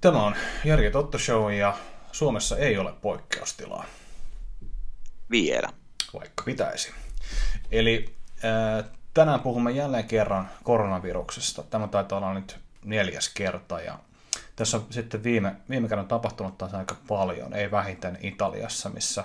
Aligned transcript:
Tämä 0.00 0.22
on 0.22 0.34
Jari 0.64 0.90
Totto 0.90 1.18
Show 1.18 1.52
ja 1.52 1.76
Suomessa 2.12 2.56
ei 2.56 2.78
ole 2.78 2.92
poikkeustilaa. 2.92 3.84
Vielä. 5.30 5.68
Vaikka 6.14 6.42
pitäisi. 6.44 6.92
Eli 7.70 8.14
äh, 8.44 8.84
tänään 9.14 9.40
puhumme 9.40 9.70
jälleen 9.70 10.04
kerran 10.04 10.50
koronaviruksesta. 10.62 11.62
Tämä 11.62 11.88
taitaa 11.88 12.18
olla 12.18 12.34
nyt 12.34 12.58
neljäs 12.84 13.28
kerta 13.28 13.80
ja 13.80 13.98
tässä 14.56 14.76
on 14.76 14.86
sitten 14.90 15.24
viime, 15.24 15.56
viime 15.70 15.88
kerran 15.88 16.08
tapahtunut 16.08 16.58
taas 16.58 16.74
aika 16.74 16.96
paljon, 17.08 17.54
ei 17.54 17.70
vähiten 17.70 18.18
Italiassa, 18.22 18.88
missä 18.88 19.24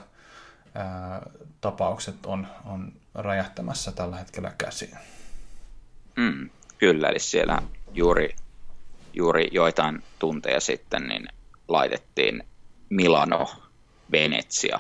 ää, 0.76 1.22
tapaukset 1.62 2.26
on, 2.26 2.48
on 2.66 2.94
räjähtämässä 3.16 3.92
tällä 3.92 4.18
hetkellä 4.18 4.54
käsiin. 4.58 4.98
Mm, 6.16 6.50
kyllä, 6.78 7.10
eli 7.10 7.20
siellä 7.20 7.62
juuri, 7.94 8.36
juuri 9.14 9.48
joitain 9.52 10.04
tunteja 10.20 10.60
sitten 10.60 11.08
niin 11.08 11.28
laitettiin 11.68 12.44
Milano, 12.90 13.50
Venetsia 14.12 14.80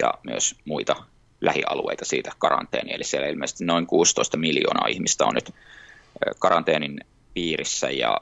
ja 0.00 0.14
myös 0.24 0.54
muita 0.64 0.96
lähialueita 1.40 2.04
siitä 2.04 2.32
karanteeni. 2.38 2.94
Eli 2.94 3.04
siellä 3.04 3.28
ilmeisesti 3.28 3.64
noin 3.64 3.86
16 3.86 4.36
miljoonaa 4.36 4.86
ihmistä 4.88 5.24
on 5.24 5.34
nyt 5.34 5.54
karanteenin 6.38 7.00
piirissä 7.34 7.90
ja 7.90 8.20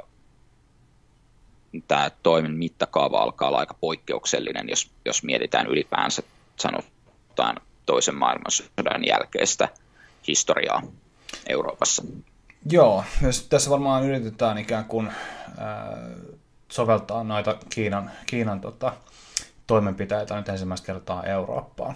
tämä 1.89 2.11
toimen 2.23 2.53
mittakaava 2.53 3.19
alkaa 3.19 3.49
olla 3.49 3.59
aika 3.59 3.75
poikkeuksellinen, 3.75 4.69
jos, 4.69 4.91
jos 5.05 5.23
mietitään 5.23 5.67
ylipäänsä 5.67 6.23
sanotaan 6.57 7.57
toisen 7.87 8.15
maailmansodan 8.15 9.05
jälkeistä 9.07 9.69
historiaa 10.29 10.83
Euroopassa. 11.49 12.05
Joo, 12.71 13.05
tässä 13.49 13.71
varmaan 13.71 14.05
yritetään 14.05 14.59
ikään 14.59 14.85
kuin 14.85 15.13
soveltaa 16.69 17.25
noita 17.25 17.59
Kiinan, 17.69 18.11
Kiinan 18.27 18.61
tota, 18.61 18.93
toimenpiteitä 19.67 20.37
nyt 20.37 20.49
ensimmäistä 20.49 20.87
kertaa 20.87 21.25
Eurooppaan. 21.25 21.95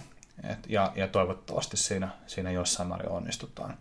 Et, 0.50 0.58
ja, 0.68 0.92
ja 0.96 1.08
toivottavasti 1.08 1.76
siinä, 1.76 2.08
siinä 2.26 2.50
jossain 2.50 2.88
määrin 2.88 3.08
onnistutaan. 3.08 3.76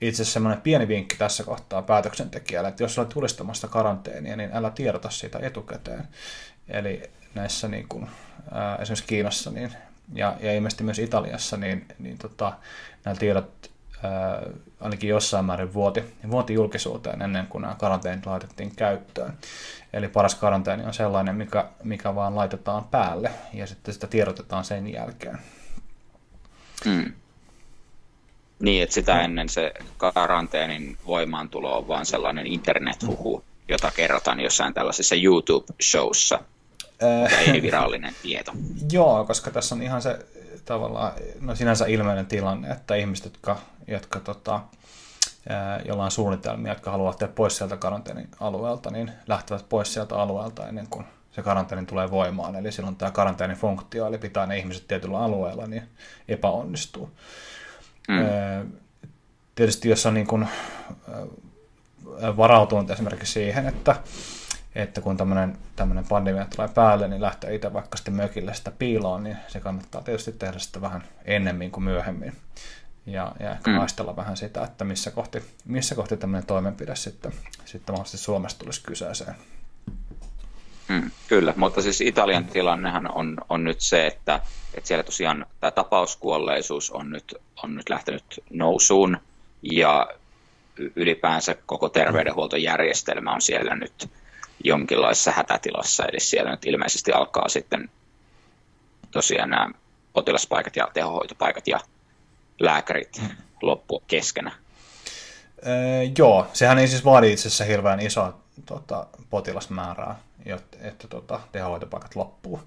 Itse 0.00 0.22
asiassa 0.22 0.32
semmoinen 0.32 0.60
pieni 0.60 0.88
vinkki 0.88 1.16
tässä 1.16 1.44
kohtaa 1.44 1.82
päätöksentekijälle, 1.82 2.68
että 2.68 2.82
jos 2.82 2.98
olet 2.98 3.08
tulistamassa 3.08 3.68
karanteenia, 3.68 4.36
niin 4.36 4.50
älä 4.52 4.70
tiedota 4.70 5.10
siitä 5.10 5.38
etukäteen. 5.42 6.08
Eli 6.68 7.02
näissä 7.34 7.68
niin 7.68 7.88
kuin, 7.88 8.10
ää, 8.52 8.76
esimerkiksi 8.76 9.06
Kiinassa 9.06 9.50
niin, 9.50 9.72
ja, 10.14 10.36
ja 10.40 10.52
ilmeisesti 10.52 10.84
myös 10.84 10.98
Italiassa, 10.98 11.56
niin, 11.56 11.86
niin 11.98 12.18
tota, 12.18 12.52
nämä 13.04 13.16
tiedot 13.16 13.71
ainakin 14.80 15.10
jossain 15.10 15.44
määrin 15.44 15.74
vuoti, 15.74 16.04
vuoti 16.30 16.54
julkisuuteen 16.54 17.22
ennen 17.22 17.46
kuin 17.46 17.62
nämä 17.62 17.74
karanteenit 17.74 18.26
laitettiin 18.26 18.76
käyttöön. 18.76 19.32
Eli 19.92 20.08
paras 20.08 20.34
karanteeni 20.34 20.84
on 20.84 20.94
sellainen, 20.94 21.34
mikä, 21.34 21.68
mikä 21.84 22.14
vaan 22.14 22.36
laitetaan 22.36 22.84
päälle 22.84 23.30
ja 23.52 23.66
sitten 23.66 23.94
sitä 23.94 24.06
tiedotetaan 24.06 24.64
sen 24.64 24.92
jälkeen. 24.92 25.38
Mm. 26.84 27.12
Niin, 28.58 28.82
että 28.82 28.94
sitä 28.94 29.20
ennen 29.20 29.48
se 29.48 29.72
karanteenin 29.96 30.96
voimaantulo 31.06 31.78
on 31.78 31.88
vaan 31.88 32.06
sellainen 32.06 32.46
internethuhu, 32.46 33.44
jota 33.68 33.90
kerrotaan 33.96 34.40
jossain 34.40 34.74
tällaisessa 34.74 35.14
YouTube-showssa, 35.14 36.38
mutta 37.20 37.38
ei 37.38 37.62
virallinen 37.62 38.14
tieto. 38.22 38.52
Joo, 38.92 39.24
koska 39.24 39.50
tässä 39.50 39.74
on 39.74 39.82
ihan 39.82 40.02
se 40.02 40.18
tavallaan 40.64 41.12
no 41.40 41.54
sinänsä 41.54 41.86
ilmeinen 41.86 42.26
tilanne, 42.26 42.68
että 42.68 42.94
ihmiset, 42.94 43.24
jotka, 43.24 43.58
jotka 43.86 44.20
tota, 44.20 44.60
jolla 45.84 46.04
on 46.04 46.10
suunnitelmia, 46.10 46.72
jotka 46.72 46.90
haluavat 46.90 47.18
tehdä 47.18 47.32
pois 47.32 47.56
sieltä 47.56 47.76
karanteenin 47.76 48.28
alueelta, 48.40 48.90
niin 48.90 49.12
lähtevät 49.26 49.68
pois 49.68 49.94
sieltä 49.94 50.16
alueelta 50.16 50.68
ennen 50.68 50.86
kuin 50.90 51.04
se 51.32 51.42
karanteeni 51.42 51.86
tulee 51.86 52.10
voimaan. 52.10 52.56
Eli 52.56 52.72
silloin 52.72 52.96
tämä 52.96 53.10
karanteenifunktio, 53.10 54.06
eli 54.06 54.18
pitää 54.18 54.46
ne 54.46 54.58
ihmiset 54.58 54.88
tietyllä 54.88 55.18
alueella, 55.18 55.66
niin 55.66 55.82
epäonnistuu. 56.28 57.10
Mm. 58.08 58.72
Tietysti 59.54 59.88
jos 59.88 60.06
on 60.06 60.14
niin 60.14 60.26
kuin 60.26 60.48
varautunut 62.36 62.90
esimerkiksi 62.90 63.32
siihen, 63.32 63.66
että, 63.66 63.96
että 64.74 65.00
kun 65.00 65.16
tämmöinen, 65.16 65.58
pandemia 66.08 66.46
tulee 66.56 66.68
päälle, 66.68 67.08
niin 67.08 67.22
lähtee 67.22 67.54
itse 67.54 67.72
vaikka 67.72 67.96
sitten 67.96 68.14
mökille 68.14 68.54
sitä 68.54 68.70
piiloon, 68.70 69.22
niin 69.22 69.36
se 69.48 69.60
kannattaa 69.60 70.02
tietysti 70.02 70.32
tehdä 70.32 70.58
sitä 70.58 70.80
vähän 70.80 71.04
ennemmin 71.24 71.70
kuin 71.70 71.84
myöhemmin. 71.84 72.32
Ja, 73.06 73.32
ja 73.40 73.52
ehkä 73.52 73.70
mm. 73.70 73.76
haistella 73.76 74.16
vähän 74.16 74.36
sitä, 74.36 74.64
että 74.64 74.84
missä 74.84 75.10
kohti, 75.10 75.42
missä 75.64 75.94
kohti 75.94 76.16
tämmöinen 76.16 76.46
toimenpide 76.46 76.96
sitten, 76.96 77.32
sitten 77.64 77.92
mahdollisesti 77.92 78.24
Suomesta 78.24 78.58
tulisi 78.58 78.82
kyseeseen. 78.82 79.34
Mm, 80.88 81.10
kyllä, 81.28 81.54
mutta 81.56 81.82
siis 81.82 82.00
Italian 82.00 82.44
tilannehan 82.44 83.14
on, 83.14 83.36
on 83.48 83.64
nyt 83.64 83.80
se, 83.80 84.06
että, 84.06 84.40
että 84.74 84.88
siellä 84.88 85.02
tosiaan 85.02 85.46
tämä 85.60 85.70
tapauskuolleisuus 85.70 86.90
on 86.90 87.10
nyt, 87.10 87.34
on 87.62 87.74
nyt 87.74 87.88
lähtenyt 87.88 88.24
nousuun 88.50 89.18
ja 89.62 90.08
ylipäänsä 90.96 91.56
koko 91.66 91.88
terveydenhuoltojärjestelmä 91.88 93.34
on 93.34 93.42
siellä 93.42 93.74
nyt 93.74 94.10
jonkinlaisessa 94.64 95.30
hätätilassa, 95.30 96.04
eli 96.04 96.20
siellä 96.20 96.50
nyt 96.50 96.66
ilmeisesti 96.66 97.12
alkaa 97.12 97.48
sitten 97.48 97.90
tosiaan 99.10 99.50
nämä 99.50 99.68
potilaspaikat 100.12 100.76
ja 100.76 100.88
tehohoitopaikat 100.94 101.68
ja 101.68 101.80
lääkärit 102.60 103.22
loppua 103.62 104.02
keskenä. 104.06 104.52
Öö, 105.66 105.72
joo, 106.18 106.46
sehän 106.52 106.78
ei 106.78 106.88
siis 106.88 107.04
vaadi 107.04 107.32
itse 107.32 107.48
asiassa 107.48 107.64
hirveän 107.64 108.00
isoa 108.00 108.38
tota, 108.66 109.06
potilasmäärää 109.30 110.16
että, 110.46 110.76
että 110.80 111.08
tota, 111.08 111.40
tehohoitopaikat 111.52 112.16
loppuu. 112.16 112.60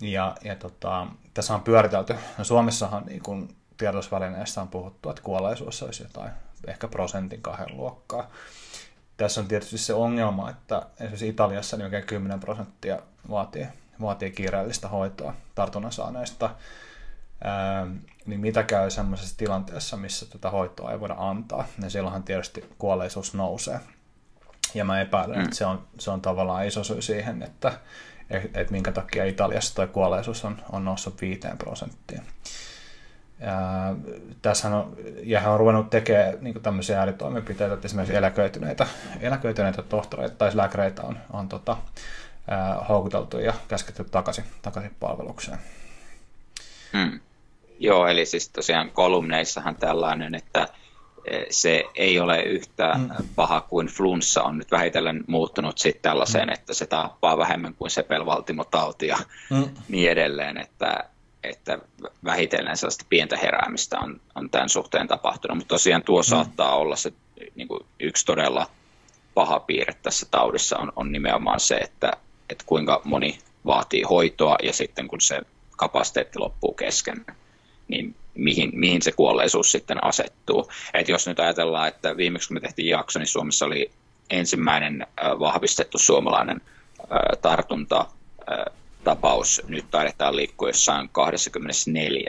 Ja, 0.00 0.36
ja 0.44 0.56
tota, 0.56 1.06
tässä 1.34 1.54
on 1.54 1.62
pyöritelty, 1.62 2.14
no 2.38 2.44
Suomessahan 2.44 3.06
niin 3.06 3.22
kun 3.22 3.56
tiedotusvälineistä 3.76 4.60
on 4.60 4.68
puhuttu, 4.68 5.10
että 5.10 5.22
kuolleisuus 5.22 5.82
olisi 5.82 6.02
jotain 6.02 6.30
ehkä 6.66 6.88
prosentin 6.88 7.42
kahden 7.42 7.76
luokkaa. 7.76 8.30
Tässä 9.18 9.40
on 9.40 9.48
tietysti 9.48 9.78
se 9.78 9.94
ongelma, 9.94 10.50
että 10.50 10.82
esimerkiksi 10.94 11.28
Italiassa 11.28 11.76
niin 11.76 11.84
oikein 11.84 12.06
10 12.06 12.40
prosenttia 12.40 12.98
vaatii, 13.30 13.66
vaatii 14.00 14.30
kiireellistä 14.30 14.88
hoitoa 14.88 15.34
tartunnan 15.54 15.92
saaneista. 15.92 16.50
Ää, 17.44 17.86
niin 18.26 18.40
mitä 18.40 18.62
käy 18.62 18.90
sellaisessa 18.90 19.36
tilanteessa, 19.36 19.96
missä 19.96 20.26
tätä 20.26 20.50
hoitoa 20.50 20.92
ei 20.92 21.00
voida 21.00 21.14
antaa, 21.18 21.64
niin 21.78 21.90
silloinhan 21.90 22.22
tietysti 22.22 22.74
kuolleisuus 22.78 23.34
nousee. 23.34 23.80
Ja 24.74 24.84
mä 24.84 25.00
epäilen, 25.00 25.36
mm. 25.36 25.44
että 25.44 25.56
se 25.56 25.66
on, 25.66 25.86
se 25.98 26.10
on 26.10 26.20
tavallaan 26.20 26.66
iso 26.66 26.84
syy 26.84 27.02
siihen, 27.02 27.42
että 27.42 27.72
et, 28.30 28.56
et 28.56 28.70
minkä 28.70 28.92
takia 28.92 29.24
Italiassa 29.24 29.74
tuo 29.74 29.86
kuolleisuus 29.86 30.44
on, 30.44 30.62
on 30.72 30.84
noussut 30.84 31.20
5 31.20 31.40
prosenttiin. 31.58 32.22
Ja, 33.40 33.94
tässähän 34.42 34.78
on, 34.78 34.96
ja 35.22 35.40
hän 35.40 35.52
on 35.52 35.58
ruvennut 35.58 35.90
tekemään 35.90 36.34
niin 36.40 36.62
tämmöisiä 36.62 36.98
ääritoimenpiteitä, 36.98 37.74
että 37.74 37.86
esimerkiksi 37.86 38.16
eläköityneitä, 38.16 38.86
eläköityneitä 39.20 39.82
tohtoreita 39.82 40.36
tai 40.36 40.50
lääkäreitä 40.54 41.02
on, 41.02 41.18
on 41.32 41.48
tota, 41.48 41.76
ää, 42.48 42.74
houkuteltu 42.88 43.38
ja 43.38 43.54
käsketty 43.68 44.04
takaisin, 44.04 44.44
takaisin 44.62 44.96
palvelukseen. 45.00 45.58
Hmm. 46.92 47.20
Joo, 47.78 48.06
eli 48.06 48.26
siis 48.26 48.48
tosiaan 48.48 48.90
kolumneissahan 48.90 49.76
tällainen, 49.76 50.34
että 50.34 50.68
se 51.50 51.84
ei 51.94 52.20
ole 52.20 52.42
yhtä 52.42 52.94
mm. 52.94 53.28
paha 53.36 53.60
kuin 53.60 53.86
flunssa 53.86 54.42
on 54.42 54.58
nyt 54.58 54.70
vähitellen 54.70 55.24
muuttunut 55.26 55.78
sitten 55.78 56.02
tällaiseen, 56.02 56.48
mm. 56.48 56.54
että 56.54 56.74
se 56.74 56.86
tappaa 56.86 57.38
vähemmän 57.38 57.74
kuin 57.74 57.90
sepelvaltimotauti 57.90 59.06
ja 59.06 59.18
mm. 59.50 59.68
niin 59.88 60.10
edelleen, 60.10 60.58
että, 60.58 61.04
että 61.42 61.78
vähitellen 62.24 62.76
sellaista 62.76 63.04
pientä 63.08 63.36
heräämistä 63.36 63.98
on, 63.98 64.20
on 64.34 64.50
tämän 64.50 64.68
suhteen 64.68 65.08
tapahtunut, 65.08 65.56
mutta 65.56 65.74
tosiaan 65.74 66.02
tuo 66.02 66.20
mm. 66.20 66.24
saattaa 66.24 66.76
olla 66.76 66.96
se 66.96 67.12
niin 67.54 67.68
kuin 67.68 67.86
yksi 68.00 68.26
todella 68.26 68.66
paha 69.34 69.60
piirre 69.60 69.94
tässä 70.02 70.26
taudissa 70.30 70.78
on, 70.78 70.92
on 70.96 71.12
nimenomaan 71.12 71.60
se, 71.60 71.76
että, 71.76 72.12
että 72.50 72.64
kuinka 72.66 73.00
moni 73.04 73.38
vaatii 73.66 74.02
hoitoa 74.02 74.56
ja 74.62 74.72
sitten 74.72 75.08
kun 75.08 75.20
se 75.20 75.40
kapasiteetti 75.76 76.38
loppuu 76.38 76.74
kesken, 76.74 77.26
niin 77.88 78.14
mihin, 78.34 78.70
mihin 78.74 79.02
se 79.02 79.12
kuolleisuus 79.12 79.72
sitten 79.72 80.04
asettuu. 80.04 80.70
Et 80.94 81.08
jos 81.08 81.26
nyt 81.26 81.40
ajatellaan, 81.40 81.88
että 81.88 82.16
viimeksi 82.16 82.48
kun 82.48 82.54
me 82.56 82.60
tehtiin 82.60 82.88
jakso, 82.88 83.18
niin 83.18 83.26
Suomessa 83.26 83.66
oli 83.66 83.90
ensimmäinen 84.30 85.06
vahvistettu 85.38 85.98
suomalainen 85.98 86.60
tartuntatapaus. 89.04 89.62
Nyt 89.68 89.84
taidetaan 89.90 90.36
liikkua 90.36 90.68
jossain 90.68 91.08
24. 91.12 92.28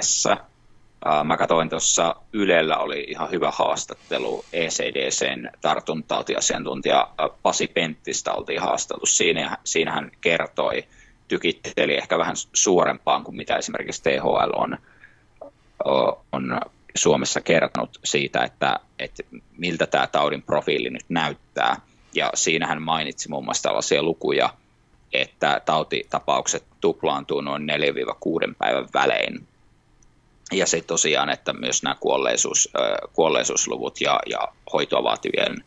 Mä 1.24 1.38
katsoin 1.38 1.70
tuossa 1.70 2.16
Ylellä 2.34 2.78
oli 2.78 3.06
ihan 3.08 3.32
hyvä 3.32 3.52
haastattelu 3.52 4.46
ECDCn 4.54 5.50
tartuntautiasiantuntija 5.62 7.10
Pasi 7.44 7.68
Penttistä 7.68 8.34
oltiin 8.34 8.62
haasteltu. 8.62 9.06
Siinä, 9.06 9.58
siinä 9.64 9.92
hän 9.92 10.12
kertoi, 10.22 10.84
tykitteli 11.28 11.98
ehkä 11.98 12.18
vähän 12.18 12.36
suurempaan 12.54 13.24
kuin 13.24 13.36
mitä 13.38 13.56
esimerkiksi 13.56 14.04
THL 14.04 14.52
on 14.56 14.78
on 16.32 16.60
Suomessa 16.96 17.42
kertonut 17.42 18.00
siitä, 18.04 18.44
että, 18.44 18.80
että 19.00 19.24
miltä 19.58 19.88
tämä 19.88 20.08
taudin 20.08 20.42
profiili 20.42 20.90
nyt 20.90 21.06
näyttää. 21.10 21.76
ja 22.16 22.32
siinä 22.34 22.68
hän 22.68 22.82
mainitsi 22.82 23.30
muun 23.30 23.46
muassa 23.46 23.64
tällaisia 23.64 24.04
lukuja, 24.04 24.50
että 25.14 25.62
tautitapaukset 25.66 26.64
tuplaantuu 26.82 27.42
noin 27.42 27.68
4-6 28.50 28.54
päivän 28.58 28.88
välein. 28.94 29.48
Ja 30.52 30.66
sitten 30.66 30.88
tosiaan, 30.88 31.30
että 31.30 31.54
myös 31.54 31.84
nämä 31.84 31.96
kuolleisuus, 32.00 32.70
kuolleisuusluvut 33.14 34.02
ja, 34.02 34.20
ja 34.30 34.48
hoitoa 34.74 35.04
vaativien 35.04 35.64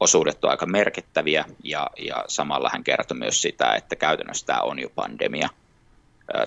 osuudet 0.00 0.44
ovat 0.44 0.50
aika 0.50 0.66
merkittäviä, 0.66 1.44
ja, 1.64 1.90
ja 1.98 2.24
samalla 2.28 2.70
hän 2.72 2.84
kertoi 2.84 3.16
myös 3.16 3.42
sitä, 3.42 3.74
että 3.74 3.96
käytännössä 3.96 4.46
tämä 4.46 4.60
on 4.60 4.78
jo 4.78 4.88
pandemia, 4.94 5.48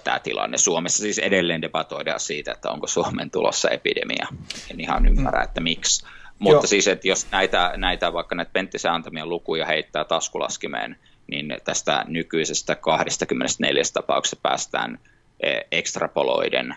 tämä 0.03 0.19
tilanne. 0.19 0.57
Suomessa 0.57 1.01
siis 1.01 1.19
edelleen 1.19 1.61
debatoidaan 1.61 2.19
siitä, 2.19 2.51
että 2.51 2.69
onko 2.69 2.87
Suomen 2.87 3.31
tulossa 3.31 3.69
epidemia. 3.69 4.27
En 4.71 4.79
ihan 4.79 5.05
ymmärrä, 5.05 5.39
mm. 5.39 5.43
että 5.43 5.61
miksi. 5.61 6.05
Mutta 6.39 6.55
Joo. 6.55 6.67
siis, 6.67 6.87
että 6.87 7.07
jos 7.07 7.27
näitä, 7.31 7.73
näitä 7.75 8.13
vaikka 8.13 8.35
näitä 8.35 8.51
Penttisen 8.53 8.91
antamia 8.91 9.25
lukuja 9.25 9.65
heittää 9.65 10.03
taskulaskimeen, 10.03 10.99
niin 11.27 11.57
tästä 11.63 12.05
nykyisestä 12.07 12.75
24 12.75 13.83
tapauksesta 13.93 14.39
päästään 14.41 14.99
e, 15.39 15.59
ekstrapoloiden 15.71 16.75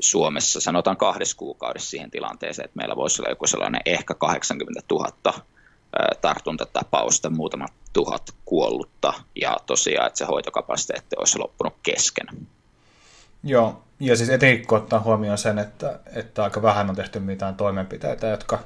Suomessa, 0.00 0.60
sanotaan 0.60 0.96
kahdessa 0.96 1.36
kuukaudessa 1.36 1.90
siihen 1.90 2.10
tilanteeseen, 2.10 2.64
että 2.64 2.76
meillä 2.76 2.96
voisi 2.96 3.22
olla 3.22 3.30
joku 3.30 3.46
sellainen 3.46 3.80
ehkä 3.86 4.14
80 4.14 4.82
000 4.90 5.12
tartuntatapausta, 6.20 7.30
muutama 7.30 7.66
tuhat 7.92 8.34
kuollutta 8.44 9.14
ja 9.40 9.56
tosiaan, 9.66 10.06
että 10.06 10.18
se 10.18 10.24
hoitokapasiteetti 10.24 11.16
olisi 11.18 11.38
loppunut 11.38 11.74
kesken. 11.82 12.26
Joo, 13.44 13.82
ja 14.00 14.16
siis 14.16 14.30
etenkin 14.30 14.66
kun 14.66 14.78
ottaa 14.78 15.00
huomioon 15.00 15.38
sen, 15.38 15.58
että, 15.58 15.98
että 16.14 16.44
aika 16.44 16.62
vähän 16.62 16.90
on 16.90 16.96
tehty 16.96 17.20
mitään 17.20 17.54
toimenpiteitä, 17.54 18.26
jotka, 18.26 18.58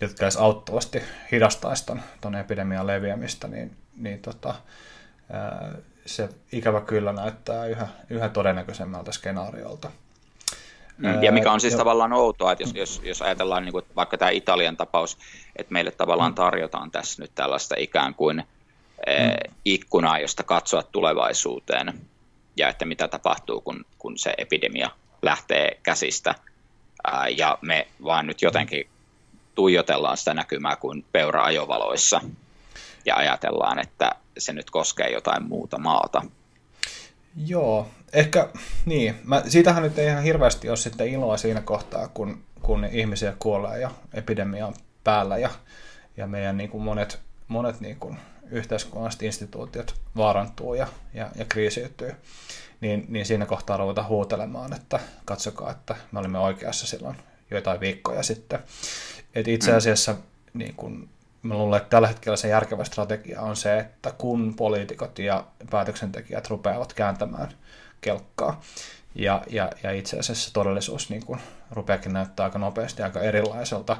jotka 0.00 0.24
edes 0.24 0.36
auttavasti 0.36 1.02
hidastaisi 1.32 1.86
ton, 1.86 2.02
ton 2.20 2.34
epidemian 2.34 2.86
leviämistä, 2.86 3.48
niin, 3.48 3.76
niin 3.96 4.18
tota, 4.18 4.54
se 6.06 6.28
ikävä 6.52 6.80
kyllä 6.80 7.12
näyttää 7.12 7.66
yhä, 7.66 7.88
yhä 8.10 8.28
todennäköisemmältä 8.28 9.12
skenaariolta. 9.12 9.90
Mm, 10.98 11.22
ja 11.22 11.32
mikä 11.32 11.52
on 11.52 11.60
siis 11.60 11.74
tavallaan 11.74 12.12
outoa, 12.12 12.52
että 12.52 12.64
jos, 12.64 12.74
jos, 12.74 13.00
jos 13.04 13.22
ajatellaan 13.22 13.64
niin 13.64 13.72
kuin 13.72 13.84
vaikka 13.96 14.18
tämä 14.18 14.30
Italian 14.30 14.76
tapaus, 14.76 15.18
että 15.56 15.72
meille 15.72 15.90
tavallaan 15.90 16.32
mm. 16.32 16.34
tarjotaan 16.34 16.90
tässä 16.90 17.22
nyt 17.22 17.30
tällaista 17.34 17.74
ikään 17.78 18.14
kuin 18.14 18.36
mm. 18.36 19.52
ikkunaa, 19.64 20.18
josta 20.18 20.42
katsoa 20.42 20.82
tulevaisuuteen 20.82 22.00
ja 22.56 22.68
että 22.68 22.84
mitä 22.84 23.08
tapahtuu, 23.08 23.60
kun, 23.60 23.84
kun 23.98 24.18
se 24.18 24.34
epidemia 24.38 24.90
lähtee 25.22 25.80
käsistä. 25.82 26.34
Ää, 27.04 27.28
ja 27.28 27.58
me 27.62 27.88
vaan 28.04 28.26
nyt 28.26 28.42
jotenkin 28.42 28.88
tuijotellaan 29.54 30.16
sitä 30.16 30.34
näkymää 30.34 30.76
kuin 30.76 31.04
peura-ajovaloissa 31.12 32.20
ja 33.04 33.16
ajatellaan, 33.16 33.78
että 33.78 34.12
se 34.38 34.52
nyt 34.52 34.70
koskee 34.70 35.10
jotain 35.10 35.48
muuta 35.48 35.78
maata. 35.78 36.22
Joo, 37.46 37.88
ehkä 38.12 38.48
niin. 38.84 39.14
Mä, 39.24 39.42
siitähän 39.48 39.82
nyt 39.82 39.98
ei 39.98 40.06
ihan 40.06 40.22
hirveästi 40.22 40.68
ole 40.68 40.76
sitten 40.76 41.08
iloa 41.08 41.36
siinä 41.36 41.60
kohtaa, 41.60 42.08
kun, 42.08 42.44
kun 42.62 42.84
ihmisiä 42.84 43.34
kuolee 43.38 43.80
ja 43.80 43.90
epidemia 44.14 44.66
on 44.66 44.74
päällä 45.04 45.38
ja, 45.38 45.50
ja 46.16 46.26
meidän 46.26 46.56
niin 46.56 46.70
kuin 46.70 46.82
monet, 46.82 47.20
monet 47.48 47.80
niin 47.80 47.96
kuin 47.96 48.18
yhteiskunnalliset 48.50 49.22
instituutiot 49.22 49.94
vaarantuu 50.16 50.74
ja, 50.74 50.86
ja, 51.14 51.30
ja 51.34 51.44
kriisiytyy, 51.44 52.14
niin, 52.80 53.04
niin 53.08 53.26
siinä 53.26 53.46
kohtaa 53.46 53.76
ruvetaan 53.76 54.08
huutelemaan, 54.08 54.72
että 54.72 55.00
katsokaa, 55.24 55.70
että 55.70 55.96
me 56.12 56.18
olimme 56.18 56.38
oikeassa 56.38 56.86
silloin 56.86 57.16
joitain 57.50 57.80
viikkoja 57.80 58.22
sitten. 58.22 58.58
Et 59.34 59.48
itse 59.48 59.70
mm. 59.70 59.76
asiassa 59.76 60.16
niin 60.54 60.74
kun, 60.74 61.08
mä 61.42 61.54
luulen, 61.54 61.76
että 61.76 61.90
tällä 61.90 62.08
hetkellä 62.08 62.36
se 62.36 62.48
järkevä 62.48 62.84
strategia 62.84 63.40
on 63.40 63.56
se, 63.56 63.78
että 63.78 64.12
kun 64.18 64.54
poliitikot 64.54 65.18
ja 65.18 65.44
päätöksentekijät 65.70 66.50
rupeavat 66.50 66.92
kääntämään 66.92 67.48
kelkkaa, 68.00 68.60
ja, 69.14 69.42
ja, 69.50 69.72
ja 69.82 69.92
itse 69.92 70.18
asiassa 70.18 70.52
todellisuus 70.52 71.10
niin 71.10 71.26
kun, 71.26 71.38
rupeakin 71.70 72.12
näyttää 72.12 72.44
aika 72.44 72.58
nopeasti 72.58 73.02
aika 73.02 73.20
erilaiselta, 73.20 73.96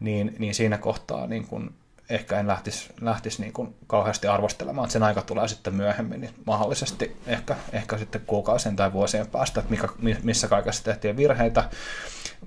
niin, 0.00 0.36
niin 0.38 0.54
siinä 0.54 0.78
kohtaa 0.78 1.26
niin 1.26 1.46
kun, 1.46 1.74
ehkä 2.10 2.40
en 2.40 2.46
lähtisi, 2.46 2.88
lähtisi 3.00 3.42
niin 3.42 3.52
kuin 3.52 3.74
kauheasti 3.86 4.26
arvostelemaan, 4.26 4.84
että 4.84 4.92
sen 4.92 5.02
aika 5.02 5.22
tulee 5.22 5.48
sitten 5.48 5.74
myöhemmin, 5.74 6.20
niin 6.20 6.34
mahdollisesti 6.46 7.16
ehkä, 7.26 7.56
ehkä 7.72 7.98
sitten 7.98 8.20
kuukausien 8.26 8.76
tai 8.76 8.92
vuosien 8.92 9.26
päästä, 9.26 9.60
että 9.60 9.70
mikä, 9.70 9.88
missä 10.22 10.48
kaikessa 10.48 10.84
tehtiin 10.84 11.16
virheitä, 11.16 11.64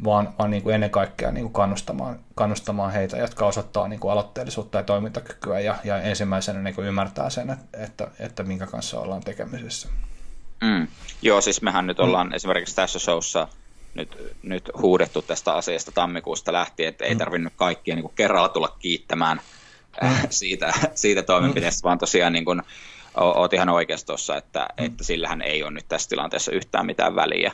vaan, 0.04 0.34
vaan 0.40 0.52
niin 0.52 0.64
kuin 0.64 0.76
ennen 0.76 0.90
kaikkea 0.90 1.32
niin 1.32 1.44
kuin 1.44 1.54
kannustamaan, 1.54 2.20
kannustamaan 2.36 2.92
heitä, 2.92 3.18
jotka 3.18 3.46
osoittaa 3.46 3.88
niin 3.88 4.00
kuin 4.00 4.12
aloitteellisuutta 4.12 4.78
ja 4.78 4.84
toimintakykyä 4.84 5.60
ja, 5.60 5.76
ja 5.84 6.02
ensimmäisenä 6.02 6.62
niin 6.62 6.76
kuin 6.76 6.88
ymmärtää 6.88 7.30
sen, 7.30 7.50
että, 7.50 7.66
että, 7.84 8.08
että 8.20 8.44
minkä 8.44 8.68
kanssa 8.68 9.00
ollaan 9.00 9.22
tekemisissä. 9.22 9.90
Mm. 10.62 10.88
Joo, 11.22 11.42
siis 11.42 11.62
mehän 11.62 11.88
nyt 11.88 12.00
ollaan 12.00 12.28
mm. 12.28 12.34
esimerkiksi 12.34 12.76
tässä 12.76 13.00
showssa 13.00 13.48
nyt, 13.94 14.36
nyt 14.44 14.72
huudettu 14.78 15.22
tästä 15.22 15.54
asiasta 15.54 15.92
tammikuusta 15.92 16.54
lähtien, 16.54 16.90
että 16.90 17.06
ei 17.06 17.14
mm. 17.14 17.18
tarvinnut 17.18 17.54
kaikkia 17.56 17.96
niin 17.96 18.04
kuin 18.04 18.16
kerralla 18.16 18.50
tulla 18.50 18.76
kiittämään 18.80 19.42
äh, 20.04 20.24
mm. 20.24 20.28
siitä, 20.30 20.74
siitä 20.96 21.24
toimenpiteestä, 21.24 21.84
vaan 21.84 22.00
tosiaan 22.00 22.34
niin 22.34 22.46
kuin, 22.46 22.62
oot 23.16 23.54
ihan 23.54 23.70
oikeassa 23.70 24.08
tuossa, 24.08 24.38
että, 24.38 24.68
että 24.78 25.04
sillähän 25.04 25.42
ei 25.42 25.64
ole 25.64 25.72
nyt 25.72 25.86
tässä 25.88 26.10
tilanteessa 26.10 26.52
yhtään 26.52 26.86
mitään 26.86 27.16
väliä 27.16 27.52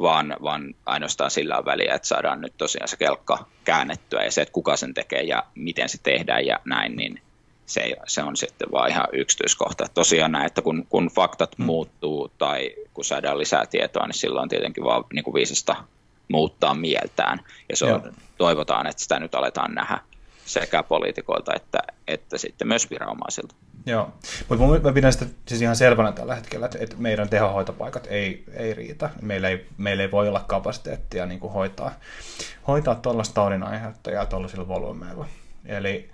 vaan, 0.00 0.36
vaan 0.42 0.74
ainoastaan 0.86 1.30
sillä 1.30 1.58
on 1.58 1.64
väliä, 1.64 1.94
että 1.94 2.08
saadaan 2.08 2.40
nyt 2.40 2.54
tosiaan 2.56 2.88
se 2.88 2.96
kelkka 2.96 3.46
käännettyä 3.64 4.24
ja 4.24 4.30
se, 4.30 4.42
että 4.42 4.52
kuka 4.52 4.76
sen 4.76 4.94
tekee 4.94 5.22
ja 5.22 5.44
miten 5.54 5.88
se 5.88 5.98
tehdään 6.02 6.46
ja 6.46 6.60
näin, 6.64 6.96
niin 6.96 7.20
se, 7.66 7.96
se 8.06 8.22
on 8.22 8.36
sitten 8.36 8.68
vaan 8.72 8.90
ihan 8.90 9.06
yksityiskohta. 9.12 9.86
Tosiaan 9.94 10.32
näin, 10.32 10.46
että 10.46 10.62
kun, 10.62 10.86
kun 10.88 11.10
faktat 11.14 11.58
mm. 11.58 11.64
muuttuu 11.64 12.30
tai 12.38 12.74
kun 12.94 13.04
saadaan 13.04 13.38
lisää 13.38 13.66
tietoa, 13.66 14.06
niin 14.06 14.14
silloin 14.14 14.48
tietenkin 14.48 14.84
vaan 14.84 15.04
niin 15.12 15.24
kuin 15.24 15.34
viisasta 15.34 15.76
muuttaa 16.28 16.74
mieltään. 16.74 17.40
Ja 17.68 17.76
se 17.76 17.84
on, 17.84 18.12
toivotaan, 18.38 18.86
että 18.86 19.02
sitä 19.02 19.20
nyt 19.20 19.34
aletaan 19.34 19.74
nähdä 19.74 20.00
sekä 20.44 20.82
poliitikoilta 20.82 21.54
että, 21.54 21.78
että 22.08 22.38
sitten 22.38 22.68
myös 22.68 22.90
viranomaisilta. 22.90 23.54
Joo, 23.86 24.12
mutta 24.48 24.80
mä 24.82 24.92
pidän 24.92 25.12
sitä 25.12 25.26
siis 25.48 25.62
ihan 25.62 25.76
selvänä 25.76 26.12
tällä 26.12 26.34
hetkellä, 26.34 26.66
että, 26.66 26.78
että 26.80 26.96
meidän 26.98 27.28
tehohoitopaikat 27.28 28.06
ei, 28.10 28.44
ei 28.52 28.74
riitä. 28.74 29.10
Meillä 29.22 29.48
ei, 29.48 29.66
meillä 29.78 30.02
ei 30.02 30.10
voi 30.10 30.28
olla 30.28 30.44
kapasiteettia 30.46 31.26
niin 31.26 31.40
kuin 31.40 31.52
hoitaa, 31.52 31.94
hoitaa 32.66 32.94
tuollaista 32.94 33.34
taudin 33.34 33.62
aiheuttajaa 33.62 34.26
tuollaisilla 34.26 34.68
volyymeilla. 34.68 35.26
Eli, 35.66 36.10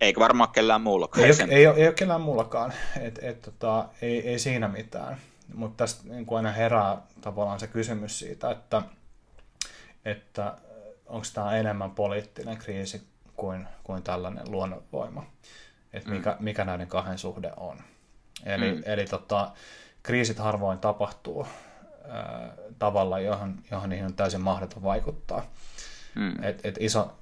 Eikö 0.00 0.20
varmaan 0.20 0.50
kellään 0.52 0.80
muullakaan? 0.80 1.26
Ei, 1.26 1.32
ei, 1.48 1.66
ole, 1.66 1.76
ei 1.76 1.86
ole 1.86 1.94
kellään 1.94 2.20
muullakaan, 2.20 2.72
et, 3.00 3.18
et, 3.22 3.42
tota, 3.42 3.88
ei, 4.02 4.28
ei 4.28 4.38
siinä 4.38 4.68
mitään. 4.68 5.16
Mutta 5.54 5.84
tästä 5.84 6.08
niin 6.08 6.26
aina 6.36 6.52
herää 6.52 7.02
tavallaan 7.20 7.60
se 7.60 7.66
kysymys 7.66 8.18
siitä, 8.18 8.50
että, 8.50 8.82
että 10.04 10.54
onko 11.06 11.26
tämä 11.34 11.56
enemmän 11.56 11.90
poliittinen 11.90 12.56
kriisi 12.56 13.02
kuin, 13.36 13.66
kuin 13.84 14.02
tällainen 14.02 14.50
luonnonvoima 14.50 15.26
että 15.92 16.10
mikä, 16.10 16.30
mm. 16.30 16.44
mikä 16.44 16.64
näiden 16.64 16.86
kahden 16.86 17.18
suhde 17.18 17.52
on. 17.56 17.78
Eli, 18.44 18.72
mm. 18.72 18.82
eli 18.86 19.04
tota, 19.04 19.50
kriisit 20.02 20.38
harvoin 20.38 20.78
tapahtuu 20.78 21.46
ää, 22.08 22.52
tavalla, 22.78 23.20
johon, 23.20 23.58
johon 23.70 23.88
niihin 23.88 24.06
on 24.06 24.14
täysin 24.14 24.40
mahdoton 24.40 24.82
vaikuttaa. 24.82 25.46
Mm. 26.14 26.44
Et, 26.44 26.66
et 26.66 26.76
iso, 26.80 27.18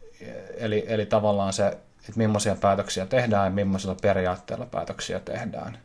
eli, 0.56 0.84
eli 0.86 1.06
tavallaan 1.06 1.52
se, 1.52 1.78
että 2.08 2.18
millaisia 2.18 2.54
päätöksiä 2.54 3.06
tehdään 3.06 3.44
ja 3.44 3.50
millaisilla 3.50 3.96
periaatteilla 4.02 4.66
päätöksiä 4.66 5.20
tehdään, 5.20 5.78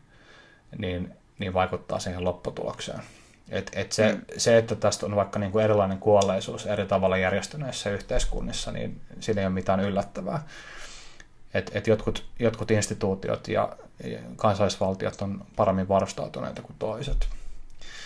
niin, 0.78 1.14
niin 1.40 1.54
vaikuttaa 1.54 2.00
siihen 2.00 2.24
lopputulokseen. 2.24 3.02
Et, 3.50 3.72
et 3.76 3.92
se, 3.92 4.14
mm. 4.14 4.22
se, 4.38 4.58
että 4.58 4.76
tästä 4.76 5.06
on 5.06 5.16
vaikka 5.16 5.40
niin 5.40 5.52
kuin 5.52 5.64
erilainen 5.64 5.98
kuolleisuus 5.98 6.66
eri 6.66 6.86
tavalla 6.86 7.18
järjestyneissä 7.18 7.90
yhteiskunnissa, 7.90 8.72
niin 8.72 9.02
siinä 9.20 9.42
ei 9.42 9.48
ole 9.48 9.54
mitään 9.54 9.80
yllättävää 9.80 10.44
että 11.54 11.72
et 11.76 11.88
jotkut, 11.88 12.26
jotkut 12.40 12.72
instituutiot 12.72 13.48
ja 13.48 13.76
kansallisvaltiot 14.36 15.22
on 15.22 15.46
paremmin 15.56 15.88
varustautuneita 15.88 16.62
kuin 16.62 16.76
toiset. 16.80 17.30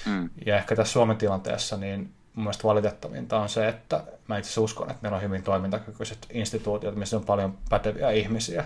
Mm. 0.05 0.29
Ja 0.45 0.57
ehkä 0.57 0.75
tässä 0.75 0.93
Suomen 0.93 1.17
tilanteessa 1.17 1.77
niin 1.77 2.13
mun 2.35 2.43
mielestä 2.43 2.63
valitettavinta 2.63 3.39
on 3.39 3.49
se, 3.49 3.67
että 3.67 4.03
mä 4.27 4.37
itse 4.37 4.61
uskon, 4.61 4.89
että 4.89 5.01
meillä 5.01 5.15
on 5.15 5.21
hyvin 5.21 5.43
toimintakykyiset 5.43 6.27
instituutiot, 6.33 6.95
missä 6.95 7.17
on 7.17 7.25
paljon 7.25 7.57
päteviä 7.69 8.11
ihmisiä, 8.11 8.65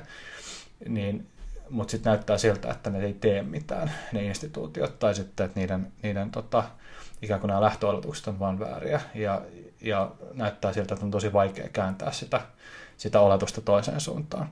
niin, 0.88 1.28
mutta 1.70 1.92
sitten 1.92 2.12
näyttää 2.12 2.38
siltä, 2.38 2.72
että 2.72 2.90
ne 2.90 3.06
ei 3.06 3.14
tee 3.14 3.42
mitään, 3.42 3.92
ne 4.12 4.24
instituutiot, 4.24 5.00
tai 5.00 5.16
sitten, 5.16 5.46
että 5.46 5.60
niiden, 5.60 5.92
niiden 6.04 6.32
tota, 6.32 6.64
ikään 7.22 7.40
kuin 7.40 7.48
nämä 7.48 7.62
lähtöoletukset 7.62 8.28
on 8.28 8.40
vain 8.40 8.60
vääriä, 8.60 9.02
ja, 9.16 9.42
ja 9.82 10.12
näyttää 10.34 10.74
siltä, 10.74 10.94
että 10.94 11.06
on 11.06 11.12
tosi 11.12 11.34
vaikea 11.34 11.70
kääntää 11.74 12.12
sitä 12.12 12.42
sitä 13.00 13.20
oletusta 13.20 13.62
toiseen 13.62 14.00
suuntaan. 14.00 14.50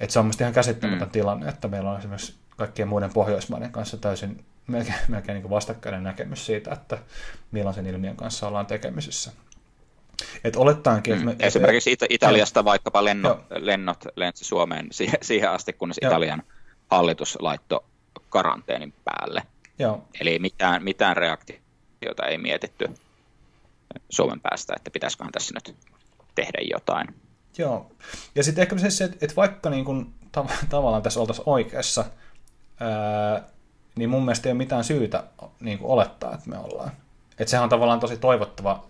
Et 0.00 0.10
se 0.10 0.18
on 0.18 0.24
mielestäni 0.24 0.44
ihan 0.44 0.54
käsittämätön 0.54 1.08
mm. 1.08 1.12
tilanne, 1.12 1.48
että 1.48 1.68
meillä 1.68 1.90
on 1.90 1.98
esimerkiksi 1.98 2.34
kaikkien 2.56 2.88
muiden 2.88 3.12
Pohjoismaiden 3.12 3.72
kanssa 3.72 3.96
täysin 3.96 4.44
melkein, 4.70 4.98
melkein 5.08 5.42
niin 5.42 5.50
vastakkainen 5.50 6.02
näkemys 6.02 6.46
siitä, 6.46 6.72
että 6.72 6.98
millaisen 7.50 7.86
ilmiön 7.86 8.16
kanssa 8.16 8.48
ollaan 8.48 8.66
tekemisissä. 8.66 9.32
Et 10.44 10.56
olettaankin, 10.56 11.14
että 11.14 11.24
me, 11.24 11.32
mm. 11.32 11.38
Esimerkiksi 11.40 11.92
It- 11.92 12.06
Italiasta 12.08 12.64
vaikkapa 12.64 13.04
lennot, 13.04 13.46
lennot 13.50 14.04
lensi 14.16 14.44
Suomeen 14.44 14.86
siihen, 14.90 15.18
siihen 15.22 15.50
asti, 15.50 15.72
kunnes 15.72 15.98
Joo. 16.02 16.10
Italian 16.10 16.42
hallitus 16.90 17.38
laittoi 17.40 17.84
karanteenin 18.28 18.94
päälle. 19.04 19.42
Joo. 19.78 20.08
Eli 20.20 20.38
mitään, 20.38 20.84
mitään 20.84 21.16
reaktiota 21.16 22.26
ei 22.28 22.38
mietitty 22.38 22.88
Suomen 24.10 24.40
päästä, 24.40 24.74
että 24.76 24.90
pitäisiköhän 24.90 25.32
tässä 25.32 25.54
nyt 25.54 25.76
tehdä 26.34 26.58
jotain. 26.70 27.06
Joo, 27.58 27.90
ja 28.34 28.44
sitten 28.44 28.62
ehkä 28.62 28.78
se, 28.88 29.04
että, 29.04 29.16
että 29.20 29.36
vaikka 29.36 29.70
niin 29.70 29.84
kun, 29.84 30.14
tav- 30.38 30.66
tavallaan 30.68 31.02
tässä 31.02 31.20
oltaisiin 31.20 31.48
oikeassa, 31.48 32.04
ää, 32.80 33.48
niin 34.00 34.10
mun 34.10 34.24
mielestä 34.24 34.48
ei 34.48 34.52
ole 34.52 34.58
mitään 34.58 34.84
syytä 34.84 35.24
niin 35.60 35.78
olettaa, 35.82 36.34
että 36.34 36.50
me 36.50 36.58
ollaan. 36.58 36.90
Että 37.38 37.50
sehän 37.50 37.64
on 37.64 37.70
tavallaan 37.70 38.00
tosi 38.00 38.16
toivottava 38.16 38.84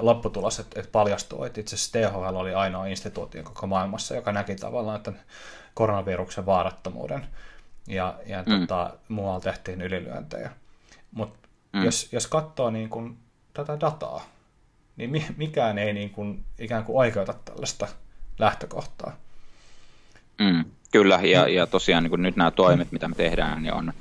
lopputulos, 0.00 0.58
että, 0.58 0.80
että 0.80 0.92
paljastuu, 0.92 1.44
että 1.44 1.60
itse 1.60 1.76
asiassa 1.76 1.98
THL 2.10 2.36
oli 2.36 2.54
ainoa 2.54 2.86
instituutio 2.86 3.42
koko 3.42 3.66
maailmassa, 3.66 4.14
joka 4.14 4.32
näki 4.32 4.56
tavallaan 4.56 4.96
että 4.96 5.12
koronaviruksen 5.74 6.46
vaarattomuuden 6.46 7.26
ja, 7.88 8.14
ja 8.26 8.42
mm. 8.42 8.60
tota, 8.60 8.94
muualla 9.08 9.40
tehtiin 9.40 9.82
ylilyöntejä. 9.82 10.50
Mutta 11.12 11.48
mm. 11.72 11.84
jos, 11.84 12.12
jos 12.12 12.26
katsoo 12.26 12.70
niin 12.70 12.88
kun, 12.88 13.16
tätä 13.52 13.80
dataa, 13.80 14.24
niin 14.96 15.24
mikään 15.36 15.78
ei 15.78 15.92
niin 15.92 16.10
kun, 16.10 16.44
ikään 16.58 16.84
kuin 16.84 16.98
oikeuta 16.98 17.34
tällaista 17.44 17.88
lähtökohtaa. 18.38 19.16
Mm, 20.38 20.64
kyllä, 20.94 21.20
ja, 21.22 21.48
ja 21.48 21.66
tosiaan 21.66 22.02
niin 22.02 22.22
nyt 22.22 22.36
nämä 22.36 22.50
toimet, 22.50 22.92
mitä 22.92 23.08
me 23.08 23.14
tehdään, 23.14 23.62
niin 23.62 23.74
on, 23.74 23.92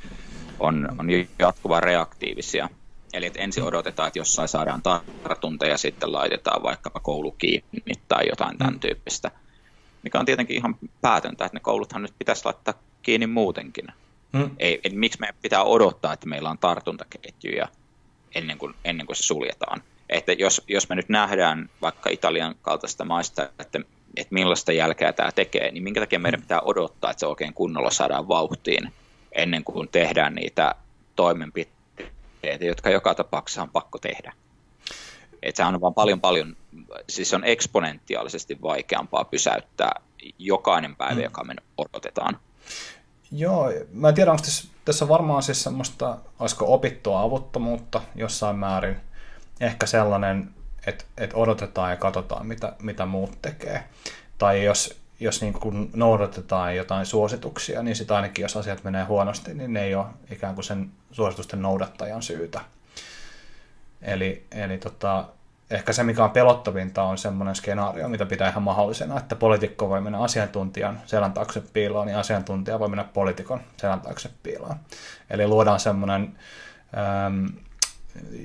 on, 0.59 0.89
on 0.97 1.07
jatkuvan 1.39 1.83
reaktiivisia. 1.83 2.69
Eli 3.13 3.25
että 3.25 3.39
ensin 3.39 3.63
odotetaan, 3.63 4.07
että 4.07 4.19
jossain 4.19 4.47
saadaan 4.47 4.81
tartunta 5.23 5.65
ja 5.65 5.77
sitten 5.77 6.11
laitetaan 6.11 6.63
vaikkapa 6.63 6.99
koulu 6.99 7.31
kiinni 7.31 7.95
tai 8.07 8.23
jotain 8.29 8.57
tämän 8.57 8.73
mm. 8.73 8.79
tyyppistä. 8.79 9.31
Mikä 10.03 10.19
on 10.19 10.25
tietenkin 10.25 10.57
ihan 10.57 10.75
päätöntä, 11.01 11.45
että 11.45 11.55
ne 11.55 11.59
kouluthan 11.59 12.01
nyt 12.01 12.13
pitäisi 12.19 12.45
laittaa 12.45 12.73
kiinni 13.01 13.27
muutenkin. 13.27 13.87
Mm. 14.33 14.49
Ei, 14.59 14.81
eli 14.83 14.95
miksi 14.95 15.19
me 15.19 15.33
pitää 15.41 15.63
odottaa, 15.63 16.13
että 16.13 16.29
meillä 16.29 16.49
on 16.49 16.57
tartuntaketjuja 16.57 17.67
ennen 18.35 18.57
kuin, 18.57 18.73
ennen 18.85 19.05
kuin 19.05 19.15
se 19.15 19.23
suljetaan. 19.23 19.81
Että 20.09 20.33
jos, 20.33 20.61
jos 20.67 20.89
me 20.89 20.95
nyt 20.95 21.09
nähdään 21.09 21.69
vaikka 21.81 22.09
Italian 22.09 22.55
kaltaista 22.61 23.05
maista, 23.05 23.49
että, 23.59 23.79
että 24.17 24.33
millaista 24.33 24.71
jälkeä 24.71 25.13
tämä 25.13 25.31
tekee, 25.31 25.71
niin 25.71 25.83
minkä 25.83 25.99
takia 25.99 26.19
meidän 26.19 26.41
pitää 26.41 26.61
odottaa, 26.61 27.11
että 27.11 27.19
se 27.19 27.27
oikein 27.27 27.53
kunnolla 27.53 27.91
saadaan 27.91 28.27
vauhtiin 28.27 28.93
ennen 29.31 29.63
kuin 29.63 29.89
tehdään 29.89 30.35
niitä 30.35 30.75
toimenpiteitä 31.15 32.65
jotka 32.65 32.89
joka 32.89 33.15
tapauksessa 33.15 33.61
on 33.61 33.69
pakko 33.69 33.99
tehdä. 33.99 34.33
Et 35.43 35.55
sehän 35.55 35.75
on 35.75 35.81
vaan 35.81 35.93
paljon 35.93 36.21
paljon, 36.21 36.55
siis 37.09 37.33
on 37.33 37.43
eksponentiaalisesti 37.43 38.61
vaikeampaa 38.61 39.23
pysäyttää 39.23 40.01
jokainen 40.39 40.95
päivä, 40.95 41.15
mm. 41.15 41.23
joka 41.23 41.43
me 41.43 41.55
odotetaan. 41.77 42.39
Joo, 43.31 43.71
mä 43.91 44.09
en 44.09 44.15
tiedä, 44.15 44.31
onko 44.31 44.43
tässä, 44.43 44.67
tässä 44.85 45.07
varmaan 45.07 45.43
siis 45.43 45.63
semmoista, 45.63 46.17
olisiko 46.39 46.73
opittua 46.73 47.21
avuttomuutta 47.21 48.01
jossain 48.15 48.55
määrin. 48.55 48.95
Ehkä 49.59 49.85
sellainen, 49.85 50.49
että, 50.87 51.05
että 51.17 51.37
odotetaan 51.37 51.91
ja 51.91 51.97
katsotaan, 51.97 52.45
mitä, 52.45 52.73
mitä 52.81 53.05
muut 53.05 53.41
tekee. 53.41 53.83
Tai 54.37 54.65
jos, 54.65 54.99
jos 55.19 55.41
niin 55.41 55.53
kuin 55.53 55.89
noudatetaan 55.93 56.75
jotain 56.75 57.05
suosituksia, 57.05 57.83
niin 57.83 57.95
sitten 57.95 58.15
ainakin 58.15 58.43
jos 58.43 58.57
asiat 58.57 58.83
menee 58.83 59.03
huonosti, 59.03 59.53
niin 59.53 59.73
ne 59.73 59.83
ei 59.83 59.95
ole 59.95 60.05
ikään 60.31 60.55
kuin 60.55 60.65
sen 60.65 60.91
suositusten 61.11 61.61
noudattajan 61.61 62.21
syytä. 62.21 62.61
Eli, 64.01 64.45
eli 64.51 64.77
tota, 64.77 65.25
ehkä 65.69 65.93
se, 65.93 66.03
mikä 66.03 66.23
on 66.23 66.31
pelottavinta, 66.31 67.03
on 67.03 67.17
semmoinen 67.17 67.55
skenaario, 67.55 68.09
mitä 68.09 68.25
pitää 68.25 68.49
ihan 68.49 68.63
mahdollisena, 68.63 69.17
että 69.17 69.35
poliitikko 69.35 69.89
voi 69.89 70.01
mennä 70.01 70.19
asiantuntijan 70.19 71.01
selän 71.05 71.33
taakse 71.33 71.63
piiloon, 71.73 72.07
niin 72.07 72.17
asiantuntija 72.17 72.79
voi 72.79 72.89
mennä 72.89 73.03
poliitikon 73.03 73.61
selän 73.77 74.01
taakse 74.01 74.29
piiloon. 74.43 74.75
Eli 75.29 75.47
luodaan 75.47 75.79
semmoinen 75.79 76.35
ähm, 76.97 77.45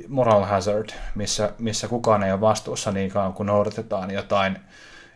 moral 0.08 0.44
hazard, 0.44 0.90
missä, 1.14 1.52
missä 1.58 1.88
kukaan 1.88 2.22
ei 2.22 2.32
ole 2.32 2.40
vastuussa 2.40 2.92
niin 2.92 3.10
kauan, 3.10 3.32
kun 3.32 3.46
noudatetaan 3.46 4.10
jotain 4.10 4.58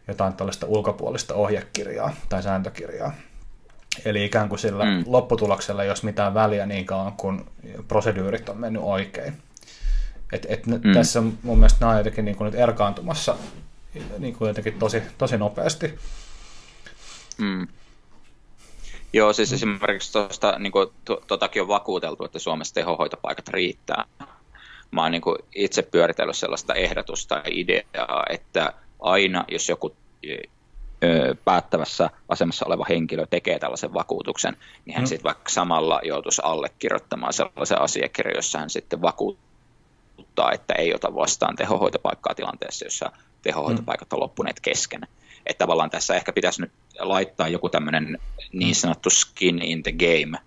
jotain 0.09 0.33
tällaista 0.33 0.67
ulkopuolista 0.67 1.35
ohjekirjaa 1.35 2.15
tai 2.29 2.43
sääntökirjaa. 2.43 3.13
Eli 4.05 4.25
ikään 4.25 4.49
kuin 4.49 4.59
sillä 4.59 4.85
mm. 4.85 5.05
lopputuloksella 5.07 5.83
ei 5.83 5.89
olisi 5.89 6.05
mitään 6.05 6.35
väliä 6.35 6.67
niin 6.67 6.87
kauan, 6.87 7.13
kun 7.13 7.47
proseduurit 7.89 8.49
on 8.49 8.59
mennyt 8.59 8.83
oikein. 8.85 9.43
Et, 10.33 10.47
et 10.49 10.67
mm. 10.67 10.93
Tässä 10.95 11.23
mun 11.43 11.59
mielestä 11.59 11.81
nämä 11.81 11.93
on 11.93 11.99
jotenkin 11.99 12.25
niin 12.25 12.37
kuin 12.37 12.47
nyt 12.47 12.61
erkaantumassa 12.61 13.37
niin 14.19 14.35
kuin 14.35 14.49
jotenkin 14.49 14.79
tosi, 14.79 15.03
tosi 15.19 15.39
nopeasti. 15.39 15.99
Mm. 17.39 17.69
Joo, 19.13 19.33
siis 19.33 19.53
esimerkiksi 19.53 20.13
tuosta, 20.13 20.59
niin 20.59 20.73
kuin, 20.73 20.89
totakin 21.27 21.63
on 21.63 21.69
vakuuteltu, 21.69 22.25
että 22.25 22.39
Suomessa 22.39 22.75
tehohoitopaikat 22.75 23.49
riittää. 23.49 24.05
Mä 24.93 25.03
oon 25.03 25.13
niin 25.13 25.23
kuin 25.23 25.39
itse 25.55 25.83
pyöritellyt 25.83 26.37
sellaista 26.37 26.75
ehdotusta 26.75 27.35
ja 27.35 27.43
ideaa, 27.47 28.25
että 28.31 28.73
aina, 29.01 29.45
jos 29.49 29.69
joku 29.69 29.97
päättävässä 31.45 32.11
asemassa 32.29 32.67
oleva 32.67 32.87
henkilö 32.89 33.27
tekee 33.27 33.59
tällaisen 33.59 33.95
vakuutuksen, 33.95 34.57
niin 34.85 34.95
hän 34.95 35.05
mm. 35.05 35.07
sitten 35.07 35.25
vaikka 35.25 35.51
samalla 35.51 36.01
joutuisi 36.05 36.43
allekirjoittamaan 36.45 37.33
sellaisen 37.33 37.81
asiakirjan, 37.81 38.37
jossa 38.37 38.59
hän 38.59 38.71
sitten 38.71 39.03
vakuuttaa, 39.03 40.53
että 40.53 40.75
ei 40.75 40.95
ota 40.95 41.15
vastaan 41.15 41.57
tehohoitopaikkaa 41.57 42.35
tilanteessa, 42.35 42.87
jossa 42.87 43.13
tehohoitopaikat 43.43 44.13
on 44.13 44.21
loppuneet 44.21 44.61
kesken. 44.61 45.07
Että 45.47 45.59
tavallaan 45.59 45.91
tässä 45.91 46.15
ehkä 46.15 46.33
pitäisi 46.33 46.61
nyt 46.61 46.73
laittaa 46.99 47.49
joku 47.49 47.69
tämmöinen 47.69 48.19
niin 48.53 48.75
sanottu 48.75 49.11
skin 49.11 49.63
in 49.63 49.83
the 49.83 49.93
game 49.93 50.39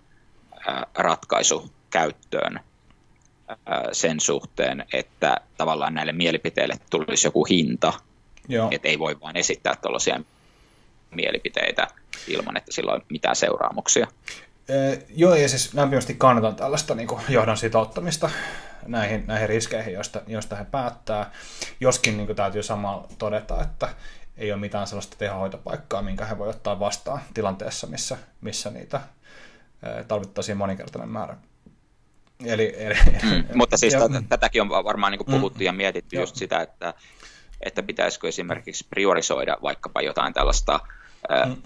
ratkaisu 0.94 1.70
käyttöön 1.90 2.60
sen 3.92 4.20
suhteen, 4.20 4.84
että 4.92 5.36
tavallaan 5.56 5.94
näille 5.94 6.12
mielipiteille 6.12 6.74
tulisi 6.90 7.26
joku 7.26 7.44
hinta, 7.44 7.92
että 8.70 8.88
ei 8.88 8.98
voi 8.98 9.20
vain 9.20 9.36
esittää 9.36 9.74
tällaisia 9.82 10.20
mielipiteitä 11.10 11.88
ilman, 12.28 12.56
että 12.56 12.72
sillä 12.72 12.92
on 12.92 13.02
mitään 13.10 13.36
seuraamuksia. 13.36 14.06
Ee, 14.68 15.02
joo, 15.16 15.34
ja 15.34 15.48
siis 15.48 15.74
lämpimästi 15.74 16.14
kannatan 16.14 16.56
tällaista 16.56 16.94
niin 16.94 17.08
kuin 17.08 17.22
johdon 17.28 17.56
sitouttamista 17.56 18.30
näihin, 18.86 19.24
näihin 19.26 19.48
riskeihin, 19.48 19.94
joista, 19.94 20.20
joista 20.26 20.56
he 20.56 20.64
päättää. 20.64 21.30
Joskin 21.80 22.16
niin 22.16 22.26
kuin 22.26 22.36
täytyy 22.36 22.62
samalla 22.62 23.08
todeta, 23.18 23.62
että 23.62 23.88
ei 24.36 24.52
ole 24.52 24.60
mitään 24.60 24.86
sellaista 24.86 25.16
tehohoitopaikkaa, 25.18 26.02
minkä 26.02 26.24
he 26.24 26.38
voi 26.38 26.48
ottaa 26.48 26.80
vastaan 26.80 27.20
tilanteessa, 27.34 27.86
missä, 27.86 28.16
missä 28.40 28.70
niitä 28.70 29.00
tarvittaisiin 30.08 30.58
moninkertainen 30.58 31.08
määrä. 31.08 31.36
Eli, 32.44 32.74
eli, 32.76 32.94
mm, 33.22 33.44
mutta 33.54 33.76
siis 33.76 33.92
ja, 33.92 34.00
tätäkin 34.28 34.62
on 34.62 34.68
varmaan 34.68 35.12
niin 35.12 35.26
puhuttu 35.26 35.58
mm, 35.58 35.64
ja 35.64 35.72
mietitty 35.72 36.16
jo. 36.16 36.22
just 36.22 36.36
sitä, 36.36 36.60
että 36.60 36.94
että 37.60 37.82
pitäisikö 37.82 38.28
esimerkiksi 38.28 38.86
priorisoida 38.90 39.56
vaikkapa 39.62 40.02
jotain 40.02 40.34
tällaista 40.34 40.80
mm. 41.46 41.56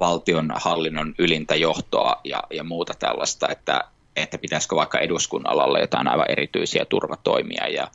valtion 0.00 0.52
hallinnon 0.56 1.14
ylintä 1.18 1.54
johtoa 1.54 2.20
ja, 2.24 2.42
ja 2.50 2.64
muuta 2.64 2.94
tällaista, 2.98 3.48
että, 3.48 3.84
että 4.16 4.38
pitäisikö 4.38 4.76
vaikka 4.76 4.98
eduskunnalla 4.98 5.64
olla 5.64 5.78
jotain 5.78 6.08
aivan 6.08 6.30
erityisiä 6.30 6.84
turvatoimia 6.84 7.68
ja, 7.68 7.88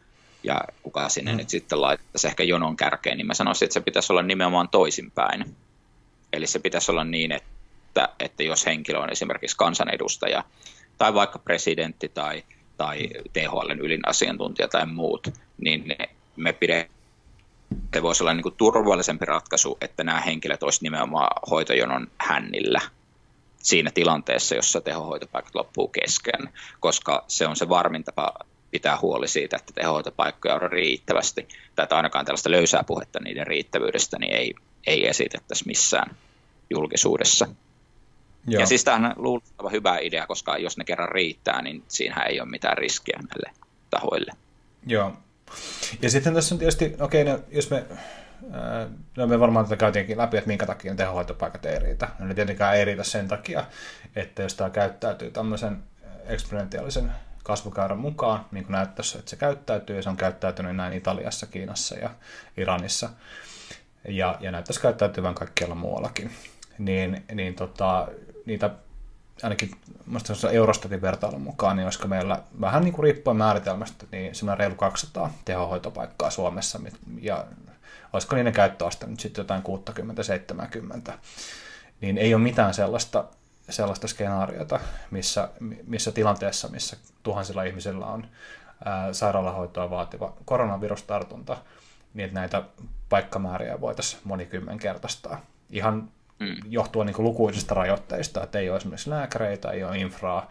ja 0.43 0.61
kuka 0.83 1.09
sinne 1.09 1.31
mm. 1.31 1.37
nyt 1.37 1.49
sitten 1.49 1.81
laittaisi 1.81 2.27
ehkä 2.27 2.43
jonon 2.43 2.77
kärkeen, 2.77 3.17
niin 3.17 3.27
mä 3.27 3.33
sanoisin, 3.33 3.65
että 3.65 3.73
se 3.73 3.81
pitäisi 3.81 4.13
olla 4.13 4.21
nimenomaan 4.21 4.69
toisinpäin. 4.69 5.55
Eli 6.33 6.47
se 6.47 6.59
pitäisi 6.59 6.91
olla 6.91 7.03
niin, 7.03 7.31
että, 7.31 8.09
että 8.19 8.43
jos 8.43 8.65
henkilö 8.65 8.99
on 8.99 9.11
esimerkiksi 9.11 9.57
kansanedustaja 9.57 10.43
tai 10.97 11.13
vaikka 11.13 11.39
presidentti 11.39 12.09
tai, 12.09 12.43
tai 12.77 13.09
THLn 13.33 13.79
ylin 13.79 14.01
asiantuntija 14.05 14.67
tai 14.67 14.85
muut, 14.85 15.27
niin 15.57 15.95
me 16.35 16.53
pidetään 16.53 16.97
se 17.93 18.03
voisi 18.03 18.23
olla 18.23 18.33
niin 18.33 18.43
kuin 18.43 18.55
turvallisempi 18.55 19.25
ratkaisu, 19.25 19.77
että 19.81 20.03
nämä 20.03 20.21
henkilöt 20.21 20.63
olisivat 20.63 20.81
nimenomaan 20.81 21.41
hoitojonon 21.49 22.07
hännillä 22.17 22.81
siinä 23.57 23.91
tilanteessa, 23.93 24.55
jossa 24.55 24.81
tehohoitopaikat 24.81 25.55
loppuu 25.55 25.87
kesken, 25.87 26.49
koska 26.79 27.23
se 27.27 27.47
on 27.47 27.55
se 27.55 27.69
varmin 27.69 28.03
tapa 28.03 28.33
pitää 28.71 28.97
huoli 29.01 29.27
siitä, 29.27 29.55
että 29.55 29.73
tehohoitopaikkoja 29.73 30.55
on 30.55 30.71
riittävästi, 30.71 31.47
tai 31.75 31.83
että 31.83 31.95
ainakaan 31.95 32.25
tällaista 32.25 32.51
löysää 32.51 32.83
puhetta 32.83 33.19
niiden 33.19 33.47
riittävyydestä 33.47 34.19
niin 34.19 34.33
ei, 34.33 34.53
ei 34.87 35.07
esitettäisi 35.07 35.67
missään 35.67 36.15
julkisuudessa. 36.69 37.47
Joo. 38.47 38.59
Ja 38.59 38.65
siis 38.65 38.83
tämähän 38.83 39.05
on 39.05 39.23
luultava 39.23 39.69
hyvä 39.69 39.97
idea, 39.97 40.27
koska 40.27 40.57
jos 40.57 40.77
ne 40.77 40.83
kerran 40.83 41.09
riittää, 41.09 41.61
niin 41.61 41.83
siinä 41.87 42.23
ei 42.23 42.41
ole 42.41 42.49
mitään 42.49 42.77
riskiä 42.77 43.19
näille 43.29 43.51
tahoille. 43.89 44.31
Joo, 44.85 45.13
ja 46.01 46.09
sitten 46.09 46.33
tässä 46.33 46.55
on 46.55 46.59
tietysti, 46.59 46.95
okei, 46.99 47.21
okay, 47.21 47.33
no, 47.33 47.43
jos 47.51 47.69
me, 47.69 47.85
no 49.17 49.27
me 49.27 49.39
varmaan 49.39 49.65
tätä 49.65 49.75
käytiinkin 49.75 50.17
läpi, 50.17 50.37
että 50.37 50.47
minkä 50.47 50.65
takia 50.65 50.91
ne 50.91 50.97
tehohoitopaikat 50.97 51.65
ei 51.65 51.79
riitä. 51.79 52.09
No 52.19 52.25
ne 52.25 52.33
tietenkään 52.33 52.75
ei 52.75 52.85
riitä 52.85 53.03
sen 53.03 53.27
takia, 53.27 53.63
että 54.15 54.43
jos 54.43 54.55
tämä 54.55 54.69
käyttäytyy 54.69 55.31
tämmöisen 55.31 55.77
eksponentiaalisen 56.25 57.11
kasvukäyrän 57.43 57.97
mukaan, 57.97 58.45
niin 58.51 58.65
kuin 58.65 58.73
näyttäisi, 58.73 59.17
että 59.17 59.29
se 59.29 59.35
käyttäytyy, 59.35 59.95
ja 59.95 60.03
se 60.03 60.09
on 60.09 60.17
käyttäytynyt 60.17 60.75
näin 60.75 60.93
Italiassa, 60.93 61.47
Kiinassa 61.47 61.95
ja 61.95 62.09
Iranissa, 62.57 63.09
ja, 64.07 64.37
ja 64.39 64.51
näyttäisi 64.51 64.81
käyttäytyvän 64.81 65.35
kaikkialla 65.35 65.75
muuallakin. 65.75 66.31
Niin, 66.77 67.23
niin 67.33 67.55
tota, 67.55 68.07
niitä 68.47 68.69
ainakin 69.43 69.71
minusta 70.05 70.51
Eurostatin 70.51 71.01
vertailun 71.01 71.41
mukaan, 71.41 71.75
niin 71.75 71.85
olisiko 71.85 72.07
meillä 72.07 72.41
vähän 72.61 72.83
niin 72.83 72.93
kuin 72.93 73.03
riippuen 73.03 73.37
määritelmästä, 73.37 74.05
niin 74.11 74.35
semmoinen 74.35 74.59
reilu 74.59 74.75
200 74.75 75.33
tehohoitopaikkaa 75.45 76.29
Suomessa, 76.29 76.79
ja 77.21 77.45
olisiko 78.13 78.35
niiden 78.35 78.53
käyttöaste 78.53 79.07
nyt 79.07 79.19
sitten 79.19 79.41
jotain 79.41 79.63
60-70, 81.09 81.11
niin 82.01 82.17
ei 82.17 82.33
ole 82.33 82.43
mitään 82.43 82.73
sellaista, 82.73 83.25
sellaista 83.69 84.07
skenaariota, 84.07 84.79
missä, 85.11 85.49
missä 85.87 86.11
tilanteessa, 86.11 86.67
missä 86.67 86.97
tuhansilla 87.23 87.63
ihmisillä 87.63 88.05
on 88.05 88.27
ää, 88.85 89.13
sairaalahoitoa 89.13 89.89
vaativa 89.89 90.33
koronavirustartunta, 90.45 91.57
niin 92.13 92.25
että 92.25 92.39
näitä 92.39 92.63
paikkamääriä 93.09 93.81
voitaisiin 93.81 94.21
monikymmenkertaistaa. 94.25 95.41
Ihan 95.69 96.09
mm. 96.39 96.55
johtuen 96.69 97.07
niin 97.07 97.15
lukuisista 97.23 97.75
rajoitteista, 97.75 98.43
että 98.43 98.59
ei 98.59 98.69
ole 98.69 98.77
esimerkiksi 98.77 99.09
lääkäreitä, 99.09 99.71
ei 99.71 99.83
ole 99.83 99.97
infraa, 99.97 100.49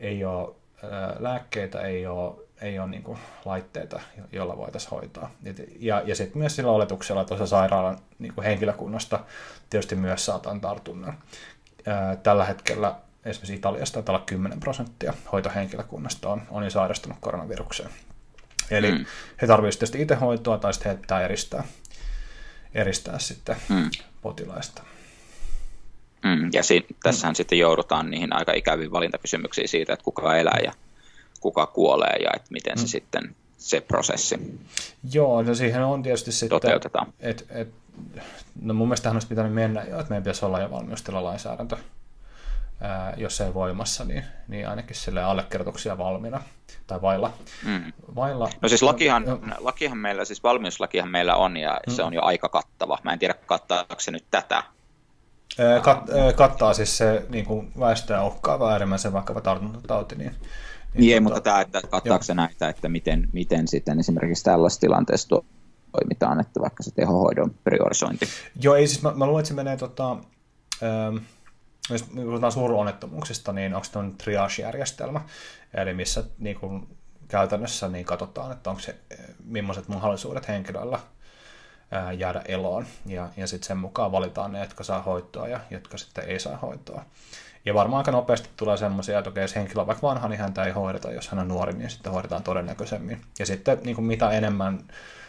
ei 0.00 0.24
ole 0.24 0.54
ää, 0.90 1.16
lääkkeitä, 1.18 1.80
ei 1.80 2.06
ole, 2.06 2.34
ei 2.60 2.78
ole 2.78 2.88
niin 2.88 3.02
kuin 3.02 3.18
laitteita, 3.44 4.00
joilla 4.32 4.56
voitaisiin 4.56 4.90
hoitaa. 4.90 5.30
Ja, 5.78 6.02
ja 6.06 6.14
sitten 6.14 6.38
myös 6.38 6.56
sillä 6.56 6.70
oletuksella, 6.70 7.20
että 7.20 7.34
osa 7.34 7.46
sairaalan 7.46 7.98
niin 8.18 8.34
kuin 8.34 8.44
henkilökunnasta 8.44 9.20
tietysti 9.70 9.94
myös 9.94 10.26
saataan 10.26 10.60
tartunnan. 10.60 11.18
Ää, 11.86 12.16
tällä 12.16 12.44
hetkellä 12.44 12.94
esimerkiksi 13.24 13.54
Italiasta 13.54 13.94
taitaa 13.94 14.14
olla 14.14 14.24
10 14.26 14.60
prosenttia 14.60 15.14
hoitohenkilökunnasta 15.32 16.28
on, 16.28 16.42
on 16.50 16.64
jo 16.64 16.70
sairastunut 16.70 17.18
koronavirukseen. 17.20 17.90
Eli 18.70 18.92
mm. 18.92 19.04
he 19.42 19.46
tarvitsevat 19.46 19.78
tietysti 19.78 20.02
itse 20.02 20.14
hoitoa 20.14 20.58
tai 20.58 20.74
sitten 20.74 20.92
he 20.92 20.98
pitää 20.98 21.24
eristää, 21.24 21.64
eristää 22.74 23.18
sitten 23.18 23.56
mm. 23.68 23.90
potilaista. 24.22 24.82
Mm, 26.24 26.50
ja 26.52 26.62
si- 26.62 26.86
tässähän 27.02 27.32
mm. 27.32 27.36
sitten 27.36 27.58
joudutaan 27.58 28.10
niihin 28.10 28.32
aika 28.32 28.52
ikäviin 28.52 28.92
valintakysymyksiin 28.92 29.68
siitä, 29.68 29.92
että 29.92 30.04
kuka 30.04 30.36
elää 30.36 30.58
ja 30.64 30.72
kuka 31.40 31.66
kuolee 31.66 32.16
ja 32.16 32.30
että 32.36 32.48
miten 32.50 32.74
mm. 32.74 32.80
se 32.80 32.86
sitten 32.86 33.36
se 33.58 33.80
prosessi 33.80 34.58
Joo, 35.12 35.42
no 35.42 35.54
siihen 35.54 35.84
on 35.84 36.02
tietysti 36.02 36.32
sitten, 36.32 36.60
toteutetaan. 36.60 37.06
Et, 37.20 37.46
et, 37.50 37.68
no 38.62 38.74
mun 38.74 38.88
mielestä 38.88 39.02
tähän 39.02 39.16
olisi 39.16 39.28
pitänyt 39.28 39.52
mennä 39.52 39.82
jo, 39.82 40.00
että 40.00 40.10
meidän 40.10 40.22
pitäisi 40.22 40.44
olla 40.44 40.60
jo 40.60 40.70
valmiustilalainsäädäntö, 40.70 41.76
ää, 42.80 43.14
jos 43.16 43.40
ei 43.40 43.54
voimassa, 43.54 44.04
niin, 44.04 44.24
niin 44.48 44.68
ainakin 44.68 44.96
sille 44.96 45.22
allekirjoituksia 45.22 45.98
valmiina 45.98 46.42
tai 46.86 47.02
vailla. 47.02 47.32
Mm. 47.66 47.92
vailla 48.14 48.50
no 48.60 48.68
siis 48.68 48.82
lakihan, 48.82 49.24
no, 49.26 49.40
lakihan 49.58 49.98
meillä, 49.98 50.24
siis 50.24 50.42
valmiuslakihan 50.42 51.10
meillä 51.10 51.36
on 51.36 51.56
ja 51.56 51.80
mm. 51.86 51.92
se 51.92 52.02
on 52.02 52.14
jo 52.14 52.22
aika 52.22 52.48
kattava. 52.48 52.98
Mä 53.02 53.12
en 53.12 53.18
tiedä 53.18 53.34
kattaako 53.46 54.00
se 54.00 54.10
nyt 54.10 54.24
tätä, 54.30 54.62
Kat, 55.82 56.02
kattaa 56.36 56.74
siis 56.74 56.98
se 56.98 57.26
niin 57.28 57.44
kuin 57.44 57.72
väestöä 57.78 58.24
uhkaava 58.24 58.72
äärimmäisen 58.72 59.12
vakava 59.12 59.40
tartuntatauti. 59.40 60.14
Niin, 60.14 60.30
niin, 60.30 60.40
niin 60.94 61.14
ei, 61.14 61.20
tota, 61.20 61.22
mutta 61.22 61.40
tämä, 61.40 61.60
että 61.60 61.80
kattaako 61.90 62.24
se 62.24 62.34
näitä, 62.34 62.68
että 62.68 62.88
miten, 62.88 63.28
miten 63.32 63.68
sitten 63.68 64.00
esimerkiksi 64.00 64.44
tällaisessa 64.44 64.80
tilanteessa 64.80 65.28
toimitaan, 65.92 66.40
että 66.40 66.60
vaikka 66.60 66.82
se 66.82 66.90
tehohoidon 66.90 67.54
priorisointi. 67.64 68.28
Joo, 68.60 68.74
ei 68.74 68.86
siis, 68.86 69.02
mä, 69.02 69.12
mä 69.14 69.26
luulen, 69.26 69.40
että 69.40 69.48
se 69.48 69.54
menee, 69.54 69.76
tota, 69.76 70.10
ähm, 70.82 71.16
jos 71.90 72.02
puhutaan 72.02 72.52
suuronnettomuuksista, 72.52 73.52
niin 73.52 73.74
onko 73.74 73.84
se 73.84 73.98
triage-järjestelmä, 74.18 75.20
eli 75.74 75.94
missä 75.94 76.24
niin 76.38 76.56
kuin, 76.56 76.88
käytännössä 77.28 77.88
niin 77.88 78.04
katsotaan, 78.04 78.52
että 78.52 78.70
onko 78.70 78.82
se, 78.82 78.96
millaiset 79.44 79.88
mahdollisuudet 79.88 80.48
henkilöllä 80.48 80.98
jäädä 82.18 82.42
eloon. 82.48 82.86
Ja, 83.06 83.28
ja 83.36 83.46
sitten 83.46 83.66
sen 83.66 83.76
mukaan 83.76 84.12
valitaan 84.12 84.52
ne, 84.52 84.60
jotka 84.60 84.84
saa 84.84 85.02
hoitoa 85.02 85.48
ja 85.48 85.60
jotka 85.70 85.98
sitten 85.98 86.24
ei 86.24 86.40
saa 86.40 86.56
hoitoa. 86.56 87.04
Ja 87.64 87.74
varmaan 87.74 87.98
aika 87.98 88.10
nopeasti 88.10 88.48
tulee 88.56 88.76
semmoisia, 88.76 89.18
että 89.18 89.30
okei, 89.30 89.44
jos 89.44 89.56
henkilö 89.56 89.80
on 89.80 89.86
vaikka 89.86 90.06
vanha, 90.06 90.28
niin 90.28 90.40
häntä 90.40 90.64
ei 90.64 90.72
hoideta. 90.72 91.10
Jos 91.10 91.28
hän 91.28 91.38
on 91.38 91.48
nuori, 91.48 91.72
niin 91.72 91.90
sitten 91.90 92.12
hoidetaan 92.12 92.42
todennäköisemmin. 92.42 93.20
Ja 93.38 93.46
sitten 93.46 93.78
niin 93.84 93.96
kuin 93.96 94.04
mitä 94.04 94.30
enemmän 94.30 94.84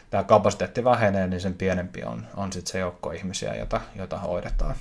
tämä 0.09 0.23
kapasiteetti 0.23 0.83
vähenee, 0.83 1.27
niin 1.27 1.41
sen 1.41 1.53
pienempi 1.53 2.03
on, 2.03 2.27
on 2.35 2.53
sitten 2.53 2.71
se 2.71 2.79
joukko 2.79 3.11
ihmisiä, 3.11 3.55
jota, 3.55 3.81
jota 3.95 4.17
hoidetaan. 4.17 4.75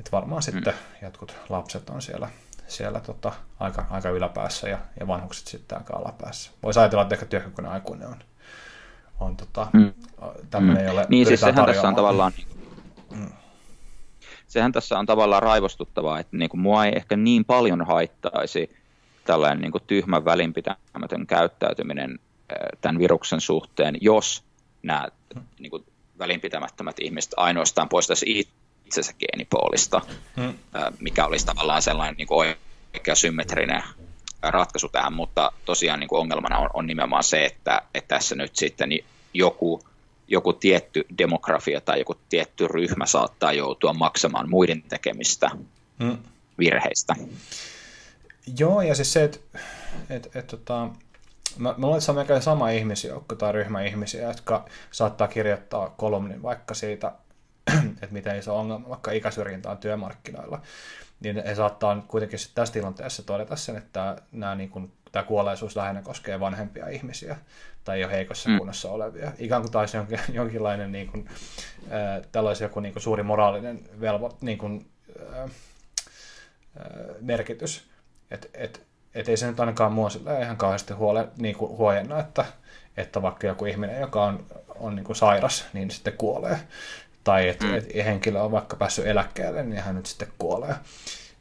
Et 0.00 0.12
varmaan 0.12 0.42
mm. 0.46 0.52
sitten 0.52 0.74
jotkut 1.02 1.36
lapset 1.48 1.90
on 1.90 2.02
siellä, 2.02 2.28
siellä 2.66 3.00
tota, 3.00 3.32
aika, 3.60 3.86
aika 3.90 4.10
yläpäässä 4.10 4.68
ja, 4.68 4.78
ja 5.00 5.06
vanhukset 5.06 5.46
sitten 5.46 5.78
aika 5.78 5.96
alapäässä. 5.96 6.50
Voisi 6.62 6.80
ajatella, 6.80 7.02
että 7.02 7.14
ehkä 7.14 7.26
työkykyinen 7.26 7.72
aikuinen 7.72 8.08
on 8.08 8.16
on 9.20 9.36
tota, 9.36 9.66
mm. 9.72 9.92
tämmöinen, 10.50 10.86
jolle 10.86 11.06
Niin 11.08 11.26
siis 11.26 11.40
sehän 11.40 11.66
tässä 11.66 11.88
on 11.88 11.94
tavallaan, 11.94 12.32
mm. 13.10 13.28
sehän 14.48 14.72
tässä 14.72 14.98
on 14.98 15.06
tavallaan 15.06 15.42
raivostuttavaa, 15.42 16.18
että 16.18 16.36
niin 16.36 16.50
kuin 16.50 16.60
mua 16.60 16.84
ei 16.84 16.92
ehkä 16.96 17.16
niin 17.16 17.44
paljon 17.44 17.86
haittaisi 17.86 18.76
tällainen 19.24 19.60
niin 19.60 19.72
kuin 19.72 19.84
tyhmä 19.86 20.24
välinpitämätön 20.24 21.26
käyttäytyminen 21.26 22.18
tämän 22.80 22.98
viruksen 22.98 23.40
suhteen, 23.40 23.96
jos 24.00 24.44
nämä 24.82 25.08
mm. 25.34 25.42
niin 25.58 25.70
kuin 25.70 25.84
välinpitämättömät 26.18 26.96
ihmiset 27.00 27.32
ainoastaan 27.36 27.88
poistaisi 27.88 28.48
itsensä 28.84 29.12
geenipoolista, 29.18 30.00
mm. 30.36 30.54
mikä 31.00 31.26
olisi 31.26 31.46
tavallaan 31.46 31.82
sellainen 31.82 32.16
niin 32.16 32.28
kuin 32.28 32.54
oikea 32.94 33.14
symmetrinen 33.14 33.82
ratkaisu 34.42 34.88
tähän, 34.88 35.12
mutta 35.12 35.52
tosiaan 35.64 36.00
niin 36.00 36.08
kuin 36.08 36.20
ongelmana 36.20 36.58
on, 36.58 36.70
on 36.74 36.86
nimenomaan 36.86 37.24
se, 37.24 37.44
että, 37.44 37.82
että 37.94 38.14
tässä 38.14 38.34
nyt 38.34 38.56
sitten 38.56 38.90
joku, 39.34 39.82
joku 40.28 40.52
tietty 40.52 41.06
demografia 41.18 41.80
tai 41.80 41.98
joku 41.98 42.14
tietty 42.28 42.68
ryhmä 42.68 43.06
saattaa 43.06 43.52
joutua 43.52 43.92
maksamaan 43.92 44.50
muiden 44.50 44.82
tekemistä 44.82 45.50
hmm. 46.02 46.18
virheistä. 46.58 47.14
Joo, 48.58 48.82
ja 48.82 48.94
siis 48.94 49.12
se, 49.12 49.24
että 49.24 49.38
et, 50.10 50.36
et, 50.36 50.46
tota, 50.46 50.88
mä, 51.58 51.74
mä 51.78 51.86
luulen, 51.86 51.96
että 51.96 52.04
se 52.04 52.10
on 52.10 52.16
melkein 52.16 52.42
sama 52.42 52.70
ihmisjoukko 52.70 53.34
tai 53.34 53.52
ryhmä 53.52 53.82
ihmisiä, 53.82 54.28
jotka 54.28 54.64
saattaa 54.90 55.28
kirjoittaa 55.28 55.90
kolumnin 55.90 56.42
vaikka 56.42 56.74
siitä, 56.74 57.12
että 58.02 58.12
miten 58.12 58.38
iso 58.38 58.58
ongelma 58.58 58.88
vaikka 58.88 59.12
ikäsyrjintä 59.12 59.70
on 59.70 59.78
työmarkkinoilla 59.78 60.62
niin 61.20 61.44
he 61.46 61.54
saattaa 61.54 62.04
kuitenkin 62.08 62.38
sitten 62.38 62.54
tässä 62.54 62.72
tilanteessa 62.72 63.22
todeta 63.22 63.56
sen, 63.56 63.76
että 63.76 64.16
nämä, 64.32 64.54
niin 64.54 64.70
kuin, 64.70 64.92
tämä 65.12 65.22
kuolleisuus 65.22 65.76
lähinnä 65.76 66.02
koskee 66.02 66.40
vanhempia 66.40 66.88
ihmisiä 66.88 67.36
tai 67.84 68.00
jo 68.00 68.08
heikossa 68.08 68.50
mm. 68.50 68.58
kunnossa 68.58 68.90
olevia. 68.90 69.32
Ikään 69.38 69.62
kuin 69.62 69.72
taisi 69.72 69.96
jonkin, 69.96 70.20
jonkinlainen 70.32 70.92
niin 70.92 71.06
kuin, 71.06 71.28
äh, 71.92 72.28
tällaisen 72.32 72.64
joku 72.64 72.80
niin 72.80 72.92
kuin 72.92 73.02
suuri 73.02 73.22
moraalinen 73.22 73.80
velvo, 74.00 74.36
niin 74.40 74.58
kuin, 74.58 74.90
äh, 75.32 75.42
äh, 75.42 75.50
merkitys. 77.20 77.88
Että 78.30 78.48
et, 78.54 78.86
et 79.14 79.28
ei 79.28 79.36
se 79.36 79.46
nyt 79.46 79.60
ainakaan 79.60 79.92
mua 79.92 80.10
sillä 80.10 80.40
ihan 80.40 80.56
kauheasti 80.56 80.94
huole, 80.94 81.28
niin 81.38 81.56
kuin 81.56 81.76
huojenna, 81.76 82.18
että, 82.18 82.44
että 82.96 83.22
vaikka 83.22 83.46
joku 83.46 83.64
ihminen, 83.64 84.00
joka 84.00 84.24
on, 84.24 84.46
on 84.68 84.96
niin 84.96 85.04
kuin 85.04 85.16
sairas, 85.16 85.66
niin 85.72 85.90
sitten 85.90 86.12
kuolee 86.12 86.58
tai 87.28 87.48
että 87.48 87.66
mm. 87.66 87.74
et 87.74 87.94
henkilö 87.94 88.40
on 88.40 88.52
vaikka 88.52 88.76
päässyt 88.76 89.06
eläkkeelle, 89.06 89.62
niin 89.62 89.82
hän 89.82 89.94
nyt 89.94 90.06
sitten 90.06 90.28
kuolee. 90.38 90.74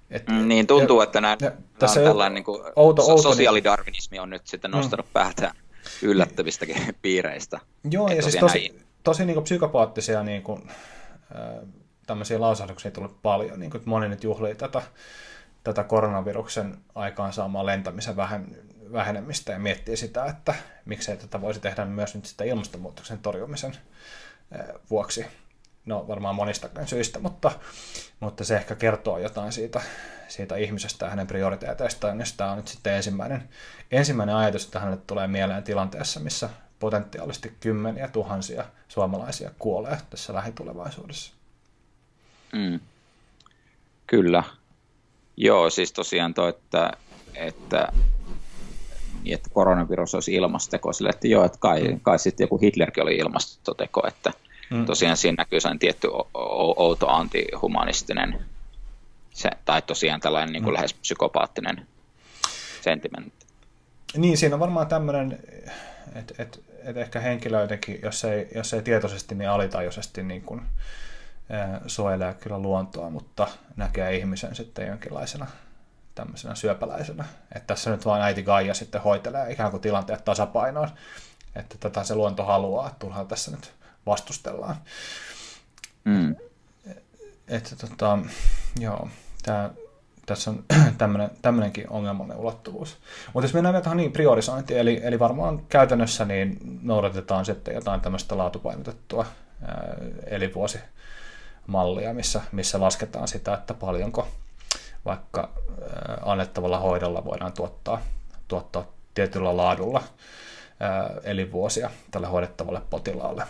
Et, 0.10 0.28
mm, 0.28 0.48
niin 0.48 0.68
tuntuu, 0.68 1.00
ja, 1.00 1.04
että 1.04 1.22
nämä, 1.22 1.38
ja, 1.42 1.52
tässä 1.80 2.00
on 2.00 2.06
tällainen 2.06 2.34
niin 2.34 2.44
kuin, 2.44 2.62
outo, 2.76 3.02
outo, 3.02 3.22
sosiaalidarwinismi 3.22 4.20
on 4.20 4.30
nyt 4.30 4.48
sitten 4.48 4.72
mm. 4.72 4.78
nostanut 4.78 5.06
mm. 5.06 5.14
päätään 5.14 5.56
yllättävistäkin 6.02 6.78
piireistä. 7.02 7.60
Joo, 7.92 8.08
ja 8.08 8.22
siis 8.22 8.36
tosi, 8.36 8.80
tosi 9.04 9.26
niin 9.26 9.34
kuin 9.34 9.44
psykopaattisia 9.44 10.24
niin 10.24 10.44
kuin, 10.44 10.70
tämmöisiä 12.08 12.42
lausahduksia 12.42 12.92
tullut 12.92 13.22
paljon. 13.22 13.60
Niin 13.60 13.72
kuin, 13.72 13.80
että 13.80 13.90
moni 13.90 14.10
nyt 14.10 14.24
juhlii 14.24 14.56
tätä, 14.56 14.82
tätä 15.64 15.84
koronaviruksen 15.84 16.78
aikaansaamaa 16.96 17.66
lentämisen 17.66 18.16
vähän, 18.16 18.56
vähenemistä 18.92 19.52
ja 19.52 19.60
miettii 19.60 19.98
sitä, 19.98 20.26
että 20.26 20.54
miksei 20.86 21.18
tätä 21.18 21.42
voisi 21.42 21.60
tehdä 21.60 21.86
myös 21.86 22.16
nyt 22.16 22.26
sitä 22.26 22.44
ilmastonmuutoksen 22.44 23.20
torjumisen 23.20 23.78
vuoksi 24.90 25.26
no 25.88 26.08
varmaan 26.08 26.36
monista 26.36 26.70
syistä, 26.86 27.20
mutta, 27.20 27.52
mutta 28.20 28.44
se 28.44 28.56
ehkä 28.56 28.76
kertoo 28.76 29.18
jotain 29.18 29.52
siitä, 29.52 29.82
siitä 30.28 30.56
ihmisestä 30.56 31.06
ja 31.06 31.10
hänen 31.10 31.28
prioriteeteistaan, 31.28 32.20
jos 32.20 32.34
tämä 32.34 32.52
on 32.52 32.58
nyt 32.58 32.68
sitten 32.68 32.94
ensimmäinen, 32.94 33.50
ensimmäinen 33.92 34.36
ajatus, 34.36 34.66
että 34.66 34.80
hänelle 34.80 35.02
tulee 35.08 35.28
mieleen 35.28 35.64
tilanteessa, 35.64 36.20
missä 36.20 36.50
potentiaalisesti 36.80 37.54
kymmeniä 37.60 38.08
tuhansia 38.08 38.66
suomalaisia 38.88 39.52
kuolee 39.60 39.98
tässä 40.10 40.34
lähitulevaisuudessa. 40.34 41.34
Mm. 42.54 42.80
Kyllä. 44.08 44.44
Joo, 45.38 45.70
siis 45.70 45.94
tosiaan 45.94 46.34
tuo, 46.34 46.48
että, 46.48 46.92
että, 47.36 47.88
että 49.26 49.50
koronavirus 49.54 50.16
olisi 50.16 50.34
ilmastoteko, 50.34 50.94
sille, 50.94 51.10
että 51.10 51.28
joo, 51.28 51.46
että 51.46 51.58
kai, 51.62 51.98
kai 52.02 52.20
sitten 52.20 52.44
joku 52.44 52.58
Hitlerkin 52.58 53.04
oli 53.04 53.16
ilmastoteko, 53.16 54.08
että 54.08 54.34
Mm. 54.70 54.86
Tosiaan 54.86 55.18
siinä 55.18 55.36
näkyy 55.38 55.60
sellainen 55.60 55.80
tietty 55.80 56.08
outo 56.78 57.10
antihumanistinen, 57.10 58.46
se, 59.34 59.50
tai 59.66 59.82
tosiaan 59.82 60.20
tällainen 60.20 60.54
niin 60.54 60.64
kuin 60.64 60.74
mm. 60.74 60.76
lähes 60.76 60.94
psykopaattinen 60.94 61.88
sentimentti. 62.82 63.46
Niin, 64.18 64.38
siinä 64.38 64.56
on 64.56 64.60
varmaan 64.60 64.88
tämmöinen, 64.88 65.40
että 66.16 66.34
et, 66.38 66.64
et 66.84 66.98
ehkä 66.98 67.20
henkilö 67.20 67.62
jotenkin, 67.62 68.00
jos 68.04 68.26
ei, 68.26 68.48
jos 68.56 68.74
ei 68.74 68.82
tietoisesti, 68.82 69.36
niin 69.36 69.50
alitajuisesti 69.50 70.24
niin 70.24 70.42
kuin, 70.42 70.62
suojelee 71.88 72.34
kyllä 72.34 72.60
luontoa, 72.60 73.10
mutta 73.10 73.48
näkee 73.76 74.16
ihmisen 74.16 74.56
sitten 74.56 74.88
jonkinlaisena 74.88 75.48
tämmöisenä 76.16 76.56
syöpäläisenä. 76.56 77.26
Että 77.56 77.68
tässä 77.68 77.92
nyt 77.92 78.06
vain 78.06 78.22
äiti 78.22 78.44
Gaia 78.44 78.74
sitten 78.74 79.02
hoitelee 79.02 79.52
ikään 79.52 79.72
kuin 79.72 79.82
tilanteet 79.82 80.26
tasapainoon, 80.26 80.90
että 81.56 81.76
tätä 81.80 82.04
se 82.04 82.16
luonto 82.16 82.44
haluaa, 82.44 82.88
että 82.88 83.00
turhaan 83.00 83.28
tässä 83.28 83.52
nyt 83.52 83.72
vastustellaan. 84.08 84.76
Mm. 86.04 86.36
Että 87.48 87.76
tota, 87.76 88.20
joo, 88.80 89.10
tää, 89.44 89.70
tässä 90.26 90.52
on 90.52 90.64
tämmöinenkin 91.42 91.90
ongelmallinen 91.90 92.42
ulottuvuus. 92.42 92.98
Mutta 93.34 93.46
jos 93.46 93.54
mennään 93.54 93.84
tähän 93.84 93.98
niin 93.98 94.12
priorisointiin, 94.12 94.80
eli, 94.80 95.00
eli 95.04 95.20
varmaan 95.20 95.62
käytännössä 95.70 96.26
niin 96.26 96.58
noudatetaan 96.82 97.46
sitten 97.46 97.76
jotain 97.76 98.02
tämmöistä 98.02 98.38
laatupainotettua 98.38 99.26
elinvuosimallia, 100.26 102.14
missä, 102.14 102.42
missä 102.52 102.80
lasketaan 102.80 103.28
sitä, 103.28 103.54
että 103.54 103.74
paljonko 103.74 104.28
vaikka 105.06 105.50
annettavalla 106.26 106.80
hoidolla 106.80 107.26
voidaan 107.26 107.54
tuottaa, 107.54 108.02
tuottaa 108.48 108.86
tietyllä 109.14 109.58
laadulla 109.58 110.04
elinvuosia 111.24 111.90
tälle 112.12 112.28
hoidettavalle 112.28 112.82
potilaalle. 112.90 113.44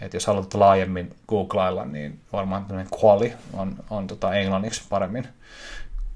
Et 0.00 0.14
jos 0.14 0.26
haluat 0.26 0.54
laajemmin 0.54 1.16
googlailla, 1.28 1.84
niin 1.84 2.20
varmaan 2.32 2.64
tämmöinen 2.64 2.92
quali 3.02 3.32
on, 3.52 3.76
on 3.90 4.06
tota 4.06 4.34
englanniksi 4.34 4.82
paremmin, 4.88 5.28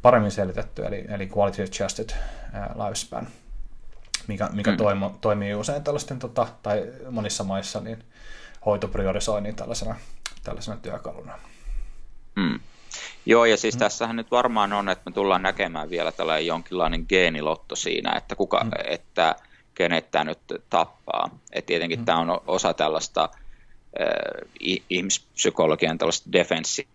paremmin 0.03 0.31
selitetty, 0.31 0.87
eli, 0.87 1.05
eli 1.09 1.31
quality 1.37 1.63
adjusted 1.63 2.11
lifespan, 2.85 3.29
mikä, 4.27 4.49
mikä 4.53 4.71
mm. 4.71 4.77
toimo, 4.77 5.19
toimii 5.21 5.55
usein 5.55 5.85
tällaisten, 5.85 6.19
tota, 6.19 6.47
tai 6.63 6.93
monissa 7.11 7.45
maissa, 7.45 7.81
niin 7.81 8.05
hoitopriorisoinnin 8.67 9.57
tällaisena, 9.57 9.95
tällaisena 10.45 10.77
työkaluna. 10.77 11.39
Mm. 12.37 12.61
Joo, 13.27 13.45
ja 13.45 13.57
siis 13.57 13.75
mm. 13.75 13.79
tässähän 13.79 14.17
nyt 14.17 14.31
varmaan 14.31 14.73
on, 14.73 14.89
että 14.89 15.11
me 15.11 15.15
tullaan 15.15 15.43
näkemään 15.43 15.91
vielä 15.91 16.13
tällainen 16.13 16.47
jonkinlainen 16.47 17.07
geenilotto 17.09 17.77
siinä, 17.77 18.13
että, 18.17 18.37
kuka, 18.37 18.65
mm. 18.65 18.71
että 18.85 19.37
kenet 19.75 20.11
tämä 20.11 20.25
nyt 20.25 20.39
tappaa. 20.71 21.31
Et 21.53 21.67
tietenkin 21.67 21.99
mm. 21.99 22.05
tämä 22.05 22.19
on 22.19 22.41
osa 22.47 22.75
tällaista 22.75 23.29
ihmispsykologian 24.91 25.99
tällaista 25.99 26.33
defenssi, 26.33 26.89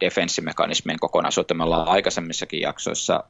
defenssimekanismien 0.00 0.98
kokonaisuutta. 1.00 1.54
Me 1.54 1.64
ollaan 1.64 1.88
aikaisemmissakin 1.88 2.60
jaksoissa, 2.60 3.24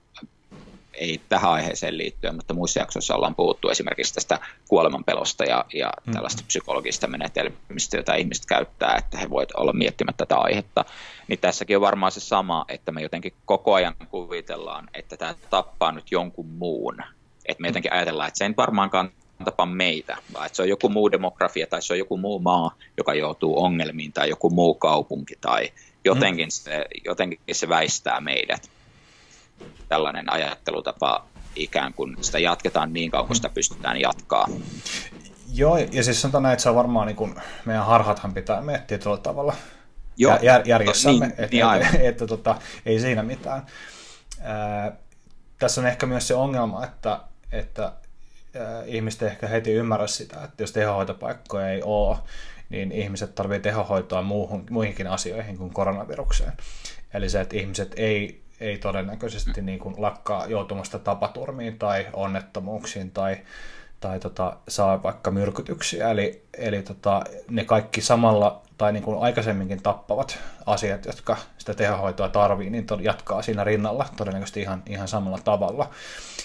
ei 0.95 1.21
tähän 1.29 1.51
aiheeseen 1.51 1.99
liittyen, 1.99 2.35
mutta 2.35 2.55
muissa 2.55 2.81
jaksoissa 2.81 3.14
ollaan 3.14 3.35
puhuttu 3.35 3.69
esimerkiksi 3.69 4.14
tästä 4.14 4.38
kuolemanpelosta 4.69 5.45
ja, 5.45 5.64
ja 5.75 5.93
mm. 6.07 6.12
tällaista 6.12 6.43
psykologista 6.47 7.07
menetelmistä, 7.07 7.97
joita 7.97 8.14
ihmiset 8.14 8.47
käyttää, 8.47 8.97
että 8.99 9.19
he 9.19 9.31
voivat 9.31 9.53
olla 9.57 9.73
miettimättä 9.73 10.27
tätä 10.27 10.37
aihetta. 10.37 10.85
Niin 11.29 11.38
tässäkin 11.38 11.77
on 11.77 11.81
varmaan 11.81 12.12
se 12.12 12.21
sama, 12.21 12.64
että 12.69 12.93
me 12.93 13.03
jotenkin 13.03 13.33
koko 13.45 13.75
ajan 13.75 13.95
kuvitellaan, 14.11 14.88
että 14.95 15.17
tämä 15.17 15.35
tappaa 15.51 15.93
nyt 15.93 16.11
jonkun 16.11 16.47
muun. 16.47 16.97
Että 17.47 17.62
me 17.62 17.69
jotenkin 17.69 17.93
ajatellaan, 17.93 18.29
että 18.29 18.38
se 18.38 18.45
ei 18.45 18.57
varmaankaan 18.57 19.11
tapa 19.44 19.66
meitä, 19.66 20.16
vaan 20.35 20.47
että 20.47 20.57
se 20.57 20.62
on 20.62 20.68
joku 20.68 20.88
muu 20.88 21.11
demografia 21.11 21.66
tai 21.66 21.83
se 21.83 21.92
on 21.92 21.99
joku 21.99 22.16
muu 22.16 22.38
maa, 22.38 22.75
joka 22.97 23.14
joutuu 23.14 23.64
ongelmiin 23.64 24.12
tai 24.12 24.29
joku 24.29 24.51
muu 24.51 24.75
kaupunki 24.75 25.35
tai 25.40 25.73
jotenkin, 26.05 26.47
mm. 26.47 26.51
se, 26.51 26.85
jotenkin 27.05 27.38
se 27.53 27.68
väistää 27.68 28.20
meidät. 28.20 28.70
Tällainen 29.88 30.33
ajattelutapa 30.33 31.27
ikään 31.57 31.94
kuin 31.94 32.16
sitä 32.20 32.38
jatketaan 32.38 32.92
niin 32.92 33.11
kauan 33.11 33.27
kuin 33.27 33.37
sitä 33.37 33.49
pystytään 33.49 34.01
jatkaa. 34.01 34.49
Joo, 35.55 35.77
ja 35.77 36.05
siis 36.05 36.23
sanotaan 36.23 36.42
näin, 36.42 36.53
että 36.53 36.62
se 36.62 36.68
on 36.68 36.75
varmaan 36.75 37.07
niin 37.07 37.16
kuin, 37.16 37.35
meidän 37.64 37.87
harhathan 37.87 38.35
pitää 38.35 38.61
miettiä 38.61 38.99
tuolla 38.99 39.18
tavalla 39.18 39.55
Joo, 40.16 40.38
jär, 40.42 40.62
järjessämme, 40.64 41.27
niin, 41.27 41.35
että, 41.38 41.57
niin 41.57 41.83
että, 41.83 41.99
että 42.09 42.27
tota, 42.27 42.57
ei 42.87 43.01
siinä 43.01 43.23
mitään. 43.23 43.66
Ää, 44.40 44.92
tässä 45.59 45.81
on 45.81 45.87
ehkä 45.87 46.07
myös 46.07 46.29
se 46.29 46.35
ongelma, 46.35 46.85
että, 46.85 47.20
että 47.53 47.92
ihmiset 48.87 49.23
ehkä 49.23 49.47
heti 49.47 49.73
ymmärrä 49.73 50.07
sitä, 50.07 50.45
että 50.45 50.62
jos 50.62 50.73
tehohoitopaikkoja 50.73 51.69
ei 51.69 51.83
ole, 51.83 52.17
niin 52.69 52.93
ihmiset 52.93 53.35
tarvitsevat 53.35 53.62
tehohoitoa 53.62 54.23
muuhun, 54.23 54.67
muihinkin 54.71 55.07
asioihin 55.07 55.59
kuin 55.59 55.75
koronavirukseen. 55.75 56.53
Eli 57.14 57.29
se, 57.29 57.40
että 57.40 57.57
ihmiset 57.57 57.93
ei, 57.97 58.43
ei 58.61 58.79
todennäköisesti 58.79 59.62
niin 59.62 59.79
kuin 59.79 59.95
lakkaa 59.99 60.47
joutumasta 60.47 60.99
tapaturmiin 60.99 61.79
tai 61.79 62.07
onnettomuuksiin 62.12 63.11
tai, 63.11 63.37
tai 64.05 64.21
tota, 64.21 64.57
saa 64.69 65.03
vaikka 65.03 65.31
myrkytyksiä. 65.31 66.11
Eli, 66.11 66.45
eli 66.59 66.83
tota, 66.83 67.25
ne 67.51 67.64
kaikki 67.64 68.01
samalla 68.01 68.62
tai 68.79 68.93
niin 68.93 69.03
kuin 69.03 69.23
aikaisemminkin 69.23 69.83
tappavat 69.83 70.38
asiat, 70.67 71.05
jotka 71.05 71.37
sitä 71.59 71.75
tehohoitoa 71.75 72.29
tarvii, 72.29 72.71
niin 72.71 72.87
jatkaa 73.01 73.43
siinä 73.43 73.64
rinnalla 73.64 74.07
todennäköisesti 74.17 74.61
ihan, 74.61 74.83
ihan 74.87 75.09
samalla 75.09 75.38
tavalla. 75.45 75.90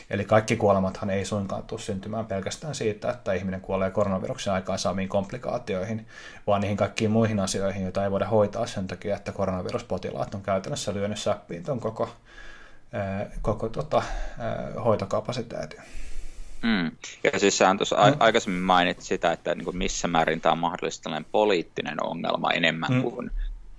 Eli 0.09 0.25
kaikki 0.25 0.55
kuolemathan 0.55 1.09
ei 1.09 1.25
suinkaan 1.25 1.63
tule 1.63 1.79
syntymään 1.79 2.25
pelkästään 2.25 2.75
siitä, 2.75 3.09
että 3.09 3.33
ihminen 3.33 3.61
kuolee 3.61 3.91
koronaviruksen 3.91 4.53
aikaan 4.53 4.79
saamiin 4.79 5.09
komplikaatioihin, 5.09 6.07
vaan 6.47 6.61
niihin 6.61 6.77
kaikkiin 6.77 7.11
muihin 7.11 7.39
asioihin, 7.39 7.83
joita 7.83 8.03
ei 8.03 8.11
voida 8.11 8.27
hoitaa 8.27 8.67
sen 8.67 8.87
takia, 8.87 9.15
että 9.15 9.31
koronaviruspotilaat 9.31 10.35
on 10.35 10.41
käytännössä 10.41 10.93
lyönyt 10.93 11.19
säppiin 11.19 11.63
tuon 11.63 11.79
koko, 11.79 12.09
koko 13.41 13.69
tota, 13.69 14.03
hoitokapasiteetin. 14.85 15.79
Mm. 16.61 16.91
Ja 17.23 17.39
siis 17.39 17.57
sä 17.57 17.75
tuossa 17.77 17.95
mm. 17.95 18.15
aikaisemmin 18.19 18.61
mainitsit 18.61 19.05
sitä, 19.05 19.31
että 19.31 19.55
niin 19.55 19.65
kuin 19.65 19.77
missä 19.77 20.07
määrin 20.07 20.41
tämä 20.41 20.53
on 20.53 20.59
mahdollisesti 20.59 21.03
tällainen 21.03 21.29
poliittinen 21.31 22.03
ongelma 22.03 22.51
enemmän, 22.51 22.93
mm. 22.93 23.01
kuin, 23.01 23.31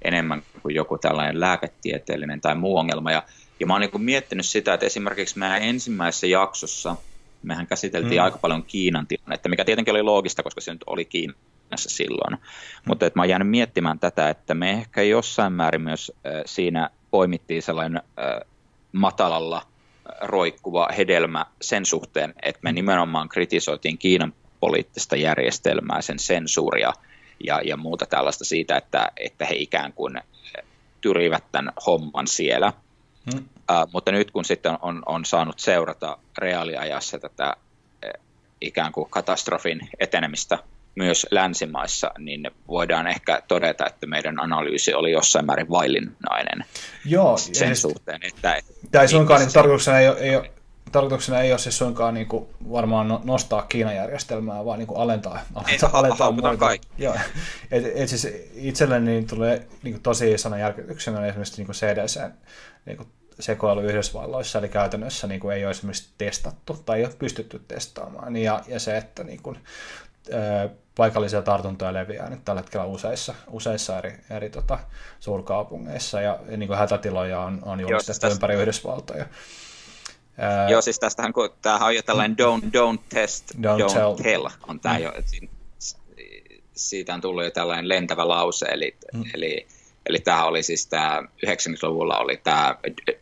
enemmän 0.03 0.43
kuin 0.63 0.75
joku 0.75 0.99
tällainen 0.99 1.41
lääketieteellinen 1.41 2.41
tai 2.41 2.55
muu 2.55 2.77
ongelma. 2.77 3.13
Ja, 3.13 3.23
ja 3.61 3.67
mä 3.67 3.75
oon 3.75 3.81
niin 3.81 3.91
kuin 3.91 4.03
miettinyt 4.03 4.47
sitä, 4.47 4.75
että 4.75 4.87
esimerkiksi 4.87 5.39
meidän 5.39 5.63
ensimmäisessä 5.63 6.27
jaksossa 6.27 6.97
mehän 7.43 7.67
käsiteltiin 7.67 8.21
mm. 8.21 8.25
aika 8.25 8.39
paljon 8.39 8.63
Kiinan 8.63 9.07
tilannetta, 9.07 9.49
mikä 9.49 9.65
tietenkin 9.65 9.95
oli 9.95 10.03
loogista, 10.03 10.43
koska 10.43 10.61
se 10.61 10.73
nyt 10.73 10.85
oli 10.87 11.05
Kiinassa 11.05 11.89
silloin. 11.89 12.33
Mm. 12.33 12.41
Mutta 12.85 13.07
että 13.07 13.19
mä 13.19 13.23
oon 13.23 13.29
jäänyt 13.29 13.49
miettimään 13.49 13.99
tätä, 13.99 14.31
että 14.31 14.55
me 14.55 14.71
ehkä 14.71 15.03
jossain 15.03 15.53
määrin 15.53 15.83
myös 15.83 16.13
äh, 16.27 16.43
siinä 16.47 16.91
poimittiin 17.11 17.63
sellainen 17.63 18.03
äh, 18.19 18.41
matalalla 18.93 19.63
roikkuva 20.21 20.89
hedelmä 20.97 21.47
sen 21.61 21.87
suhteen, 21.87 22.35
että 22.43 22.61
me 22.63 22.73
nimenomaan 22.73 23.29
kritisoitiin 23.29 23.99
Kiinan 23.99 24.33
poliittista 24.61 25.17
järjestelmää, 25.17 26.03
sen 26.03 26.19
sensuuria 26.19 26.93
ja, 27.45 27.61
ja 27.65 27.77
muuta 27.77 28.07
tällaista 28.07 28.45
siitä, 28.45 28.77
että, 28.77 29.13
että 29.17 29.47
he 29.47 29.55
ikään 29.55 29.93
kuin 29.93 30.21
tyrivät 31.01 31.45
tämän 31.53 31.73
homman 31.87 32.27
siellä. 32.27 32.73
Hmm. 33.33 33.39
Uh, 33.41 33.93
mutta 33.93 34.13
nyt 34.13 34.31
kun 34.31 34.45
sitten 34.45 34.79
on, 34.83 35.03
on 35.07 35.25
saanut 35.25 35.59
seurata 35.59 36.19
reaaliajassa 36.39 37.19
tätä 37.19 37.57
ikään 38.61 38.93
kuin 38.93 39.11
katastrofin 39.11 39.81
etenemistä 40.01 40.59
myös 40.95 41.27
länsimaissa, 41.31 42.11
niin 42.19 42.51
voidaan 42.69 43.07
ehkä 43.07 43.43
todeta, 43.49 43.87
että 43.87 44.07
meidän 44.07 44.41
analyysi 44.41 44.95
oli 44.95 45.13
jossain 45.13 45.47
määrin 45.47 45.71
vaillinnainen 45.71 46.65
Joo, 47.05 47.37
sen 47.37 47.55
siis, 47.55 47.83
suhteen. 47.83 48.21
Että, 48.23 48.57
tämä 48.91 49.03
ei 49.03 49.09
suinkaan 49.09 49.41
niin, 49.41 49.53
tarkoituksena 49.53 49.99
ei, 49.99 50.07
ei 50.07 50.37
ole, 50.37 50.51
tarkoituksena 50.93 51.41
ei 51.41 51.53
ole 51.53 51.59
siis 51.59 51.79
suinkaan 51.79 52.15
niin 52.15 52.27
kuin 52.27 52.47
varmaan 52.71 53.09
no, 53.09 53.21
nostaa 53.25 53.63
Kiinan 53.63 53.97
järjestelmää, 53.97 54.65
vaan 54.65 54.79
niin 54.79 54.87
kuin 54.87 55.01
alentaa, 55.01 55.41
alentaa, 55.55 55.91
alentaa 55.93 56.33
muita. 56.33 56.69
Joo. 56.99 57.15
Et, 57.71 57.85
et 57.95 58.09
siis 58.09 58.29
itselleni 58.55 59.11
niin 59.11 59.27
tulee 59.27 59.67
niin 59.83 59.95
kuin 59.95 60.03
tosi 60.03 60.33
isona 60.33 60.59
järkytyksenä 60.59 61.27
esimerkiksi 61.27 61.57
niin 61.57 61.67
kuin 61.67 61.77
CDC 61.77 62.21
niin 62.87 62.97
kuin 62.97 63.09
sekoilu 63.41 63.81
Yhdysvalloissa, 63.81 64.59
eli 64.59 64.69
käytännössä 64.69 65.27
niin 65.27 65.41
kuin 65.41 65.57
ei 65.57 65.65
ole 65.65 65.71
esimerkiksi 65.71 66.09
testattu 66.19 66.83
tai 66.87 66.99
ei 66.99 67.05
ole 67.05 67.15
pystytty 67.19 67.63
testaamaan. 67.69 68.37
Ja, 68.37 68.63
ja 68.69 68.81
se, 68.81 68.97
että 68.97 69.25
niin 69.25 69.43
kuin, 69.43 69.59
paikallisia 70.97 71.43
tartuntoja 71.43 71.93
leviää 71.93 72.31
nyt 72.31 72.45
tällä 72.45 72.61
hetkellä 72.61 72.87
useissa, 72.87 73.35
useissa 73.51 73.99
eri, 73.99 74.13
eri 74.31 74.51
tota, 74.51 74.79
suurkaupungeissa 75.21 76.21
ja, 76.21 76.39
niin 76.57 76.67
kuin 76.67 76.79
hätätiloja 76.79 77.41
on, 77.41 77.59
on 77.63 77.81
julistettu 77.81 78.27
Joo, 78.27 78.33
ympäri 78.33 78.55
Yhdysvaltoja. 78.55 79.27
Ää, 80.39 80.71
Joo, 80.71 80.83
siis 80.83 80.99
tästähän 80.99 81.33
kun 81.33 81.51
tämähän 81.63 81.87
on 81.87 81.95
jo 81.95 82.03
tällainen 82.03 82.37
don't, 82.41 82.65
don't 82.65 83.03
test, 83.09 83.55
don't, 83.55 83.59
don't 83.59 83.95
tell. 83.95 84.15
tell 84.15 84.49
on 84.69 84.81
tämä 84.81 84.99
mm. 84.99 85.05
jo, 85.05 85.13
siitä 86.77 87.15
on 87.15 87.21
tullut 87.21 87.45
jo 87.45 87.51
tällainen 87.51 87.89
lentävä 87.89 88.29
lause, 88.29 88.67
eli, 88.67 88.97
mm. 89.15 89.25
eli, 89.35 89.67
eli 90.07 90.19
tämä 90.19 90.45
oli 90.45 90.63
siis 90.63 90.87
tämä 90.87 91.23
90-luvulla 91.47 92.19
oli 92.19 92.37
tämä 92.37 92.77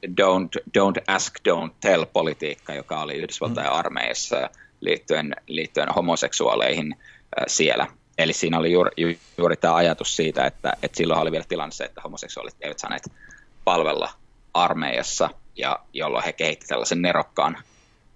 don't, 0.06 0.62
don't 0.78 1.02
ask, 1.06 1.34
don't 1.48 1.70
tell 1.80 2.04
politiikka, 2.12 2.74
joka 2.74 3.00
oli 3.00 3.14
Yhdysvaltain 3.14 3.68
mm. 3.68 3.72
armeijassa 3.72 4.50
liittyen, 4.80 5.36
liittyen 5.46 5.88
homoseksuaaleihin 5.88 6.96
siellä. 7.46 7.86
Eli 8.18 8.32
siinä 8.32 8.58
oli 8.58 8.72
juuri, 8.72 8.90
ju, 8.96 9.08
juuri 9.38 9.56
tämä 9.56 9.74
ajatus 9.74 10.16
siitä, 10.16 10.46
että, 10.46 10.72
että 10.82 10.96
silloin 10.96 11.20
oli 11.20 11.32
vielä 11.32 11.44
tilanne 11.48 11.72
se, 11.72 11.84
että 11.84 12.00
homoseksuaalit 12.00 12.56
eivät 12.60 12.78
saaneet 12.78 13.10
palvella 13.64 14.10
armeijassa, 14.54 15.30
ja 15.56 15.78
jolloin 15.92 16.24
he 16.24 16.32
kehittivät 16.32 16.68
tällaisen 16.68 17.02
nerokkaan 17.02 17.56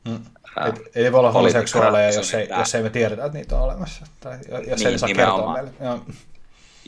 Mm. 0.05 0.21
Et, 0.69 0.97
ei 0.97 1.13
voi 1.13 1.19
olla 1.19 1.33
homoseksuaaleja, 1.33 2.11
jos 2.11 2.35
ei, 2.35 2.49
jos 2.59 2.75
ei 2.75 2.83
me 2.83 2.91
tiedetä, 2.91 3.25
että 3.25 3.39
niitä 3.39 3.57
on 3.57 3.63
olemassa. 3.63 4.07
Tai 4.21 4.39
jos 4.67 4.79
niin, 4.79 4.89
ei 4.89 4.99
saa 4.99 5.09
kertoa 5.17 5.53
meille. 5.53 5.71
Joo. 5.81 6.01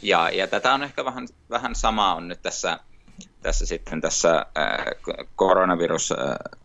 Ja, 0.02 0.30
ja 0.30 0.46
tätä 0.46 0.74
on 0.74 0.82
ehkä 0.82 1.04
vähän, 1.04 1.28
vähän 1.50 1.74
samaa 1.74 2.14
on 2.14 2.28
nyt 2.28 2.42
tässä, 2.42 2.78
tässä 3.42 3.66
sitten 3.66 4.00
tässä 4.00 4.46
äh, 4.58 4.84
koronavirus 5.36 6.12
äh, 6.12 6.58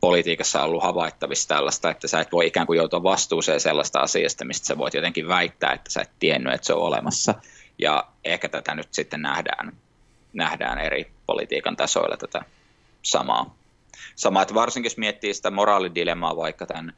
politiikassa 0.00 0.62
ollut 0.62 0.82
havaittavissa 0.82 1.48
tällaista, 1.48 1.90
että 1.90 2.08
sä 2.08 2.20
et 2.20 2.32
voi 2.32 2.46
ikään 2.46 2.66
kuin 2.66 2.76
joutua 2.76 3.02
vastuuseen 3.02 3.60
sellaista 3.60 4.00
asiasta, 4.00 4.44
mistä 4.44 4.66
sä 4.66 4.78
voit 4.78 4.94
jotenkin 4.94 5.28
väittää, 5.28 5.72
että 5.72 5.90
sä 5.90 6.02
et 6.02 6.10
tiennyt, 6.18 6.54
että 6.54 6.66
se 6.66 6.74
on 6.74 6.82
olemassa. 6.82 7.34
Ja 7.78 8.04
ehkä 8.24 8.48
tätä 8.48 8.74
nyt 8.74 8.88
sitten 8.90 9.22
nähdään, 9.22 9.72
nähdään 10.32 10.78
eri 10.78 11.10
politiikan 11.26 11.76
tasoilla 11.76 12.16
tätä 12.16 12.42
samaa. 13.02 13.54
Sama, 14.16 14.42
että 14.42 14.54
varsinkin 14.54 14.86
jos 14.86 14.98
miettii 14.98 15.34
sitä 15.34 15.50
moraalidilemmaa 15.50 16.36
vaikka 16.36 16.66
tämän, 16.66 16.92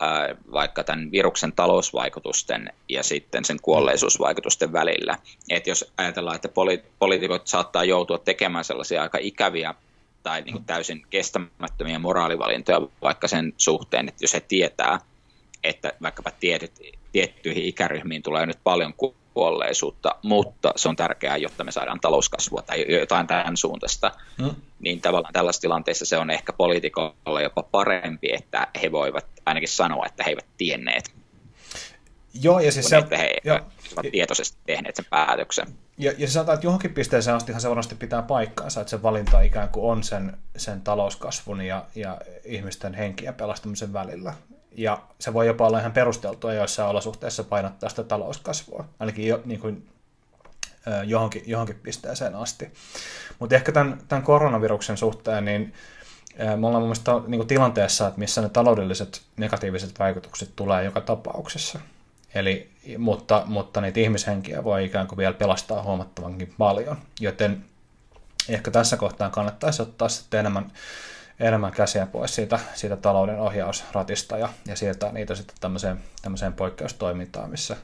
ää, 0.00 0.36
vaikka 0.52 0.84
tämän 0.84 1.12
viruksen 1.12 1.52
talousvaikutusten 1.52 2.72
ja 2.88 3.02
sitten 3.02 3.44
sen 3.44 3.58
kuolleisuusvaikutusten 3.62 4.72
välillä. 4.72 5.18
Että 5.50 5.70
jos 5.70 5.92
ajatellaan, 5.96 6.36
että 6.36 6.48
poli- 6.48 6.84
poliitikot 6.98 7.46
saattaa 7.46 7.84
joutua 7.84 8.18
tekemään 8.18 8.64
sellaisia 8.64 9.02
aika 9.02 9.18
ikäviä 9.20 9.74
tai 10.22 10.42
niin 10.42 10.52
kuin 10.52 10.64
täysin 10.64 11.06
kestämättömiä 11.10 11.98
moraalivalintoja 11.98 12.80
vaikka 13.02 13.28
sen 13.28 13.54
suhteen, 13.56 14.08
että 14.08 14.24
jos 14.24 14.34
he 14.34 14.40
tietää, 14.40 14.98
että 15.64 15.92
vaikkapa 16.02 16.30
tietyt, 16.30 16.72
tiettyihin 17.12 17.64
ikäryhmiin 17.64 18.22
tulee 18.22 18.46
nyt 18.46 18.58
paljon 18.64 18.94
kuolleisuutta, 19.34 20.14
mutta 20.22 20.72
se 20.76 20.88
on 20.88 20.96
tärkeää, 20.96 21.36
jotta 21.36 21.64
me 21.64 21.72
saadaan 21.72 22.00
talouskasvua 22.00 22.62
tai 22.62 22.86
jotain 22.88 23.26
tämän 23.26 23.56
suuntaista, 23.56 24.12
hmm. 24.42 24.54
niin 24.80 25.00
tavallaan 25.00 25.32
tällaisessa 25.32 25.62
tilanteessa 25.62 26.04
se 26.04 26.18
on 26.18 26.30
ehkä 26.30 26.52
poliitikolle 26.52 27.42
jopa 27.42 27.62
parempi, 27.62 28.28
että 28.32 28.66
he 28.82 28.92
voivat 28.92 29.26
ainakin 29.46 29.68
sanoa, 29.68 30.06
että 30.06 30.24
he 30.24 30.30
eivät 30.30 30.46
tienneet. 30.56 31.19
Joo, 32.34 32.60
ja 32.60 32.72
siis 32.72 32.88
se, 32.88 32.96
että 32.96 33.18
he 33.18 33.36
jo, 33.44 33.54
ovat 33.54 34.12
tietoisesti 34.12 34.58
tehneet 34.66 34.96
sen 34.96 35.04
päätöksen. 35.10 35.66
Ja, 35.98 36.12
ja 36.18 36.26
se 36.26 36.32
sanotaan, 36.32 36.54
että 36.54 36.66
johonkin 36.66 36.94
pisteeseen 36.94 37.36
astihan 37.36 37.60
se 37.60 37.68
varmasti 37.68 37.94
pitää 37.94 38.22
paikkaansa, 38.22 38.80
että 38.80 38.90
se 38.90 39.02
valinta 39.02 39.40
ikään 39.40 39.68
kuin 39.68 39.92
on 39.92 40.04
sen, 40.04 40.38
sen 40.56 40.82
talouskasvun 40.82 41.60
ja, 41.60 41.84
ja 41.94 42.20
ihmisten 42.44 42.94
henkien 42.94 43.34
pelastamisen 43.34 43.92
välillä. 43.92 44.34
Ja 44.76 45.02
se 45.18 45.32
voi 45.34 45.46
jopa 45.46 45.66
olla 45.66 45.78
ihan 45.78 45.92
perusteltua 45.92 46.52
joissain 46.52 46.90
olosuhteissa 46.90 47.44
painottaa 47.44 47.90
sitä 47.90 48.02
talouskasvua, 48.02 48.84
ainakin 49.00 49.26
jo, 49.26 49.40
niin 49.44 49.60
kuin, 49.60 49.88
johonkin, 51.04 51.42
johonkin 51.46 51.80
pisteeseen 51.82 52.34
asti. 52.34 52.72
Mutta 53.38 53.54
ehkä 53.54 53.72
tämän, 53.72 53.98
tämän 54.08 54.24
koronaviruksen 54.24 54.96
suhteen, 54.96 55.44
niin 55.44 55.74
me 56.38 56.66
ollaan 56.66 56.82
mun 56.82 56.82
mielestä 56.82 57.12
niin 57.26 57.38
kuin 57.38 57.48
tilanteessa, 57.48 58.06
että 58.06 58.18
missä 58.18 58.40
ne 58.40 58.48
taloudelliset 58.48 59.22
negatiiviset 59.36 59.98
vaikutukset 59.98 60.50
tulee 60.56 60.84
joka 60.84 61.00
tapauksessa. 61.00 61.80
Eli, 62.34 62.70
mutta, 62.98 63.42
mutta 63.46 63.80
niitä 63.80 64.00
ihmishenkiä 64.00 64.64
voi 64.64 64.84
ikään 64.84 65.06
kuin 65.06 65.16
vielä 65.16 65.34
pelastaa 65.34 65.82
huomattavankin 65.82 66.54
paljon, 66.58 66.96
joten 67.20 67.64
ehkä 68.48 68.70
tässä 68.70 68.96
kohtaa 68.96 69.30
kannattaisi 69.30 69.82
ottaa 69.82 70.08
sitten 70.08 70.40
enemmän, 70.40 70.72
enemmän 71.40 71.72
käsiä 71.72 72.06
pois 72.06 72.34
siitä, 72.34 72.58
siitä 72.74 72.96
talouden 72.96 73.40
ohjausratista 73.40 74.38
ja, 74.38 74.48
ja 74.66 74.76
siirtää 74.76 75.12
niitä 75.12 75.34
sitten 75.34 75.56
tämmöiseen, 75.60 76.00
tämmöiseen 76.22 76.52
poikkeustoimintaan, 76.52 77.50
missä, 77.50 77.76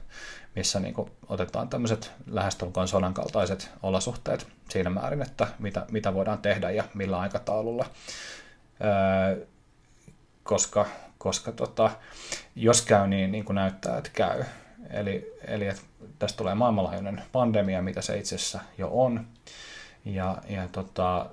missä 0.57 0.81
niin 0.81 0.95
kuin 0.95 1.11
otetaan 1.29 1.69
tämmöiset 1.69 2.13
lähestulkoon 2.31 2.89
sodan 2.89 3.15
kaltaiset 3.15 3.71
olosuhteet 3.83 4.47
siinä 4.69 4.91
määrin, 4.91 5.23
että 5.23 5.47
mitä, 5.59 5.87
mitä 5.91 6.15
voidaan 6.15 6.39
tehdä 6.39 6.71
ja 6.71 6.85
millä 6.95 7.19
aikataululla. 7.19 7.87
Öö, 8.85 9.47
koska 10.43 10.87
koska 11.27 11.53
tota, 11.53 11.91
jos 12.57 12.83
käy 12.83 13.07
niin, 13.07 13.33
niin 13.33 13.45
kuin 13.45 13.55
näyttää, 13.55 13.99
että 13.99 14.11
käy, 14.12 14.45
eli, 14.91 15.35
eli 15.47 15.67
että 15.67 15.83
tästä 16.19 16.37
tulee 16.37 16.55
maailmanlaajuinen 16.55 17.23
pandemia, 17.33 17.83
mitä 17.83 18.03
se 18.03 18.19
itse 18.19 18.35
asiassa 18.35 18.61
jo 18.79 18.89
on, 18.93 19.27
ja, 20.05 20.39
ja 20.49 20.69
tota, 20.69 21.27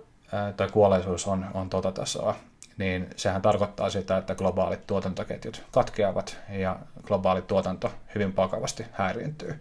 tai 0.58 0.70
kuolleisuus 0.70 1.28
on, 1.28 1.46
on 1.54 1.70
tota 1.70 1.92
tasoa, 1.92 2.36
niin 2.78 3.10
sehän 3.16 3.42
tarkoittaa 3.42 3.90
sitä, 3.90 4.18
että 4.18 4.36
globaalit 4.36 4.88
tuotantoketjut 4.88 5.64
katkeavat 5.72 6.38
ja 6.50 6.80
globaali 7.04 7.42
tuotanto 7.42 7.92
hyvin 8.16 8.36
vakavasti 8.36 8.86
häiriintyy. 8.92 9.60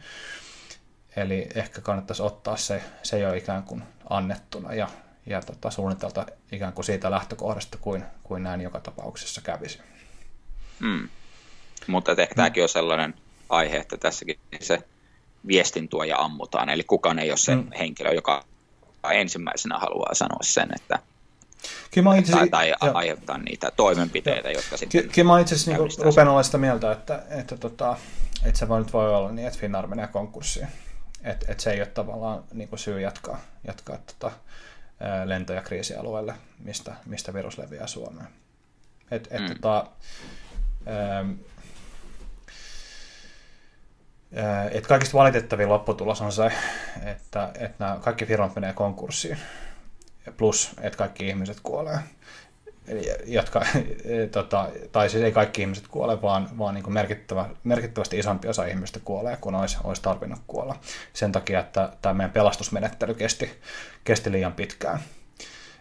Eli 1.17 1.49
ehkä 1.55 1.81
kannattaisi 1.81 2.23
ottaa 2.23 2.57
se, 2.57 2.83
se 3.03 3.19
jo 3.19 3.35
ikään 3.35 3.63
kuin 3.63 3.83
annettuna 4.11 4.75
ja, 4.75 4.89
ja 5.27 5.41
tota, 5.41 5.71
suunnitelta 5.71 6.27
ikään 6.53 6.73
kuin 6.73 6.85
siitä 6.85 7.11
lähtökohdasta, 7.11 7.79
kuin, 7.81 8.05
kuin 8.23 8.43
näin 8.43 8.61
joka 8.61 8.81
tapauksessa 8.81 9.41
kävisi. 9.41 9.92
Mm. 10.83 11.09
Mutta 11.87 12.13
ehkä 12.13 12.35
mm. 12.35 12.37
tämäkin 12.37 12.63
on 12.63 12.69
sellainen 12.69 13.15
aihe, 13.49 13.77
että 13.77 13.97
tässäkin 13.97 14.39
se 14.61 14.83
viestin 15.47 15.89
tuoja 15.89 16.19
ammutaan, 16.19 16.69
eli 16.69 16.85
kukaan 16.85 17.19
ei 17.19 17.31
ole 17.31 17.37
se 17.37 17.57
mm. 17.57 17.73
henkilö, 17.79 18.13
joka 18.13 18.45
ensimmäisenä 19.13 19.79
haluaa 19.79 20.15
sanoa 20.15 20.39
sen, 20.43 20.69
että 20.77 20.99
Kyllä 21.91 22.11
mä 22.11 22.17
itse, 22.17 22.33
tai, 22.33 22.49
tai 22.49 22.75
aiheuttaa 22.95 23.39
niitä 23.39 23.71
toimenpiteitä, 23.77 24.49
ja, 24.49 24.55
jotka 24.55 24.77
sitten... 24.77 25.09
Kyllä 25.09 25.33
mä 25.33 25.41
itse 25.41 25.55
asiassa 25.55 25.83
niin 25.83 26.05
rupean 26.05 26.29
olla 26.29 26.43
sitä 26.43 26.59
mieltä, 26.59 26.93
että, 26.93 27.23
että, 27.31 27.57
tota, 27.57 27.97
että 28.45 28.59
se 28.59 28.69
voi 28.69 28.79
nyt 28.79 28.93
voi 28.93 29.15
olla 29.15 29.33
niin, 29.33 29.49
että 29.49 29.59
Finnair 29.59 29.87
menee 29.87 30.07
konkurssiin. 30.07 30.69
Että, 31.25 31.47
että 31.49 31.63
se 31.63 31.73
ei 31.73 31.81
ole 31.81 31.87
tavallaan 31.87 32.45
niin 32.53 32.69
kuin 32.69 32.79
syy 32.79 33.01
jatkaa, 33.01 33.41
jatkaa 33.67 33.99
tota, 34.07 34.33
lentoja 35.25 35.63
kriisialueelle, 35.63 36.35
mistä, 36.59 36.95
mistä 37.07 37.35
virus 37.35 37.59
leviää 37.59 37.87
Suomeen. 37.87 38.29
Et, 39.11 39.29
et, 39.31 39.41
mm. 39.41 39.49
tota, 39.49 39.87
että 44.71 44.89
kaikista 44.89 45.19
valitettavin 45.19 45.69
lopputulos 45.69 46.21
on 46.21 46.33
se, 46.33 46.53
että, 47.05 47.51
että 47.59 47.77
nämä 47.79 47.99
kaikki 48.01 48.27
firmat 48.27 48.55
menee 48.55 48.73
konkurssiin, 48.73 49.39
plus 50.37 50.73
että 50.81 50.99
kaikki 50.99 51.29
ihmiset 51.29 51.61
kuolee. 51.63 51.99
Eli, 52.87 53.07
jotka, 53.25 53.67
tota, 54.33 54.69
tai 54.93 55.11
siis 55.11 55.23
ei 55.23 55.33
kaikki 55.33 55.61
ihmiset 55.61 55.89
kuole, 55.89 56.23
vaan, 56.23 56.59
vaan 56.59 56.75
niin 56.75 56.93
merkittävä, 56.93 57.49
merkittävästi 57.65 58.19
isompi 58.19 58.49
osa 58.49 58.65
ihmistä 58.65 59.01
kuolee, 59.05 59.37
kun 59.41 59.55
olisi, 59.55 59.77
olisi 59.85 60.03
tarvinnut 60.03 60.41
kuolla. 60.47 60.77
Sen 61.13 61.33
takia, 61.33 61.61
että 61.61 61.93
tämä 62.03 62.15
meidän 62.15 62.31
pelastusmenettely 62.31 63.15
kesti, 63.15 63.61
kesti 64.05 64.33
liian 64.33 64.53
pitkään 64.53 65.01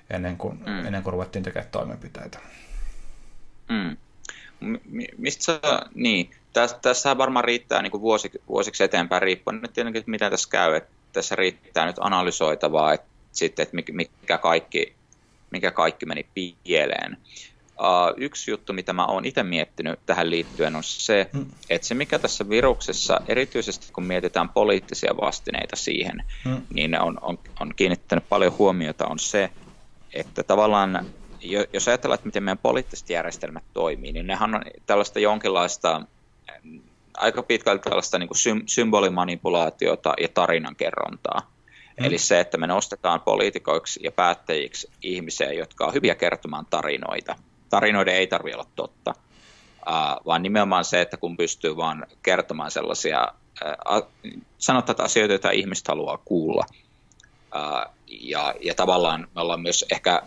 ennen 0.10 0.38
kuin, 0.38 0.60
mm. 0.66 0.86
ennen 0.86 1.04
kuin 1.04 1.14
ruvettiin 1.14 1.44
tekemään 1.44 1.72
toimenpiteitä. 1.72 2.40
Mm 3.70 3.98
mistä 5.18 5.44
sä, 5.44 5.60
niin, 5.96 6.32
tässä, 6.54 6.78
tässä 6.82 7.18
varmaan 7.18 7.46
riittää 7.46 7.82
niin 7.82 7.92
kuin 7.92 8.02
vuosi, 8.02 8.32
vuosiksi 8.50 8.84
eteenpäin 8.84 9.22
riippuen 9.22 9.62
nyt 9.62 9.74
tietenkin, 9.74 10.04
mitä 10.06 10.30
tässä 10.30 10.50
käy, 10.50 10.76
että 10.76 10.90
tässä 11.14 11.36
riittää 11.36 11.86
nyt 11.86 11.96
analysoitavaa, 12.00 12.94
että 12.94 13.08
sitten, 13.32 13.64
että 13.64 13.76
mikä 13.94 14.38
kaikki, 14.38 14.96
mikä 15.52 15.72
kaikki 15.72 16.06
meni 16.06 16.26
pieleen. 16.34 17.18
Uh, 17.72 18.14
yksi 18.18 18.52
juttu, 18.52 18.74
mitä 18.74 18.94
mä 18.94 19.06
oon 19.06 19.26
itse 19.26 19.44
miettinyt 19.44 20.00
tähän 20.06 20.30
liittyen, 20.30 20.76
on 20.76 20.84
se, 20.84 21.30
hmm. 21.34 21.46
että 21.70 21.88
se 21.88 21.94
mikä 21.94 22.20
tässä 22.20 22.50
viruksessa, 22.50 23.22
erityisesti 23.28 23.94
kun 23.94 24.04
mietitään 24.04 24.50
poliittisia 24.50 25.18
vastineita 25.22 25.76
siihen, 25.76 26.24
hmm. 26.46 26.62
niin 26.74 27.02
on, 27.02 27.18
on, 27.22 27.40
on 27.60 27.74
kiinnittänyt 27.76 28.30
paljon 28.30 28.58
huomiota, 28.58 29.08
on 29.08 29.20
se, 29.20 29.50
että 30.14 30.44
tavallaan 30.44 31.06
jos 31.74 31.88
ajatellaan, 31.88 32.16
että 32.16 32.28
miten 32.28 32.44
meidän 32.44 32.58
poliittiset 32.58 33.10
järjestelmät 33.10 33.64
toimii, 33.74 34.12
niin 34.12 34.28
nehän 34.28 34.56
on 34.56 34.62
tällaista 34.86 35.20
jonkinlaista, 35.20 36.02
aika 37.18 37.44
pitkälti 37.44 37.90
tällaista 37.90 38.20
niin 38.20 38.30
kuin 38.30 38.64
symbolimanipulaatiota 38.66 40.14
ja 40.22 40.28
tarinankerrontaa. 40.28 41.40
Hmm. 41.40 42.06
Eli 42.06 42.18
se, 42.18 42.40
että 42.40 42.58
me 42.58 42.68
nostetaan 42.68 43.22
poliitikoiksi 43.22 44.00
ja 44.04 44.12
päättäjiksi 44.12 44.90
ihmisiä, 45.02 45.54
jotka 45.54 45.86
on 45.86 45.94
hyviä 45.94 46.16
kertomaan 46.16 46.66
tarinoita. 46.70 47.36
Tarinoiden 47.70 48.16
ei 48.16 48.28
tarvitse 48.28 48.56
olla 48.56 48.70
totta, 48.76 49.14
vaan 50.26 50.44
nimenomaan 50.44 50.86
se, 50.86 51.02
että 51.02 51.18
kun 51.18 51.38
pystyy 51.38 51.78
vaan 51.78 52.06
kertomaan 52.24 52.72
sellaisia, 52.72 53.28
sanotaan 54.58 55.02
asioita, 55.02 55.34
joita 55.34 55.52
ihmiset 55.52 55.88
haluaa 55.88 56.18
kuulla. 56.26 56.66
Ja, 58.08 58.56
ja 58.62 58.76
tavallaan 58.76 59.28
me 59.36 59.42
ollaan 59.42 59.62
myös 59.62 59.86
ehkä 59.92 60.22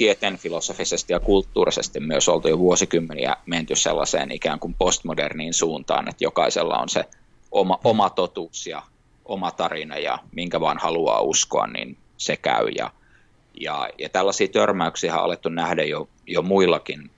tieteen 0.00 0.38
filosofisesti 0.38 1.12
ja 1.12 1.20
kulttuurisesti 1.20 2.00
myös 2.00 2.28
oltu 2.28 2.48
jo 2.48 2.58
vuosikymmeniä 2.58 3.36
menty 3.46 3.76
sellaiseen 3.76 4.32
ikään 4.32 4.60
kuin 4.60 4.74
postmoderniin 4.74 5.54
suuntaan, 5.54 6.08
että 6.08 6.24
jokaisella 6.24 6.78
on 6.78 6.88
se 6.88 7.04
oma, 7.50 7.78
oma 7.84 8.10
totuus 8.10 8.66
ja 8.66 8.82
oma 9.24 9.50
tarina 9.50 9.98
ja 9.98 10.18
minkä 10.32 10.60
vaan 10.60 10.78
haluaa 10.78 11.20
uskoa, 11.20 11.66
niin 11.66 11.96
se 12.16 12.36
käy. 12.36 12.68
Ja, 12.68 12.90
ja, 13.60 13.88
ja 13.98 14.08
tällaisia 14.08 14.48
törmäyksiä 14.48 15.14
on 15.14 15.24
alettu 15.24 15.48
nähdä 15.48 15.84
jo, 15.84 16.08
jo 16.26 16.42
muillakin, 16.42 17.10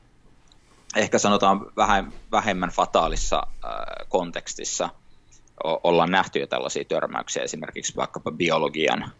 ehkä 0.96 1.18
sanotaan 1.18 1.66
vähän, 1.76 2.12
vähemmän 2.32 2.70
fataalissa 2.70 3.42
äh, 3.46 3.72
kontekstissa. 4.08 4.88
O, 5.64 5.80
ollaan 5.84 6.10
nähty 6.10 6.38
jo 6.38 6.46
tällaisia 6.46 6.84
törmäyksiä 6.84 7.42
esimerkiksi 7.42 7.96
vaikkapa 7.96 8.30
biologian 8.30 9.12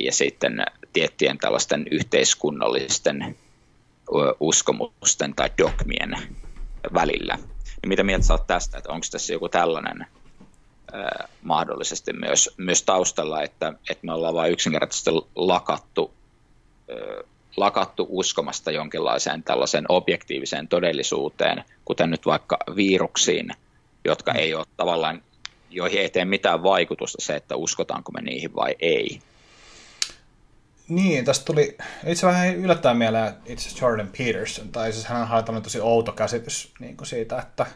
ja 0.00 0.12
sitten 0.12 0.64
tiettyjen 0.92 1.38
tällaisten 1.38 1.86
yhteiskunnallisten 1.90 3.36
uskomusten 4.40 5.34
tai 5.34 5.50
dogmien 5.58 6.16
välillä. 6.94 7.34
Niin 7.36 7.88
mitä 7.88 8.02
mieltä 8.02 8.32
oot 8.32 8.46
tästä, 8.46 8.78
että 8.78 8.92
onko 8.92 9.06
tässä 9.10 9.32
joku 9.32 9.48
tällainen 9.48 10.06
mahdollisesti 11.42 12.12
myös, 12.12 12.50
myös 12.56 12.82
taustalla, 12.82 13.42
että, 13.42 13.72
että 13.90 14.06
me 14.06 14.12
ollaan 14.12 14.34
vain 14.34 14.52
yksinkertaisesti 14.52 15.10
lakattu, 15.34 16.14
lakattu 17.56 18.06
uskomasta 18.08 18.70
jonkinlaiseen 18.70 19.42
tällaiseen 19.42 19.84
objektiiviseen 19.88 20.68
todellisuuteen, 20.68 21.64
kuten 21.84 22.10
nyt 22.10 22.26
vaikka 22.26 22.58
viruksiin, 22.76 23.50
jotka 24.04 24.32
ei 24.32 24.54
ole 24.54 24.66
tavallaan, 24.76 25.22
joihin 25.70 26.00
ei 26.00 26.10
tee 26.10 26.24
mitään 26.24 26.62
vaikutusta 26.62 27.24
se, 27.24 27.36
että 27.36 27.56
uskotaanko 27.56 28.12
me 28.12 28.22
niihin 28.22 28.54
vai 28.54 28.74
ei. 28.80 29.20
Niin, 30.88 31.24
tästä 31.24 31.44
tuli 31.44 31.78
itse 32.06 32.26
vähän 32.26 32.56
yllättäen 32.56 32.96
mieleen 32.96 33.34
itse 33.46 33.78
Jordan 33.80 34.10
Peterson, 34.18 34.68
tai 34.68 34.92
siis 34.92 35.06
hän 35.06 35.28
on 35.48 35.62
tosi 35.62 35.80
outo 35.80 36.12
käsitys 36.12 36.72
niin 36.78 36.96
kuin 36.96 37.06
siitä, 37.06 37.38
että 37.38 37.66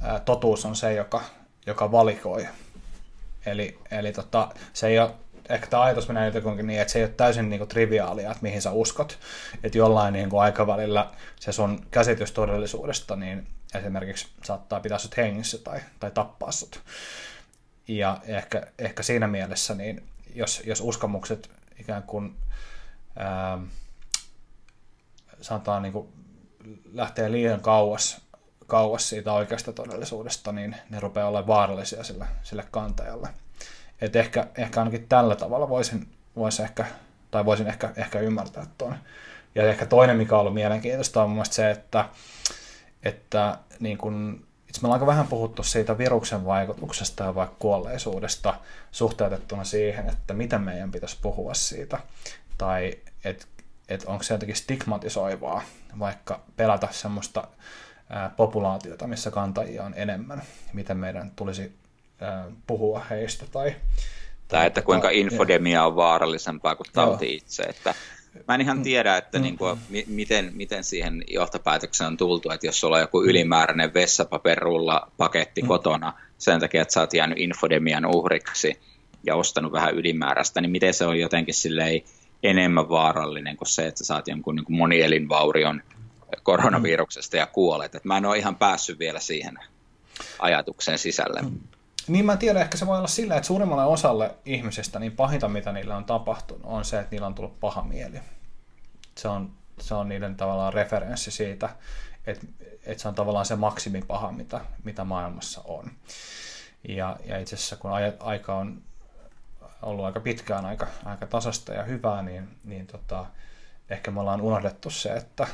ää, 0.00 0.20
totuus 0.20 0.64
on 0.64 0.76
se, 0.76 0.94
joka, 0.94 1.22
joka 1.66 1.92
valikoi. 1.92 2.48
Eli, 3.46 3.78
eli 3.90 4.12
tota, 4.12 4.48
se 4.72 4.86
ei 4.86 4.98
ole, 4.98 5.10
ehkä 5.48 5.66
tämä 5.66 5.82
ajatus 5.82 6.08
menee 6.08 6.26
jotenkin 6.26 6.66
niin, 6.66 6.80
että 6.80 6.92
se 6.92 6.98
ei 6.98 7.04
ole 7.04 7.12
täysin 7.16 7.48
niin 7.48 7.58
kuin, 7.58 7.68
triviaalia, 7.68 8.30
että 8.30 8.42
mihin 8.42 8.62
sä 8.62 8.70
uskot. 8.70 9.18
Että 9.64 9.78
jollain 9.78 10.12
niin 10.12 10.30
kuin, 10.30 10.42
aikavälillä 10.42 11.10
se 11.40 11.52
sun 11.52 11.86
käsitys 11.90 12.32
todellisuudesta 12.32 13.16
niin 13.16 13.46
esimerkiksi 13.74 14.28
saattaa 14.44 14.80
pitää 14.80 14.98
sut 14.98 15.16
hengissä 15.16 15.58
tai, 15.58 15.80
tai 16.00 16.10
tappaa 16.10 16.52
sut. 16.52 16.80
Ja 17.88 18.18
ehkä, 18.24 18.66
ehkä 18.78 19.02
siinä 19.02 19.26
mielessä, 19.26 19.74
niin 19.74 20.02
jos, 20.34 20.62
jos 20.64 20.80
uskomukset 20.80 21.50
ikään 21.82 22.02
kuin 22.02 22.36
ää, 23.16 23.58
sanotaan 25.40 25.82
niin 25.82 25.92
kuin 25.92 26.08
lähtee 26.92 27.32
liian 27.32 27.60
kauas, 27.60 28.20
kauas 28.66 29.08
siitä 29.08 29.32
oikeasta 29.32 29.72
todellisuudesta, 29.72 30.52
niin 30.52 30.76
ne 30.90 31.00
rupeaa 31.00 31.28
olemaan 31.28 31.46
vaarallisia 31.46 32.04
sille, 32.04 32.26
sille 32.42 32.64
kantajalle. 32.70 33.28
Et 34.00 34.16
ehkä, 34.16 34.46
ehkä 34.58 34.80
ainakin 34.80 35.08
tällä 35.08 35.36
tavalla 35.36 35.68
voisin, 35.68 36.08
voisin 36.36 36.64
ehkä, 36.64 36.84
tai 37.30 37.44
voisin 37.44 37.66
ehkä, 37.66 37.92
ehkä 37.96 38.20
ymmärtää 38.20 38.66
tuon. 38.78 38.96
Ja 39.54 39.68
ehkä 39.68 39.86
toinen, 39.86 40.16
mikä 40.16 40.34
on 40.34 40.40
ollut 40.40 40.54
mielenkiintoista, 40.54 41.22
on 41.22 41.30
mun 41.30 41.46
se, 41.46 41.70
että, 41.70 42.08
että 43.02 43.58
niin 43.80 43.98
kun, 43.98 44.46
itse 44.72 44.82
me 44.82 44.86
ollaan 44.86 45.00
aika 45.00 45.06
vähän 45.06 45.26
puhuttu 45.26 45.62
siitä 45.62 45.98
viruksen 45.98 46.44
vaikutuksesta 46.44 47.24
ja 47.24 47.34
vaikka 47.34 47.56
kuolleisuudesta 47.58 48.54
suhteutettuna 48.90 49.64
siihen, 49.64 50.08
että 50.08 50.34
miten 50.34 50.60
meidän 50.60 50.90
pitäisi 50.90 51.18
puhua 51.22 51.54
siitä 51.54 51.98
tai 52.58 52.98
että 53.24 53.46
et 53.88 54.04
onko 54.06 54.22
se 54.22 54.34
jotenkin 54.34 54.56
stigmatisoivaa 54.56 55.62
vaikka 55.98 56.40
pelätä 56.56 56.88
semmoista 56.90 57.48
ää, 58.10 58.30
populaatiota, 58.36 59.06
missä 59.06 59.30
kantajia 59.30 59.84
on 59.84 59.94
enemmän, 59.96 60.42
miten 60.72 60.96
meidän 60.96 61.32
tulisi 61.36 61.72
ää, 62.20 62.44
puhua 62.66 63.06
heistä. 63.10 63.44
Tai, 63.52 63.76
tai 64.48 64.66
että 64.66 64.82
kuinka 64.82 65.10
infodemia 65.10 65.84
on 65.84 65.96
vaarallisempaa 65.96 66.76
kuin 66.76 66.86
tauti 66.92 67.34
itse. 67.34 67.62
Että 67.62 67.94
mä 68.48 68.54
en 68.54 68.60
ihan 68.60 68.76
mm. 68.76 68.82
tiedä, 68.82 69.16
että 69.16 69.38
mm. 69.38 69.42
niin 69.42 69.58
kuin, 69.58 69.78
miten, 70.06 70.52
miten 70.54 70.84
siihen 70.84 71.24
johtopäätökseen 71.28 72.08
on 72.08 72.16
tultu, 72.16 72.50
että 72.50 72.66
jos 72.66 72.80
sulla 72.80 72.96
on 72.96 73.02
joku 73.02 73.22
ylimääräinen 73.22 73.94
vessapaperulla 73.94 75.10
paketti 75.16 75.62
mm. 75.62 75.68
kotona 75.68 76.12
sen 76.38 76.60
takia, 76.60 76.82
että 76.82 76.94
sä 76.94 77.00
oot 77.00 77.14
jäänyt 77.14 77.38
infodemian 77.38 78.06
uhriksi 78.06 78.80
ja 79.24 79.36
ostanut 79.36 79.72
vähän 79.72 79.94
ylimääräistä, 79.94 80.60
niin 80.60 80.70
miten 80.70 80.94
se 80.94 81.06
on 81.06 81.18
jotenkin 81.18 81.54
silleen 81.54 82.02
enemmän 82.42 82.88
vaarallinen 82.88 83.56
kuin 83.56 83.68
se, 83.68 83.86
että 83.86 83.98
sä 83.98 84.04
saat 84.04 84.28
jonkun 84.28 84.56
niin 84.56 84.64
kuin 84.64 84.76
monielinvaurion 84.76 85.82
koronaviruksesta 86.42 87.36
ja 87.36 87.46
kuolet. 87.46 87.94
Et 87.94 88.04
mä 88.04 88.16
en 88.16 88.26
ole 88.26 88.38
ihan 88.38 88.56
päässyt 88.56 88.98
vielä 88.98 89.20
siihen 89.20 89.58
ajatukseen 90.38 90.98
sisälle. 90.98 91.42
Mm. 91.42 91.58
Niin 92.08 92.24
mä 92.24 92.36
tiedän, 92.36 92.62
ehkä 92.62 92.76
se 92.76 92.86
voi 92.86 92.98
olla 92.98 93.08
sillä, 93.08 93.36
että 93.36 93.46
suurimmalle 93.46 93.84
osalle 93.84 94.34
ihmisistä 94.44 94.98
niin 94.98 95.12
pahinta, 95.12 95.48
mitä 95.48 95.72
niillä 95.72 95.96
on 95.96 96.04
tapahtunut, 96.04 96.62
on 96.64 96.84
se, 96.84 96.98
että 96.98 97.10
niillä 97.10 97.26
on 97.26 97.34
tullut 97.34 97.60
paha 97.60 97.82
mieli. 97.82 98.20
Se 99.18 99.28
on, 99.28 99.52
se 99.80 99.94
on 99.94 100.08
niiden 100.08 100.36
tavallaan 100.36 100.72
referenssi 100.72 101.30
siitä, 101.30 101.68
että, 102.26 102.46
että 102.86 103.02
se 103.02 103.08
on 103.08 103.14
tavallaan 103.14 103.46
se 103.46 103.56
maksimipaha, 103.56 104.32
mitä, 104.32 104.60
mitä 104.84 105.04
maailmassa 105.04 105.60
on. 105.64 105.90
Ja, 106.88 107.16
ja 107.24 107.38
itse 107.38 107.54
asiassa 107.56 107.76
kun 107.76 107.90
aika 108.20 108.56
on 108.56 108.82
ollut 109.82 110.04
aika 110.04 110.20
pitkään 110.20 110.64
aika, 110.64 110.86
aika 111.04 111.26
tasasta 111.26 111.74
ja 111.74 111.82
hyvää, 111.82 112.22
niin, 112.22 112.48
niin 112.64 112.86
tota, 112.86 113.26
ehkä 113.90 114.10
me 114.10 114.20
ollaan 114.20 114.40
unohdettu 114.40 114.90
se, 114.90 115.12
että 115.12 115.46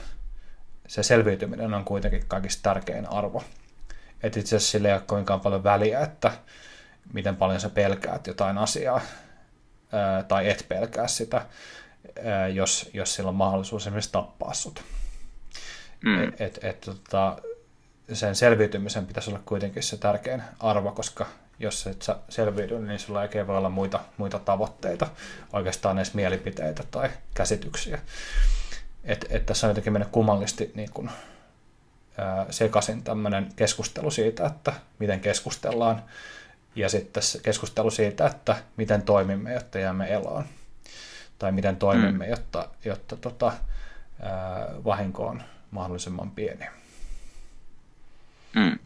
se 0.87 1.03
selviytyminen 1.03 1.75
on 1.75 1.85
kuitenkin 1.85 2.25
kaikista 2.29 2.63
tärkein 2.63 3.13
arvo. 3.13 3.43
Et 4.23 4.37
itse 4.37 4.57
asiassa 4.57 4.71
sillä 4.71 4.89
ei 4.89 4.95
ole 4.95 5.03
kovinkaan 5.07 5.41
paljon 5.41 5.65
väliä, 5.65 6.01
että 6.01 6.33
miten 7.13 7.37
paljon 7.37 7.61
sä 7.61 7.69
pelkäät 7.69 8.27
jotain 8.27 8.59
asiaa 8.59 9.01
ää, 9.93 10.23
tai 10.23 10.49
et 10.49 10.67
pelkää 10.69 11.09
sitä, 11.09 11.47
ää, 12.25 12.49
jos, 12.49 12.91
jos 12.93 13.15
sillä 13.15 13.29
on 13.29 13.35
mahdollisuus 13.35 13.83
esimerkiksi 13.83 14.13
tappaa 14.13 14.55
sut. 14.55 14.85
Mm. 16.05 16.23
Et, 16.23 16.41
et, 16.41 16.59
et, 16.63 16.81
tota, 16.81 17.39
sen 18.13 18.35
selviytymisen 18.35 19.07
pitäisi 19.07 19.31
olla 19.31 19.41
kuitenkin 19.47 19.83
se 19.83 19.97
tärkein 19.97 20.43
arvo, 20.61 20.93
koska 20.93 21.27
jos 21.59 21.87
et 21.87 22.03
sä 22.03 22.17
selviydy, 22.29 22.79
niin 22.79 22.99
sulla 22.99 23.25
ei 23.25 23.47
voi 23.47 23.57
olla 23.57 23.71
muita, 23.71 24.01
muita 24.17 24.39
tavoitteita, 24.39 25.09
oikeastaan 25.53 25.99
edes 25.99 26.15
mielipiteitä 26.15 26.83
tai 26.91 27.11
käsityksiä. 27.35 27.99
Et, 29.05 29.27
et 29.31 29.47
tässä 29.47 29.67
on 29.67 29.71
jotenkin 29.71 29.93
mennyt 29.93 30.09
kummallisesti 30.13 30.73
niin 30.75 30.91
kun, 30.95 31.11
sekaisin 32.51 33.03
tämmöinen 33.03 33.49
keskustelu 33.57 34.11
siitä, 34.11 34.47
että 34.47 34.73
miten 34.99 35.21
keskustellaan, 35.21 36.03
ja 36.77 36.89
sitten 36.89 37.23
keskustelu 37.43 37.91
siitä, 37.91 38.27
että 38.27 38.57
miten 38.77 39.03
toimimme, 39.03 39.55
jotta 39.55 39.79
jäämme 39.79 40.13
eloon, 40.13 40.45
tai 41.39 41.53
miten 41.53 41.77
toimimme, 41.77 42.25
mm. 42.25 42.31
jotta, 42.31 42.69
jotta 42.85 43.17
tota, 43.17 43.53
vahinko 44.85 45.27
on 45.27 45.43
mahdollisimman 45.71 46.31
pieni. 46.31 46.67
Mm. 48.55 48.79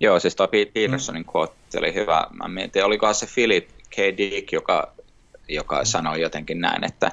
Joo, 0.00 0.20
siis 0.20 0.36
tuo 0.36 0.48
Petersonin 0.48 1.22
mm. 1.22 1.32
quote 1.36 1.78
oli 1.78 1.94
hyvä. 1.94 2.26
Mä 2.30 2.48
mietin, 2.48 2.84
oliko 2.84 3.14
se 3.14 3.26
Philip 3.34 3.68
K. 3.90 3.96
Dick, 3.96 4.52
joka, 4.52 4.92
joka 5.48 5.84
sanoi 5.84 6.20
jotenkin 6.20 6.60
näin, 6.60 6.84
että, 6.84 7.10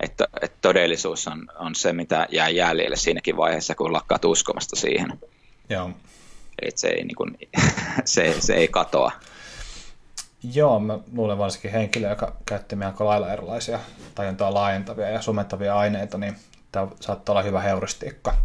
että, 0.00 0.28
että 0.42 0.58
todellisuus 0.62 1.26
on, 1.26 1.46
on 1.58 1.74
se, 1.74 1.92
mitä 1.92 2.26
jää 2.32 2.48
jäljelle 2.48 2.96
siinäkin 2.96 3.36
vaiheessa, 3.36 3.74
kun 3.74 3.92
lakkaat 3.92 4.24
uskomasta 4.24 4.76
siihen. 4.76 5.20
Joo. 5.68 5.90
Että 6.62 6.80
se 6.80 6.88
ei, 6.88 7.04
niin 7.04 7.16
kuin, 7.16 7.38
se, 8.04 8.36
se 8.38 8.54
ei 8.54 8.68
katoa. 8.68 9.12
Joo, 10.54 10.80
mä 10.80 10.98
luulen 11.12 11.38
varsinkin 11.38 11.70
henkilö, 11.70 12.08
joka 12.08 12.36
käytti 12.46 12.76
melko 12.76 13.06
lailla 13.06 13.32
erilaisia 13.32 13.80
tajuntaa 14.14 14.54
laajentavia 14.54 15.10
ja 15.10 15.22
sumettavia 15.22 15.78
aineita, 15.78 16.18
niin 16.18 16.36
tämä 16.72 16.88
saattaa 17.00 17.32
olla 17.32 17.42
hyvä 17.42 17.60
heuristiikka 17.60 18.36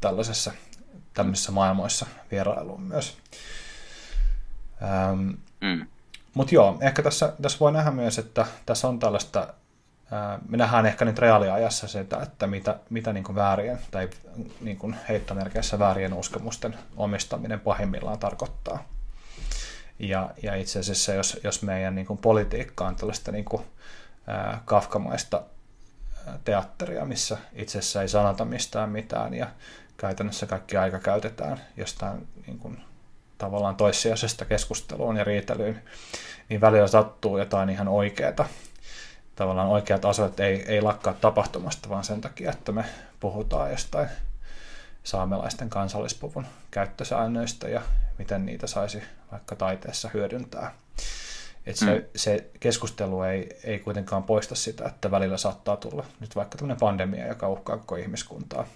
tällaisessa 0.00 0.52
tämmöisissä 1.14 1.52
maailmoissa 1.52 2.06
vierailuun 2.30 2.82
myös. 2.82 3.16
Ähm, 4.82 5.30
mm. 5.60 5.86
Mutta 6.34 6.54
joo, 6.54 6.78
ehkä 6.80 7.02
tässä, 7.02 7.32
tässä 7.42 7.58
voi 7.60 7.72
nähdä 7.72 7.90
myös, 7.90 8.18
että 8.18 8.46
tässä 8.66 8.88
on 8.88 8.98
tällaista, 8.98 9.54
me 10.48 10.56
nähdään 10.56 10.86
ehkä 10.86 11.04
nyt 11.04 11.18
reaaliajassa 11.18 11.88
sitä, 11.88 12.22
että 12.22 12.46
mitä, 12.46 12.78
mitä 12.90 13.12
niin 13.12 13.34
väärien 13.34 13.78
tai 13.90 14.08
niin 14.60 14.96
heittomerkeissä 15.08 15.78
väärien 15.78 16.14
uskomusten 16.14 16.78
omistaminen 16.96 17.60
pahimmillaan 17.60 18.18
tarkoittaa. 18.18 18.84
Ja, 19.98 20.30
ja 20.42 20.54
itse 20.54 20.78
asiassa, 20.78 21.14
jos, 21.14 21.40
jos 21.44 21.62
meidän 21.62 21.94
niin 21.94 22.18
politiikka 22.22 22.86
on 22.86 22.96
tällaista 22.96 23.32
niin 23.32 23.44
kuin, 23.44 23.62
ää, 24.26 24.62
kafkamaista 24.64 25.42
teatteria, 26.44 27.04
missä 27.04 27.38
itse 27.52 27.78
asiassa 27.78 28.02
ei 28.02 28.08
sanota 28.08 28.44
mistään 28.44 28.90
mitään 28.90 29.34
ja 29.34 29.46
käytännössä 29.96 30.46
kaikki 30.46 30.76
aika 30.76 30.98
käytetään 30.98 31.60
jostain 31.76 32.28
niin 32.46 32.58
kuin, 32.58 32.80
tavallaan 33.38 33.76
toissijaisesta 33.76 34.44
keskusteluun 34.44 35.16
ja 35.16 35.24
riitelyyn, 35.24 35.82
niin 36.48 36.60
välillä 36.60 36.86
sattuu 36.86 37.38
jotain 37.38 37.70
ihan 37.70 37.88
oikeaa. 37.88 38.48
Tavallaan 39.36 39.68
oikeat 39.68 40.04
asiat 40.04 40.40
ei, 40.40 40.62
ei 40.62 40.80
lakkaa 40.80 41.14
tapahtumasta, 41.14 41.88
vaan 41.88 42.04
sen 42.04 42.20
takia, 42.20 42.50
että 42.50 42.72
me 42.72 42.84
puhutaan 43.20 43.70
jostain 43.70 44.08
saamelaisten 45.04 45.68
kansallispuvun 45.68 46.46
käyttösäännöistä 46.70 47.68
ja 47.68 47.82
miten 48.18 48.46
niitä 48.46 48.66
saisi 48.66 49.02
vaikka 49.32 49.56
taiteessa 49.56 50.10
hyödyntää. 50.14 50.74
Et 51.66 51.76
se, 51.76 51.98
mm. 51.98 52.04
se 52.16 52.50
keskustelu 52.60 53.22
ei, 53.22 53.48
ei 53.64 53.78
kuitenkaan 53.78 54.22
poista 54.22 54.54
sitä, 54.54 54.84
että 54.86 55.10
välillä 55.10 55.36
saattaa 55.36 55.76
tulla 55.76 56.04
nyt 56.20 56.36
vaikka 56.36 56.58
tämmöinen 56.58 56.80
pandemia, 56.80 57.26
joka 57.26 57.48
uhkaa 57.48 57.76
koko 57.76 57.96
ihmiskuntaa 57.96 58.66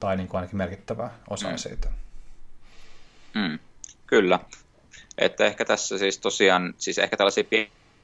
tai 0.00 0.16
niin 0.16 0.28
kuin 0.28 0.38
ainakin 0.38 0.56
merkittävä 0.56 1.10
osa 1.30 1.50
mm. 1.50 1.56
siitä. 1.56 1.88
Mm. 3.34 3.58
Kyllä. 4.06 4.40
Että 5.18 5.44
ehkä 5.44 5.64
tässä 5.64 5.98
siis 5.98 6.18
tosiaan, 6.18 6.74
siis 6.78 6.98
ehkä 6.98 7.16
tällaisia 7.16 7.44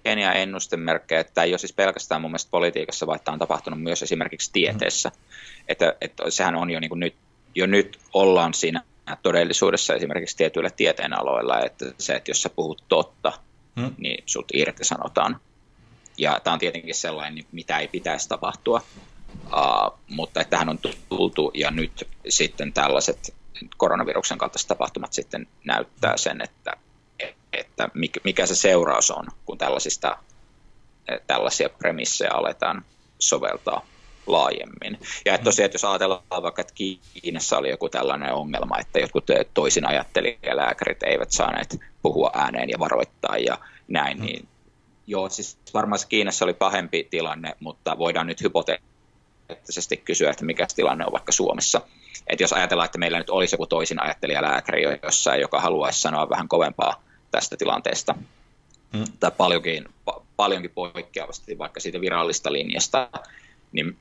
pieniä 0.04 0.32
ennustemerkkejä, 0.32 1.20
että 1.20 1.34
tämä 1.34 1.44
ei 1.44 1.52
ole 1.52 1.58
siis 1.58 1.72
pelkästään 1.72 2.20
mun 2.20 2.30
mielestä 2.30 2.50
politiikassa, 2.50 3.06
vaan 3.06 3.20
tämä 3.24 3.32
on 3.32 3.38
tapahtunut 3.38 3.82
myös 3.82 4.02
esimerkiksi 4.02 4.50
tieteessä. 4.52 5.08
Mm. 5.08 5.64
Että, 5.68 5.94
että 6.00 6.30
sehän 6.30 6.56
on 6.56 6.70
jo, 6.70 6.80
niin 6.80 6.88
kuin 6.88 7.00
nyt, 7.00 7.14
jo 7.54 7.66
nyt 7.66 7.98
ollaan 8.12 8.54
siinä 8.54 8.82
todellisuudessa 9.22 9.94
esimerkiksi 9.94 10.36
tietyillä 10.36 10.70
tieteenaloilla, 10.70 11.60
että 11.60 11.84
se, 11.98 12.14
että 12.14 12.30
jos 12.30 12.42
sä 12.42 12.50
puhut 12.50 12.84
totta, 12.88 13.32
mm. 13.76 13.94
niin 13.98 14.22
sut 14.26 14.46
irtisanotaan. 14.54 15.40
Ja 16.18 16.40
tämä 16.44 16.54
on 16.54 16.60
tietenkin 16.60 16.94
sellainen, 16.94 17.44
mitä 17.52 17.78
ei 17.78 17.88
pitäisi 17.88 18.28
tapahtua, 18.28 18.82
uh, 19.46 19.98
mutta 20.08 20.40
että 20.40 20.50
tähän 20.50 20.68
on 20.68 20.78
tultu 21.08 21.50
ja 21.54 21.70
nyt 21.70 22.08
sitten 22.28 22.72
tällaiset 22.72 23.34
koronaviruksen 23.76 24.38
kaltaiset 24.38 24.68
tapahtumat 24.68 25.12
sitten 25.12 25.46
näyttää 25.64 26.16
sen, 26.16 26.40
että, 26.40 26.76
että 27.74 27.90
mikä 28.24 28.46
se 28.46 28.54
seuraus 28.54 29.10
on, 29.10 29.26
kun 29.44 29.58
tällaisista, 29.58 30.16
tällaisia 31.26 31.68
premissejä 31.68 32.30
aletaan 32.32 32.84
soveltaa 33.18 33.86
laajemmin. 34.26 34.98
Ja 35.24 35.34
että 35.34 35.44
tosiaan, 35.44 35.66
että 35.66 35.74
jos 35.74 35.84
ajatellaan 35.84 36.42
vaikka, 36.42 36.60
että 36.60 36.74
Kiinassa 37.22 37.58
oli 37.58 37.70
joku 37.70 37.88
tällainen 37.88 38.34
ongelma, 38.34 38.78
että 38.78 38.98
jotkut 38.98 39.26
toisin 39.54 39.86
ajattelijalääkärit 39.86 41.02
eivät 41.02 41.30
saaneet 41.30 41.80
puhua 42.02 42.30
ääneen 42.34 42.70
ja 42.70 42.78
varoittaa 42.78 43.38
ja 43.38 43.58
näin, 43.88 44.18
mm. 44.18 44.24
niin 44.24 44.48
joo, 45.06 45.28
siis 45.28 45.58
varmaan 45.74 46.00
Kiinassa 46.08 46.44
oli 46.44 46.54
pahempi 46.54 47.08
tilanne, 47.10 47.56
mutta 47.60 47.98
voidaan 47.98 48.26
nyt 48.26 48.40
hypoteettisesti 48.42 49.96
kysyä, 49.96 50.30
että 50.30 50.44
mikä 50.44 50.66
tilanne 50.76 51.06
on 51.06 51.12
vaikka 51.12 51.32
Suomessa. 51.32 51.80
Että 52.26 52.42
jos 52.42 52.52
ajatellaan, 52.52 52.86
että 52.86 52.98
meillä 52.98 53.18
nyt 53.18 53.30
olisi 53.30 53.54
joku 53.54 53.66
toisin 53.66 54.02
ajattelijalääkäri 54.02 54.82
jossain, 55.02 55.40
joka 55.40 55.60
haluaisi 55.60 56.00
sanoa 56.00 56.30
vähän 56.30 56.48
kovempaa 56.48 57.02
tästä 57.34 57.56
tilanteesta, 57.56 58.14
mm. 58.92 59.04
tai 59.20 59.30
paljonkin, 59.36 59.88
paljonkin 60.36 60.70
poikkeavasti 60.70 61.58
vaikka 61.58 61.80
siitä 61.80 62.00
virallista 62.00 62.52
linjasta, 62.52 63.08
niin 63.72 63.96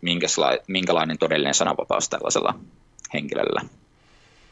minkälainen 0.68 1.18
todellinen 1.18 1.54
sananvapaus 1.54 2.10
tällaisella 2.10 2.60
henkilöllä, 3.14 3.62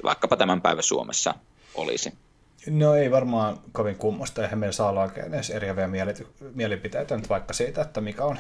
vaikkapa 0.04 0.38
tämän 0.38 0.62
päivän 0.62 0.84
Suomessa 0.84 1.34
olisi. 1.76 2.14
No 2.70 2.96
ei 2.96 3.12
varmaan 3.12 3.60
kovin 3.72 3.96
kummosta, 3.96 4.44
eihän 4.44 4.60
meillä 4.60 4.74
saa 4.74 4.90
olla 4.90 5.02
oikein 5.02 5.34
edes 5.34 5.50
eriäviä 5.50 5.90
mielipiteitä 6.56 7.18
nyt 7.18 7.30
vaikka 7.30 7.54
siitä, 7.54 7.82
että 7.82 8.02
mikä 8.02 8.26
on 8.26 8.40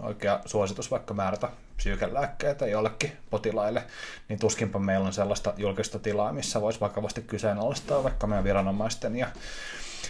oikea 0.00 0.40
suositus 0.46 0.90
vaikka 0.90 1.14
määrätä 1.14 1.48
psyykelääkkeitä 1.76 2.66
jollekin 2.66 3.12
potilaille, 3.30 3.84
niin 4.28 4.38
tuskinpa 4.38 4.78
meillä 4.78 5.06
on 5.06 5.12
sellaista 5.12 5.54
julkista 5.56 5.98
tilaa, 5.98 6.32
missä 6.32 6.60
voisi 6.60 6.80
vakavasti 6.80 7.22
kyseenalaistaa 7.22 8.04
vaikka 8.04 8.26
meidän 8.26 8.44
viranomaisten 8.44 9.16
ja, 9.16 9.28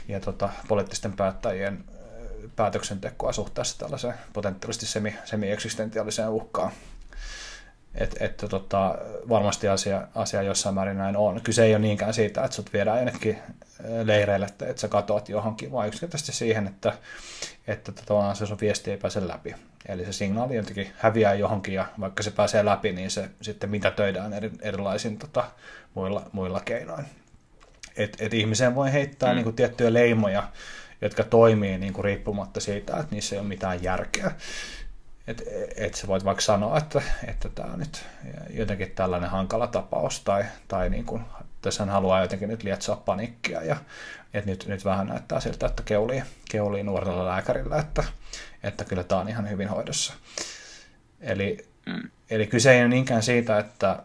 ja 0.09 0.21
tota, 0.21 0.49
poliittisten 0.69 1.13
päättäjien 1.13 1.85
päätöksentekoa 2.57 3.33
suhteessa 3.33 3.79
tällaiseen 3.79 4.15
potentiaalisesti 4.33 4.87
semi, 4.87 5.19
semi-eksistentiaaliseen 5.25 6.29
uhkaan. 6.29 6.73
Että 7.95 8.25
et, 8.25 8.37
tota, 8.37 8.95
varmasti 9.29 9.69
asia, 9.69 10.09
asia 10.15 10.43
jossain 10.43 10.75
määrin 10.75 10.99
näin 10.99 11.17
on. 11.17 11.41
Kyse 11.41 11.65
ei 11.65 11.73
ole 11.75 11.79
niinkään 11.79 12.15
siitä, 12.15 12.45
että 12.45 12.55
sut 12.55 12.73
viedään 12.73 12.99
jonnekin 12.99 13.39
leireille, 14.05 14.47
että, 14.47 14.67
että 14.67 14.81
sä 14.81 14.89
katoat 14.89 15.29
johonkin, 15.29 15.73
vaan 15.73 15.89
yksinkertaisesti 15.89 16.33
siihen, 16.33 16.67
että, 16.67 16.93
että 17.67 17.93
tota, 17.93 18.35
se 18.35 18.47
sun 18.47 18.59
viesti 18.61 18.91
ei 18.91 18.97
pääse 18.97 19.29
läpi. 19.29 19.55
Eli 19.89 20.05
se 20.05 20.13
signaali 20.13 20.57
jotenkin 20.57 20.91
häviää 20.99 21.35
johonkin 21.35 21.75
ja 21.75 21.87
vaikka 22.01 22.23
se 22.23 22.31
pääsee 22.31 22.65
läpi, 22.65 22.93
niin 22.93 23.11
se 23.11 23.31
sitten 23.41 23.71
mitä 23.71 23.91
töidään 23.91 24.33
eri, 24.33 24.51
erilaisin 24.61 25.19
tota, 25.19 25.45
muilla, 25.95 26.23
muilla 26.33 26.61
keinoin. 26.61 27.05
Et, 27.97 28.17
et 28.21 28.35
ihmiseen 28.35 28.75
voi 28.75 28.93
heittää 28.93 29.31
mm. 29.33 29.35
niin 29.35 29.45
kuin, 29.45 29.57
tiettyjä 29.57 29.93
leimoja, 29.93 30.49
jotka 31.01 31.25
toimii 31.25 31.79
niin 31.79 31.93
kuin 31.93 32.05
riippumatta 32.05 32.61
siitä, 32.61 32.97
että 32.97 33.15
niissä 33.15 33.37
ei 33.37 33.41
ole 33.41 33.49
mitään 33.49 33.83
järkeä. 33.83 34.33
Että 35.27 35.43
et 35.77 35.95
sä 35.95 36.07
voit 36.07 36.25
vaikka 36.25 36.41
sanoa, 36.43 36.79
että, 36.79 37.03
että 37.29 37.49
tämä 37.49 37.73
on 37.73 37.79
nyt 37.79 38.05
jotenkin 38.51 38.91
tällainen 38.91 39.31
hankala 39.31 39.67
tapaus, 39.67 40.21
tai, 40.21 40.45
tai 40.69 40.91
niin 40.91 41.05
kuin, 41.05 41.23
tässä 41.67 41.83
hän 41.83 41.93
haluaa 41.93 42.21
jotenkin 42.21 42.49
nyt 42.49 42.63
lietsoa 42.63 42.97
panikkia, 42.97 43.63
ja 43.63 43.77
että 44.35 44.51
nyt, 44.51 44.67
nyt 44.67 44.85
vähän 44.85 45.07
näyttää 45.07 45.41
siltä, 45.41 45.67
että 45.67 45.83
keulii, 45.83 46.23
keulii 46.51 46.83
nuorella 46.83 47.27
lääkärillä, 47.27 47.79
että, 47.79 48.05
että 48.63 48.85
kyllä 48.85 49.05
tämä 49.05 49.21
on 49.21 49.29
ihan 49.29 49.51
hyvin 49.51 49.69
hoidossa. 49.69 50.15
Eli, 51.21 51.69
mm. 51.87 52.11
eli 52.31 52.47
kyse 52.47 52.73
ei 52.73 52.81
ole 52.81 52.89
niinkään 52.89 53.23
siitä, 53.23 53.59
että, 53.59 54.03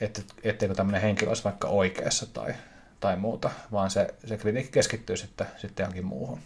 että 0.00 0.20
etteikö 0.42 0.74
tämmöinen 0.74 1.02
henkilö 1.02 1.30
olisi 1.30 1.44
vaikka 1.44 1.68
oikeassa 1.68 2.26
tai, 2.26 2.54
tai 3.00 3.16
muuta, 3.16 3.50
vaan 3.72 3.90
se, 3.90 4.14
se 4.26 4.36
kritiikki 4.36 4.72
keskittyy 4.72 5.16
sitten, 5.16 5.46
sitten 5.56 5.84
johonkin 5.84 6.06
muuhun. 6.06 6.40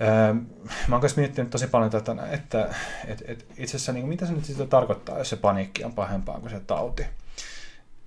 Öö, 0.00 0.34
mä 0.88 0.94
oon 0.94 1.00
myös 1.00 1.16
miettinyt 1.16 1.50
tosi 1.50 1.66
paljon 1.66 1.90
tätä, 1.90 2.16
että 2.30 2.74
et, 3.06 3.22
et 3.26 3.46
itse 3.56 3.76
asiassa 3.76 3.92
niin 3.92 4.08
mitä 4.08 4.26
se 4.26 4.32
nyt 4.32 4.44
sitten 4.44 4.68
tarkoittaa, 4.68 5.18
jos 5.18 5.30
se 5.30 5.36
paniikki 5.36 5.84
on 5.84 5.92
pahempaa 5.92 6.40
kuin 6.40 6.50
se 6.50 6.60
tauti. 6.60 7.06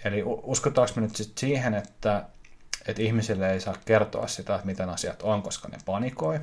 Eli 0.03 0.23
uskotaanko 0.25 0.93
me 0.95 1.01
nyt 1.01 1.15
sit 1.15 1.37
siihen, 1.37 1.73
että, 1.73 2.23
että 2.85 3.01
ihmisille 3.01 3.53
ei 3.53 3.59
saa 3.59 3.75
kertoa 3.85 4.27
sitä, 4.27 4.55
että 4.55 4.65
miten 4.65 4.89
asiat 4.89 5.21
on, 5.21 5.41
koska 5.41 5.67
ne 5.67 5.77
panikoi? 5.85 6.39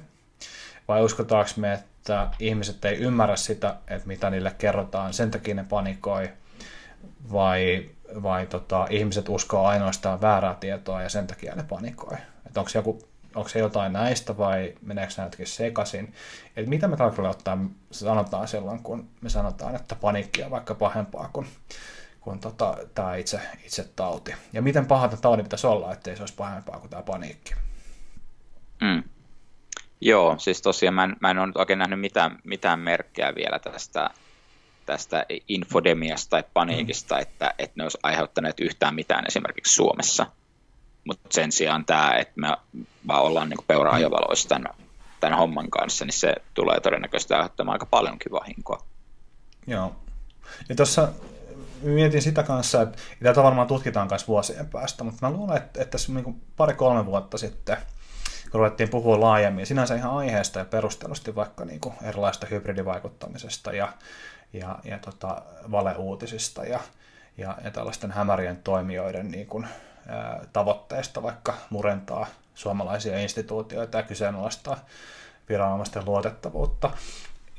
Vai 0.88 1.04
uskotaanko 1.04 1.50
me, 1.56 1.72
että 1.72 2.30
ihmiset 2.38 2.84
ei 2.84 2.96
ymmärrä 2.96 3.36
sitä, 3.36 3.76
että 3.88 4.08
mitä 4.08 4.30
niille 4.30 4.54
kerrotaan, 4.58 5.14
sen 5.14 5.30
takia 5.30 5.54
ne 5.54 5.64
panikoi? 5.64 6.30
Vai 7.32 7.90
vai 8.22 8.46
tota, 8.46 8.86
ihmiset 8.90 9.28
uskoo 9.28 9.66
ainoastaan 9.66 10.20
väärää 10.20 10.54
tietoa 10.54 11.02
ja 11.02 11.08
sen 11.08 11.26
takia 11.26 11.54
ne 11.54 11.62
panikoi. 11.62 12.16
Että 12.46 12.60
onko, 12.60 12.70
joku, 12.74 12.98
onko 13.34 13.48
se 13.48 13.58
jotain 13.58 13.92
näistä 13.92 14.38
vai 14.38 14.74
meneekö 14.82 15.12
nämä 15.16 15.26
jotenkin 15.26 15.46
sekaisin. 15.46 16.14
Et 16.56 16.66
mitä 16.66 16.88
me 16.88 16.96
tarkalleen 16.96 17.30
ottaa 17.30 17.58
sanotaan 17.90 18.48
silloin, 18.48 18.82
kun 18.82 19.08
me 19.20 19.28
sanotaan, 19.28 19.76
että 19.76 19.94
paniikki 19.94 20.42
on 20.42 20.50
vaikka 20.50 20.74
pahempaa 20.74 21.30
kuin, 21.32 21.46
kuin 22.26 22.40
tota, 22.40 22.76
tämä 22.94 23.16
itse, 23.16 23.40
itse 23.64 23.88
tauti. 23.96 24.34
Ja 24.52 24.62
miten 24.62 24.86
paha 24.86 25.08
tämä 25.08 25.20
tauti 25.20 25.42
pitäisi 25.42 25.66
olla, 25.66 25.92
ettei 25.92 26.16
se 26.16 26.22
olisi 26.22 26.34
pahempaa 26.34 26.78
kuin 26.80 26.90
tämä 26.90 27.02
paniikki. 27.02 27.54
Mm. 28.80 29.02
Joo, 30.00 30.38
siis 30.38 30.62
tosiaan 30.62 30.94
mä 30.94 31.04
en, 31.04 31.16
mä 31.20 31.30
en 31.30 31.38
ole 31.38 31.46
nyt 31.46 31.56
oikein 31.56 31.78
nähnyt 31.78 32.00
mitään, 32.00 32.38
mitään 32.44 32.78
merkkejä 32.78 33.34
vielä 33.34 33.58
tästä 33.58 34.10
tästä 34.86 35.26
infodemiasta 35.48 36.30
tai 36.30 36.44
paniikista, 36.54 37.14
mm. 37.14 37.22
että, 37.22 37.54
että 37.58 37.74
ne 37.76 37.82
olisi 37.82 37.98
aiheuttaneet 38.02 38.60
yhtään 38.60 38.94
mitään 38.94 39.24
esimerkiksi 39.26 39.74
Suomessa. 39.74 40.26
Mutta 41.04 41.28
sen 41.30 41.52
sijaan 41.52 41.84
tämä, 41.84 42.14
että 42.14 42.32
me 42.36 42.56
vaan 43.06 43.22
ollaan 43.22 43.48
niin 43.48 43.66
peura-ajovaloissa 43.66 44.48
tämän, 44.48 44.74
tämän 45.20 45.38
homman 45.38 45.70
kanssa, 45.70 46.04
niin 46.04 46.12
se 46.12 46.34
tulee 46.54 46.80
todennäköisesti 46.80 47.34
aiheuttamaan 47.34 47.74
aika 47.74 47.86
paljonkin 47.86 48.32
vahinkoa. 48.32 48.78
Joo. 49.66 49.96
Ja 50.68 50.74
tuossa 50.74 51.08
mietin 51.82 52.22
sitä 52.22 52.42
kanssa, 52.42 52.82
että 52.82 52.98
tätä 53.22 53.42
varmaan 53.42 53.68
tutkitaan 53.68 54.08
myös 54.10 54.28
vuosien 54.28 54.66
päästä, 54.66 55.04
mutta 55.04 55.26
mä 55.26 55.36
luulen, 55.36 55.56
että, 55.56 55.82
että 55.82 55.90
tässä 55.90 56.12
niin 56.12 56.42
pari-kolme 56.56 57.06
vuotta 57.06 57.38
sitten, 57.38 57.76
kun 58.50 58.58
ruvettiin 58.58 58.88
puhua 58.88 59.20
laajemmin, 59.20 59.66
sinänsä 59.66 59.94
ihan 59.94 60.16
aiheesta 60.16 60.58
ja 60.58 60.64
perustelusti 60.64 61.34
vaikka 61.34 61.64
niin 61.64 61.80
kuin 61.80 61.94
erilaista 62.02 62.46
hybridivaikuttamisesta 62.46 63.72
ja 63.72 63.92
ja, 64.52 64.78
ja 64.84 64.98
tota, 64.98 65.42
valeuutisista 65.70 66.64
ja, 66.64 66.80
ja, 67.36 67.58
ja 67.64 67.70
tällaisten 67.70 68.10
hämärien 68.10 68.56
toimijoiden 68.56 69.30
niin 69.30 69.46
kuin, 69.46 69.66
ää, 70.08 70.44
tavoitteista 70.52 71.22
vaikka 71.22 71.54
murentaa 71.70 72.26
suomalaisia 72.54 73.18
instituutioita 73.18 73.96
ja 73.96 74.02
kyseenalaistaa 74.02 74.76
viranomaisten 75.48 76.04
luotettavuutta, 76.04 76.90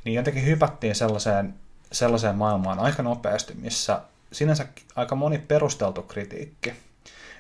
niin 0.03 0.15
jotenkin 0.15 0.45
hypättiin 0.45 0.95
sellaiseen, 0.95 1.53
sellaiseen 1.91 2.35
maailmaan 2.35 2.79
aika 2.79 3.03
nopeasti, 3.03 3.53
missä 3.53 4.01
sinänsä 4.31 4.65
aika 4.95 5.15
moni 5.15 5.37
perusteltu 5.37 6.01
kritiikki, 6.01 6.73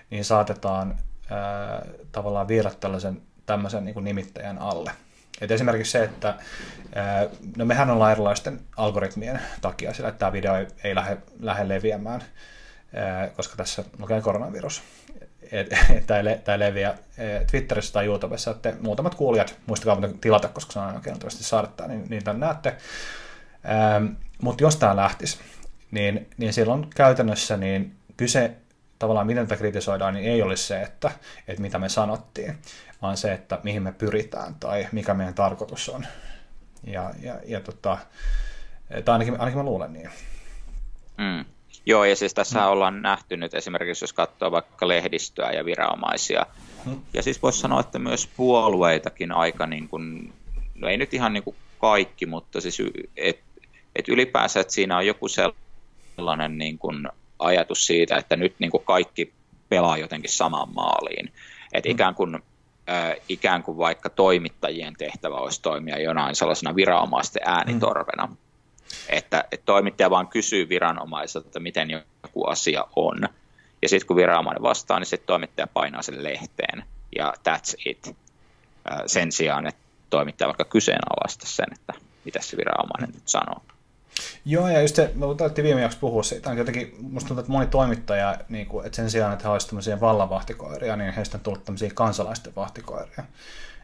niin 0.09 0.25
saatetaan 0.25 0.97
ää, 1.29 1.85
tavallaan 2.11 2.47
viedä 2.47 2.71
tällaisen 2.79 3.21
tämmöisen 3.45 3.85
niin 3.85 4.03
nimittäjän 4.03 4.57
alle– 4.57 4.91
et 5.41 5.51
esimerkiksi 5.51 5.91
se, 5.91 6.03
että 6.03 6.35
no 7.57 7.65
mehän 7.65 7.89
ollaan 7.89 8.11
erilaisten 8.11 8.59
algoritmien 8.77 9.41
takia 9.61 9.93
sillä, 9.93 10.09
että 10.09 10.19
tämä 10.19 10.31
video 10.31 10.55
ei, 10.55 10.67
ei 10.83 10.95
lähde, 10.95 11.17
lähde 11.39 11.67
leviämään, 11.67 12.23
koska 13.35 13.55
tässä 13.55 13.83
lukee 13.99 14.21
koronavirus. 14.21 14.83
Tämä 16.07 16.19
ei, 16.53 16.59
leviä 16.59 16.95
Twitterissä 17.51 17.93
tai 17.93 18.05
YouTubessa, 18.05 18.51
että 18.51 18.73
muutamat 18.81 19.15
kuulijat, 19.15 19.55
muistakaa 19.65 20.09
tilata, 20.21 20.47
koska 20.47 20.71
se 20.71 20.79
on 20.79 20.95
oikein 20.95 21.17
saada 21.29 21.67
tämä, 21.67 21.87
niin, 21.87 22.05
niin 22.09 22.23
tämän 22.23 22.39
näette. 22.39 22.77
Mutta 24.41 24.63
jos 24.63 24.75
tämä 24.75 24.95
lähtisi, 24.95 25.39
niin, 25.91 26.29
niin 26.37 26.53
silloin 26.53 26.87
käytännössä 26.95 27.57
niin 27.57 27.95
kyse 28.17 28.51
tavallaan 28.99 29.27
miten 29.27 29.47
tätä 29.47 29.59
kritisoidaan, 29.59 30.13
niin 30.13 30.31
ei 30.31 30.41
olisi 30.41 30.63
se, 30.63 30.81
että, 30.81 31.11
että 31.47 31.61
mitä 31.61 31.79
me 31.79 31.89
sanottiin, 31.89 32.57
vaan 33.01 33.17
se, 33.17 33.33
että 33.33 33.59
mihin 33.63 33.83
me 33.83 33.91
pyritään 33.91 34.55
tai 34.55 34.87
mikä 34.91 35.13
meidän 35.13 35.33
tarkoitus 35.33 35.89
on. 35.89 36.07
Ja, 36.83 37.11
ja, 37.21 37.39
ja 37.45 37.61
tota, 37.61 37.97
tai 39.05 39.13
ainakin, 39.13 39.39
ainakin 39.39 39.57
mä 39.57 39.63
luulen 39.63 39.93
niin. 39.93 40.09
Mm. 41.17 41.45
Joo, 41.85 42.05
ja 42.05 42.15
siis 42.15 42.33
tässä 42.33 42.59
mm. 42.59 42.67
ollaan 42.67 43.01
nähty 43.01 43.37
nyt 43.37 43.53
esimerkiksi, 43.53 44.03
jos 44.03 44.13
katsoo 44.13 44.51
vaikka 44.51 44.87
lehdistöä 44.87 45.51
ja 45.51 45.65
viranomaisia, 45.65 46.45
Hmm. 46.87 47.01
Ja 47.13 47.23
siis 47.23 47.41
voisi 47.41 47.59
sanoa, 47.59 47.79
että 47.79 47.99
myös 47.99 48.29
puolueitakin 48.37 49.31
aika, 49.31 49.67
niin 49.67 49.87
kuin, 49.87 50.33
no 50.75 50.87
ei 50.87 50.97
nyt 50.97 51.13
ihan 51.13 51.33
niin 51.33 51.43
kuin 51.43 51.55
kaikki, 51.79 52.25
mutta 52.25 52.61
siis 52.61 52.77
et, 53.17 53.39
et 53.97 54.09
ylipäänsä, 54.09 54.59
että 54.59 54.73
siinä 54.73 54.97
on 54.97 55.05
joku 55.05 55.27
sellainen 55.27 56.57
niin 56.57 56.77
kuin 56.77 57.09
ajatus 57.39 57.85
siitä, 57.85 58.17
että 58.17 58.35
nyt 58.35 58.55
niin 58.59 58.71
kuin 58.71 58.83
kaikki 58.83 59.33
pelaa 59.69 59.97
jotenkin 59.97 60.31
samaan 60.31 60.73
maaliin. 60.73 61.33
Että 61.73 61.89
hmm. 61.89 61.95
ikään 61.95 62.15
kuin 62.15 62.39
ikään 63.29 63.63
kuin 63.63 63.77
vaikka 63.77 64.09
toimittajien 64.09 64.93
tehtävä 64.97 65.35
olisi 65.35 65.61
toimia 65.61 65.99
jonain 65.99 66.35
sellaisena 66.35 66.75
viranomaisten 66.75 67.41
äänitorvena. 67.45 68.27
Mm. 68.27 68.37
Että, 69.09 69.43
että 69.51 69.65
toimittaja 69.65 70.09
vaan 70.09 70.27
kysyy 70.27 70.69
viranomaiselta, 70.69 71.47
että 71.47 71.59
miten 71.59 71.89
joku 71.89 72.45
asia 72.45 72.85
on. 72.95 73.27
Ja 73.81 73.89
sitten 73.89 74.07
kun 74.07 74.15
viranomainen 74.15 74.63
vastaa, 74.63 74.99
niin 74.99 75.07
sitten 75.07 75.27
toimittaja 75.27 75.67
painaa 75.67 76.01
sen 76.01 76.23
lehteen. 76.23 76.83
Ja 77.15 77.33
that's 77.49 77.73
it. 77.85 78.15
Sen 79.05 79.31
sijaan, 79.31 79.67
että 79.67 79.81
toimittaja 80.09 80.47
vaikka 80.47 80.65
kyseenalaista 80.65 81.47
sen, 81.47 81.67
että 81.73 81.93
mitä 82.25 82.41
se 82.41 82.57
viranomainen 82.57 83.09
nyt 83.13 83.27
sanoo. 83.27 83.61
Joo, 84.45 84.67
ja 84.67 84.81
just 84.81 84.95
se, 84.95 85.11
me 85.15 85.25
taidettiin 85.37 85.65
viime 85.65 85.81
jaksossa 85.81 86.01
puhua 86.01 86.23
siitä, 86.23 86.49
että 86.49 86.61
jotenkin 86.61 86.95
musta 86.99 87.27
tuntuu, 87.27 87.41
että 87.41 87.51
moni 87.51 87.67
toimittaja, 87.67 88.37
niin 88.49 88.67
kuin, 88.67 88.85
että 88.85 88.95
sen 88.95 89.11
sijaan, 89.11 89.33
että 89.33 89.43
he 89.43 89.49
olisivat 89.49 89.69
tämmöisiä 89.69 89.99
vallanvahtikoiria, 89.99 90.95
niin 90.95 91.13
heistä 91.13 91.37
on 91.37 91.41
tullut 91.41 91.65
tämmöisiä 91.65 91.91
kansalaisten 91.93 92.55
vahtikoiria. 92.55 93.23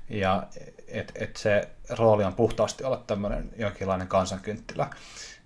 Ja 0.10 0.44
että 0.88 1.14
et 1.16 1.36
se 1.36 1.70
rooli 1.90 2.24
on 2.24 2.34
puhtaasti 2.34 2.84
olla 2.84 3.04
tämmöinen 3.08 3.50
jonkinlainen 3.58 4.08
kansankynttilä. 4.08 4.90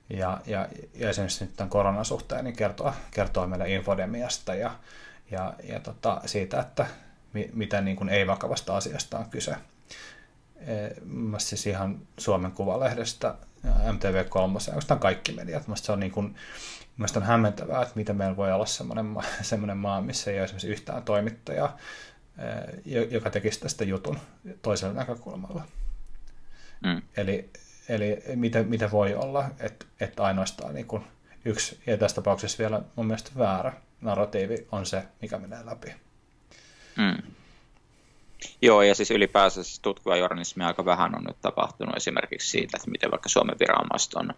Ja, 0.09 0.41
ja, 0.45 0.67
ja 0.93 1.09
esimerkiksi 1.09 1.45
nyt 1.45 1.55
tämän 1.55 1.69
koronan 1.69 2.05
suhteen 2.05 2.43
niin 2.43 2.55
kertoa, 2.55 2.93
kertoa 3.11 3.47
meille 3.47 3.73
infodemiasta 3.73 4.55
ja, 4.55 4.71
ja, 5.31 5.53
ja 5.63 5.79
tota, 5.79 6.21
siitä, 6.25 6.59
että 6.59 6.85
mi, 7.33 7.49
mitä 7.53 7.81
niin 7.81 7.97
kuin 7.97 8.09
ei-vakavasta 8.09 8.77
asiasta 8.77 9.19
on 9.19 9.29
kyse. 9.29 9.55
Mä 11.05 11.39
siis 11.39 11.67
ihan 11.67 11.99
Suomen 12.17 12.51
Kuvalehdestä 12.51 13.35
MTV3 13.65 14.67
ja 14.67 14.73
oikeastaan 14.73 14.99
kaikki 14.99 15.31
mediat. 15.31 15.67
Mielestäni 15.67 15.85
se 15.85 15.91
on, 15.91 15.99
niin 15.99 16.11
kuin, 16.11 16.35
mielestäni 16.97 17.23
on 17.23 17.27
hämmentävää, 17.27 17.81
että 17.81 17.93
miten 17.95 18.15
meillä 18.15 18.37
voi 18.37 18.51
olla 18.51 18.65
semmoinen, 18.65 19.15
semmoinen 19.41 19.77
maa, 19.77 20.01
missä 20.01 20.31
ei 20.31 20.37
ole 20.37 20.43
esimerkiksi 20.43 20.67
yhtään 20.67 21.03
toimittajaa, 21.03 21.77
joka 23.09 23.29
tekisi 23.29 23.59
tästä 23.59 23.83
jutun 23.83 24.19
toisella 24.61 24.93
näkökulmalla. 24.93 25.63
Mm. 26.83 27.01
Eli, 27.17 27.49
eli 27.89 28.23
miten, 28.35 28.67
miten 28.67 28.91
voi 28.91 29.15
olla, 29.15 29.49
että, 29.59 29.85
että 29.99 30.23
ainoastaan 30.23 30.73
niin 30.73 30.87
kuin 30.87 31.03
yksi, 31.45 31.79
ja 31.87 31.97
tässä 31.97 32.15
tapauksessa 32.15 32.57
vielä 32.57 32.81
mun 32.95 33.05
mielestä 33.05 33.31
väärä 33.37 33.73
narratiivi 34.01 34.67
on 34.71 34.85
se, 34.85 35.03
mikä 35.21 35.37
menee 35.37 35.65
läpi. 35.65 35.93
Mm. 36.97 37.31
Joo, 38.61 38.81
ja 38.81 38.95
siis 38.95 39.11
ylipäänsä 39.11 39.63
siis 39.63 39.79
tutkiva 39.79 40.15
journalismi 40.15 40.63
aika 40.63 40.85
vähän 40.85 41.15
on 41.15 41.23
nyt 41.23 41.41
tapahtunut 41.41 41.97
esimerkiksi 41.97 42.49
siitä, 42.49 42.77
että 42.77 42.91
miten 42.91 43.11
vaikka 43.11 43.29
Suomen 43.29 43.59
viranomaiset 43.59 44.13
on, 44.13 44.33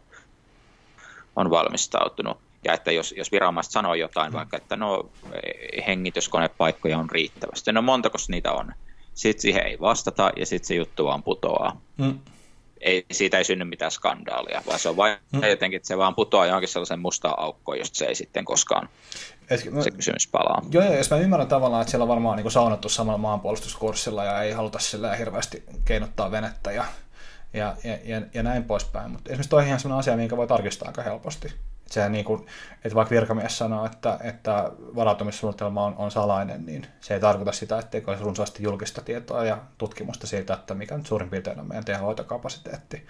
on 1.35 1.49
valmistautunut. 1.49 2.37
Ja 2.63 2.73
että 2.73 2.91
jos, 2.91 3.13
jos 3.17 3.31
viranomaiset 3.31 3.73
sanoo 3.73 3.93
jotain, 3.93 4.33
vaikka 4.33 4.57
että 4.57 4.75
no 4.75 5.09
hengityskonepaikkoja 5.87 6.97
on 6.97 7.09
riittävästi, 7.09 7.71
no 7.71 7.81
montako 7.81 8.17
niitä 8.27 8.51
on? 8.51 8.71
Sitten 9.13 9.41
siihen 9.41 9.67
ei 9.67 9.79
vastata 9.79 10.31
ja 10.35 10.45
sitten 10.45 10.67
se 10.67 10.75
juttu 10.75 11.05
vaan 11.05 11.23
putoaa. 11.23 11.81
Mm. 11.97 12.19
Ei, 12.81 13.05
siitä 13.11 13.37
ei 13.37 13.43
synny 13.43 13.65
mitään 13.65 13.91
skandaalia, 13.91 14.61
vaan 14.67 14.79
se 14.79 14.89
on 14.89 14.97
vain 14.97 15.17
mm. 15.31 15.43
jotenkin, 15.43 15.77
että 15.77 15.87
se 15.87 15.97
vaan 15.97 16.15
putoaa 16.15 16.45
johonkin 16.45 16.69
sellaisen 16.69 16.99
mustaan 16.99 17.39
aukkoon, 17.39 17.79
josta 17.79 17.97
se 17.97 18.05
ei 18.05 18.15
sitten 18.15 18.45
koskaan 18.45 18.89
et, 19.49 19.71
mä, 19.71 19.83
se 19.83 19.91
kysymys 19.91 20.27
palaa. 20.27 20.61
Joo, 20.71 20.83
joo, 20.83 20.93
jos 20.93 21.11
mä 21.11 21.17
ymmärrän 21.17 21.47
tavallaan, 21.47 21.81
että 21.81 21.91
siellä 21.91 22.03
on 22.03 22.09
varmaan 22.09 22.37
niin 22.37 22.51
saunattu 22.51 22.89
samalla 22.89 23.17
maanpuolustuskurssilla 23.17 24.25
ja 24.25 24.41
ei 24.41 24.51
haluta 24.51 24.79
sillä 24.79 25.15
hirveästi 25.15 25.63
keinottaa 25.85 26.31
venettä 26.31 26.71
ja, 26.71 26.85
ja, 27.53 27.75
ja, 27.83 28.21
ja, 28.33 28.43
näin 28.43 28.63
poispäin. 28.63 29.11
Mutta 29.11 29.29
esimerkiksi 29.29 29.49
toi 29.49 29.61
on 29.61 29.67
ihan 29.67 29.79
sellainen 29.79 29.99
asia, 29.99 30.17
minkä 30.17 30.37
voi 30.37 30.47
tarkistaa 30.47 30.87
aika 30.87 31.01
helposti. 31.01 31.53
Se, 31.85 32.09
niin 32.09 32.25
kuin, 32.25 32.45
että 32.83 32.95
vaikka 32.95 33.15
virkamies 33.15 33.57
sanoo, 33.57 33.85
että, 33.85 34.19
että 34.23 34.71
varautumissuunnitelma 34.95 35.85
on, 35.85 35.95
on 35.97 36.11
salainen, 36.11 36.65
niin 36.65 36.87
se 37.01 37.13
ei 37.13 37.19
tarkoita 37.19 37.51
sitä, 37.51 37.79
etteikö 37.79 38.11
olisi 38.11 38.23
runsaasti 38.23 38.63
julkista 38.63 39.01
tietoa 39.01 39.45
ja 39.45 39.57
tutkimusta 39.77 40.27
siitä, 40.27 40.53
että 40.53 40.73
mikä 40.73 40.97
nyt 40.97 41.07
suurin 41.07 41.29
piirtein 41.29 41.59
on 41.59 41.67
meidän 41.67 41.85
tehohoitokapasiteetti. 41.85 43.07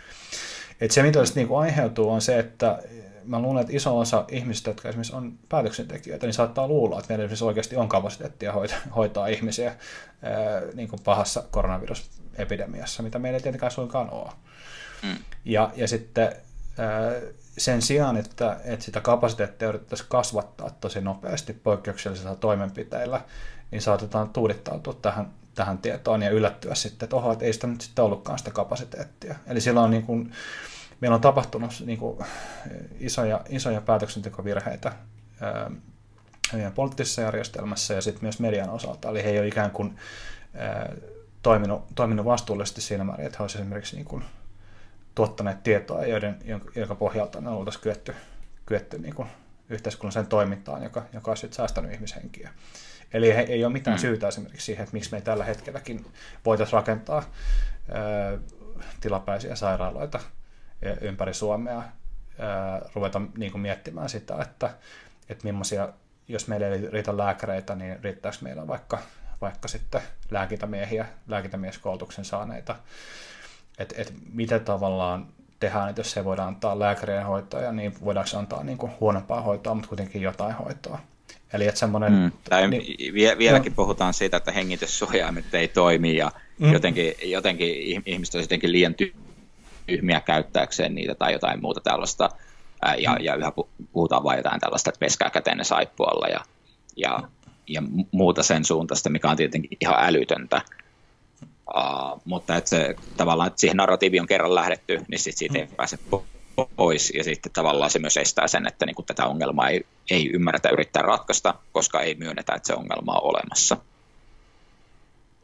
Et 0.82 0.92
se, 0.92 1.04
mitä 1.04 1.20
tästä 1.20 1.36
niin 1.36 1.48
kuin 1.48 1.62
aiheutuu, 1.62 2.12
on 2.12 2.22
se, 2.22 2.40
että 2.40 2.80
mä 3.30 3.40
luulen, 3.40 3.62
että 3.62 3.76
iso 3.76 4.00
osa 4.00 4.26
ihmisistä, 4.28 4.70
jotka 4.70 4.90
esimerkiksi 4.90 5.16
on 5.16 5.40
päätöksentekijöitä, 5.50 6.28
niin 6.28 6.34
saattaa 6.34 6.68
luulla, 6.68 7.00
että 7.00 7.10
meillä 7.10 7.24
esimerkiksi 7.24 7.46
oikeasti 7.46 7.76
on 7.76 7.90
kapasiteettia 7.90 8.54
hoitaa, 8.54 8.78
hoitaa 8.96 9.28
ihmisiä 9.28 9.76
ää, 10.22 10.62
niin 10.74 10.90
kuin 10.90 11.02
pahassa 11.04 11.44
koronavirusepidemiassa, 11.52 13.04
mitä 13.04 13.20
meillä 13.20 13.38
ei 13.38 13.44
tietenkään 13.44 13.72
suinkaan 13.72 14.10
ole. 14.10 14.30
Mm. 15.04 15.18
Ja, 15.46 15.72
ja 15.76 15.88
sitten 15.88 16.36
ää, 16.78 17.12
sen 17.58 17.82
sijaan, 17.82 18.18
että, 18.18 18.58
että 18.64 18.86
sitä 18.86 19.02
kapasiteettia 19.02 19.68
yritettäisiin 19.68 20.10
kasvattaa 20.10 20.70
tosi 20.70 21.02
nopeasti 21.02 21.54
poikkeuksellisilla 21.54 22.36
toimenpiteillä, 22.36 23.22
niin 23.72 23.82
saatetaan 23.82 24.30
tuudittautua 24.30 24.94
tähän, 24.94 25.32
tähän 25.56 25.78
tietoon 25.78 26.22
ja 26.22 26.30
yllättyä 26.30 26.76
sitten, 26.76 27.06
että 27.06 27.16
oho, 27.16 27.32
että 27.32 27.46
ei 27.46 27.54
sitä 27.54 27.68
nyt 27.68 27.82
sitten 27.82 28.06
ollutkaan 28.06 28.40
sitä 28.40 28.52
kapasiteettia. 28.52 29.36
Eli 29.48 29.62
silloin 29.62 29.92
niin 29.92 30.04
kuin, 30.04 30.34
meillä 31.02 31.16
on 31.16 31.22
tapahtunut 31.22 31.72
niin 31.86 32.00
kuin, 32.00 32.20
isoja, 33.00 33.42
isoja 33.50 33.82
päätöksentekovirheitä 33.82 34.92
ää, 35.42 35.72
meidän 36.54 36.72
poliittisessa 36.72 37.22
järjestelmässä 37.22 37.94
ja 37.94 38.02
sitten 38.02 38.24
myös 38.24 38.40
median 38.40 38.70
osalta. 38.70 39.10
Eli 39.10 39.24
he 39.24 39.30
ei 39.30 39.40
ole 39.40 39.48
ikään 39.48 39.72
kuin 39.72 39.98
ää, 40.54 40.94
toiminut, 41.42 41.84
toiminut 41.96 42.26
vastuullisesti 42.26 42.82
siinä 42.82 43.04
määrin, 43.04 43.26
että 43.26 43.38
he 43.38 43.44
olisivat 43.44 43.62
esimerkiksi 43.62 43.96
niin 43.96 44.06
kuin, 44.06 44.24
tuottaneet 45.16 45.64
tietoa, 45.64 46.06
joiden, 46.06 46.40
jonka 46.76 46.96
pohjalta 46.96 47.42
ne 47.42 47.50
oltaisiin 47.50 47.84
kyetty, 47.84 48.16
kyetty 48.66 49.00
niin 49.00 49.16
kuin, 49.16 49.28
yhteiskunnalliseen 49.70 50.28
toimintaan, 50.28 50.84
joka, 50.84 51.06
joka 51.14 51.32
olisi 51.32 51.48
säästänyt 51.52 51.94
ihmishenkiä. 51.94 52.50
Eli 53.14 53.36
he, 53.36 53.42
ei 53.42 53.66
ole 53.66 53.74
mitään 53.74 53.98
mm. 53.98 54.02
syytä 54.02 54.28
esimerkiksi 54.28 54.66
siihen, 54.66 54.84
että 54.84 54.94
miksi 54.94 55.12
me 55.12 55.18
ei 55.18 55.22
tällä 55.22 55.44
hetkelläkin 55.44 56.06
voitaisiin 56.46 56.74
rakentaa 56.74 57.24
ää, 57.92 58.38
tilapäisiä 59.02 59.56
sairaaloita 59.56 60.20
ympäri 61.02 61.34
Suomea 61.34 61.84
ruveta 62.96 63.22
niin 63.38 63.52
kuin 63.52 63.62
miettimään 63.62 64.10
sitä, 64.10 64.42
että, 64.42 64.70
että 65.30 65.44
millaisia, 65.44 65.90
jos 66.28 66.48
meillä 66.48 66.68
ei 66.68 66.90
riitä 66.92 67.18
lääkäreitä, 67.18 67.76
niin 67.76 68.04
riittääkö 68.04 68.38
meillä 68.42 68.68
vaikka, 68.68 69.00
vaikka 69.42 69.68
sitten 69.68 70.02
lääkintämiehiä, 70.32 71.06
lääkintämieskoulutuksen 71.28 72.26
saaneita, 72.26 72.76
että 73.78 73.96
et 73.98 74.14
miten 74.34 74.66
tavallaan 74.66 75.28
tehdään, 75.60 75.90
että 75.90 76.00
jos 76.00 76.12
se 76.12 76.26
voidaan 76.26 76.48
antaa 76.48 76.80
lääkärien 76.80 77.26
hoitoa, 77.26 77.72
niin 77.72 77.94
voidaanko 78.06 78.38
antaa 78.38 78.64
niin 78.64 78.78
kuin 78.78 78.92
huonompaa 79.00 79.42
hoitoa, 79.42 79.74
mutta 79.74 79.90
kuitenkin 79.90 80.22
jotain 80.22 80.56
hoitoa. 80.56 81.00
Eli 81.54 81.68
että 81.68 81.80
semmoinen... 81.80 82.14
Mm. 82.14 82.32
Tai 82.50 82.68
niin, 82.68 83.14
vieläkin 83.38 83.72
no. 83.72 83.76
puhutaan 83.76 84.14
siitä, 84.14 84.38
että 84.38 84.52
hengityssuojaimet 84.52 85.54
ei 85.54 85.68
toimi 85.68 86.18
ja 86.18 86.32
mm. 86.60 86.74
jotenkin, 86.74 87.14
jotenkin 87.24 88.04
ihmiset 88.06 88.36
on 88.36 88.42
jotenkin 88.42 88.72
liian 88.72 88.96
ty- 89.04 89.29
tyhmiä 89.90 90.22
käyttääkseen 90.22 90.96
niitä 90.96 91.16
tai 91.16 91.34
jotain 91.34 91.62
muuta 91.62 91.82
tällaista. 91.82 92.30
ja, 92.98 93.18
ja 93.20 93.36
yhä 93.36 93.52
puhutaan 93.94 94.24
vain 94.24 94.38
jotain 94.38 94.60
tällaista, 94.60 94.90
että 94.90 95.00
peskää 95.00 95.30
käteenne 95.30 95.64
saippualla 95.64 96.28
ja, 96.28 96.40
ja, 96.96 97.20
ja 97.68 97.84
muuta 98.12 98.44
sen 98.44 98.66
suuntaista, 98.66 99.10
mikä 99.10 99.30
on 99.30 99.38
tietenkin 99.38 99.78
ihan 99.82 99.96
älytöntä. 100.00 100.62
Uh, 101.76 102.22
mutta 102.26 102.56
että 102.56 102.70
se, 102.70 102.96
tavallaan, 103.18 103.48
että 103.48 103.60
siihen 103.62 103.78
narratiiviin 103.78 104.22
on 104.22 104.28
kerran 104.28 104.56
lähdetty, 104.56 105.06
niin 105.08 105.20
sit 105.20 105.38
siitä 105.38 105.60
ei 105.60 105.66
mm. 105.66 105.76
pääse 105.76 106.00
pois, 106.76 107.12
ja 107.16 107.24
sitten 107.24 107.52
tavallaan 107.52 107.92
se 107.92 108.00
myös 108.00 108.18
estää 108.18 108.48
sen, 108.48 108.68
että 108.68 108.86
niin 108.86 108.96
tätä 109.06 109.26
ongelmaa 109.26 109.70
ei, 109.70 109.86
ei 110.12 110.30
ymmärretä 110.34 110.70
yrittää 110.70 111.02
ratkaista, 111.02 111.56
koska 111.72 112.02
ei 112.02 112.16
myönnetä, 112.16 112.54
että 112.56 112.68
se 112.68 112.74
ongelma 112.74 113.12
on 113.12 113.24
olemassa. 113.24 113.78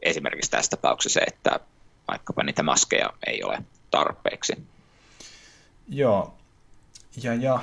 Esimerkiksi 0.02 0.50
tässä 0.50 0.70
tapauksessa 0.70 1.20
se, 1.20 1.24
että 1.26 1.60
vaikkapa 2.08 2.42
niitä 2.42 2.62
maskeja 2.62 3.12
ei 3.26 3.42
ole 3.42 3.58
tarpeeksi. 3.96 4.66
Joo, 5.88 6.34
ja, 7.22 7.34
ja 7.34 7.60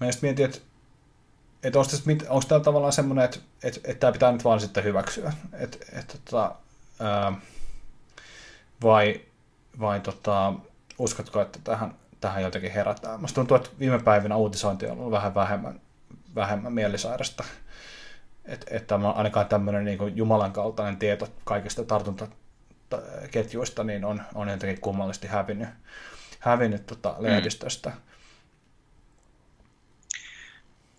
mä 0.00 0.06
just 0.06 0.22
mietin, 0.22 0.44
että, 0.44 0.58
että 1.62 1.78
onko 2.28 2.42
tämä 2.48 2.60
tavallaan 2.60 2.92
semmoinen, 2.92 3.24
että, 3.24 3.38
että, 3.62 3.80
että 3.84 4.00
tämä 4.00 4.12
pitää 4.12 4.32
nyt 4.32 4.44
vaan 4.44 4.60
sitten 4.60 4.84
hyväksyä, 4.84 5.32
että, 5.52 5.78
että, 5.92 6.14
tota, 6.24 6.54
ää, 7.00 7.32
vai, 8.82 9.20
vai 9.80 10.00
tota, 10.00 10.52
uskotko, 10.98 11.40
että 11.40 11.58
tähän, 11.64 11.94
tähän 12.20 12.42
jotenkin 12.42 12.72
herätään? 12.72 13.20
Musta 13.20 13.34
tuntuu, 13.34 13.56
että 13.56 13.70
viime 13.78 13.98
päivinä 13.98 14.36
uutisointi 14.36 14.86
on 14.86 14.98
ollut 14.98 15.12
vähän 15.12 15.34
vähemmän, 15.34 15.80
vähemmän 16.34 16.72
mielisairasta. 16.72 17.44
Että, 18.44 18.66
että 18.70 18.94
ainakaan 19.14 19.46
tämmöinen 19.46 19.84
niin 19.84 20.16
Jumalan 20.16 20.52
kaltainen 20.52 20.96
tieto 20.96 21.28
kaikista 21.44 21.84
tartunta 21.84 22.28
ketjuista 23.30 23.84
niin 23.84 24.04
on, 24.04 24.22
on 24.34 24.48
jotenkin 24.48 24.80
kummallisesti 24.80 25.26
hävinnyt, 25.26 25.68
hävinnyt 26.38 26.86
tota 26.86 27.16
lehdistöstä. 27.18 27.90
Mm. 27.90 27.96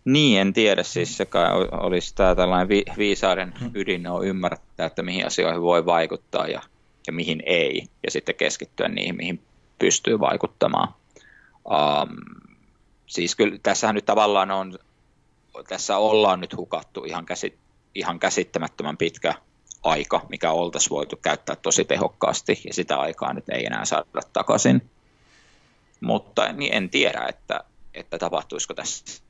Niin, 0.06 0.42
en 0.42 0.54
tiedä. 0.54 0.84
Siis 0.84 1.18
se 1.18 1.26
kai 1.26 1.50
olisi 1.72 2.16
tämä 2.16 2.36
tällainen 2.36 2.70
vi- 2.70 2.86
viisauden 2.98 3.54
ydin 3.74 4.08
on 4.08 4.28
ymmärtää, 4.28 4.86
että 4.86 5.04
mihin 5.04 5.28
asioihin 5.28 5.62
voi 5.62 5.86
vaikuttaa 5.86 6.48
ja, 6.48 6.62
ja 7.08 7.14
mihin 7.14 7.44
ei, 7.46 7.88
ja 8.04 8.12
sitten 8.12 8.36
keskittyä 8.36 8.88
niihin, 8.88 9.16
mihin 9.16 9.44
pystyy 9.80 10.20
vaikuttamaan. 10.20 10.94
Um, 11.66 12.18
siis 13.06 13.36
kyllä 13.36 13.58
tässähän 13.64 13.96
nyt 13.96 14.06
tavallaan 14.06 14.52
on, 14.52 14.80
tässä 15.68 15.98
ollaan 15.98 16.40
nyt 16.40 16.58
hukattu 16.58 17.04
ihan, 17.04 17.26
käsit, 17.26 17.58
ihan 17.96 18.20
käsittämättömän 18.20 18.98
pitkä 18.98 19.34
aika, 19.86 20.26
mikä 20.30 20.52
oltaisiin 20.52 20.90
voitu 20.90 21.16
käyttää 21.16 21.56
tosi 21.56 21.86
tehokkaasti, 21.86 22.62
ja 22.68 22.74
sitä 22.74 22.98
aikaa 22.98 23.34
nyt 23.34 23.50
ei 23.50 23.66
enää 23.66 23.86
saada 23.86 24.22
takaisin. 24.34 24.90
Mutta 26.02 26.54
niin 26.54 26.74
en 26.74 26.90
tiedä, 26.90 27.26
että, 27.30 27.64
että 27.94 28.18
tapahtuisiko 28.18 28.74
tässä 28.74 29.22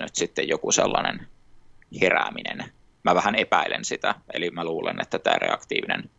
nyt 0.00 0.14
sitten 0.14 0.48
joku 0.48 0.72
sellainen 0.72 1.28
herääminen. 2.00 2.64
Mä 3.02 3.14
vähän 3.14 3.34
epäilen 3.34 3.84
sitä, 3.84 4.14
eli 4.32 4.50
mä 4.50 4.64
luulen, 4.64 5.00
että 5.00 5.18
tämä 5.18 5.36
reaktiivinen, 5.38 6.10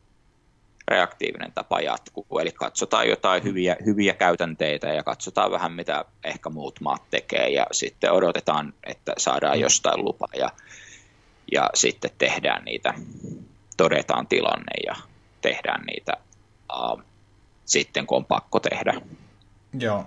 reaktiivinen 0.87 1.51
tapa 1.51 1.81
jatkuu. 1.81 2.39
Eli 2.41 2.51
katsotaan 2.51 3.09
jotain 3.09 3.43
hyviä, 3.43 3.75
hyviä 3.85 4.13
käytänteitä 4.13 4.87
ja 4.87 5.03
katsotaan 5.03 5.51
vähän, 5.51 5.71
mitä 5.71 6.05
ehkä 6.23 6.49
muut 6.49 6.81
maat 6.81 7.09
tekee, 7.09 7.49
ja 7.49 7.67
sitten 7.71 8.11
odotetaan, 8.11 8.73
että 8.83 9.13
saadaan 9.17 9.59
jostain 9.59 10.05
lupa, 10.05 10.27
ja, 10.37 10.49
ja 11.51 11.69
sitten 11.73 12.11
tehdään 12.17 12.65
niitä, 12.65 12.93
todetaan 13.77 14.27
tilanne 14.27 14.73
ja 14.87 14.95
tehdään 15.41 15.85
niitä 15.85 16.13
uh, 16.73 17.01
sitten, 17.65 18.07
kun 18.07 18.17
on 18.17 18.25
pakko 18.25 18.59
tehdä. 18.59 18.93
Joo. 19.79 20.05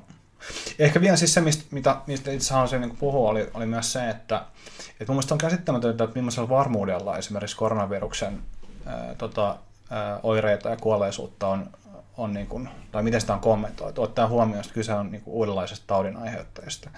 Ehkä 0.78 1.00
vielä 1.00 1.16
siis 1.16 1.34
se, 1.34 1.40
mistä, 1.40 1.64
mitä, 1.70 1.96
mistä 2.06 2.30
itse 2.30 2.54
haluaisin 2.54 2.80
niin 2.80 2.96
puhua, 2.96 3.30
oli, 3.30 3.50
oli 3.54 3.66
myös 3.66 3.92
se, 3.92 4.10
että, 4.10 4.44
että 4.90 5.04
mun 5.06 5.14
mielestä 5.14 5.34
on 5.34 5.38
käsittämätöntä, 5.38 6.04
että 6.04 6.16
millaisella 6.16 6.48
varmuudella 6.48 7.18
esimerkiksi 7.18 7.56
koronaviruksen 7.56 8.42
ää, 8.86 9.14
tota, 9.18 9.56
ää, 9.90 10.20
oireita 10.22 10.68
ja 10.68 10.76
kuolleisuutta 10.76 11.46
on, 11.46 11.70
on 12.16 12.32
niin 12.32 12.46
kuin, 12.46 12.68
tai 12.92 13.02
miten 13.02 13.20
sitä 13.20 13.34
on 13.34 13.40
kommentoitu, 13.40 14.02
ottaa 14.02 14.28
huomioon, 14.28 14.60
että 14.60 14.74
kyse 14.74 14.94
on 14.94 15.10
niin 15.10 15.22
kuin 15.22 15.34
uudenlaisesta 15.34 15.84
taudin 15.86 16.16
aiheuttajasta. 16.16 16.90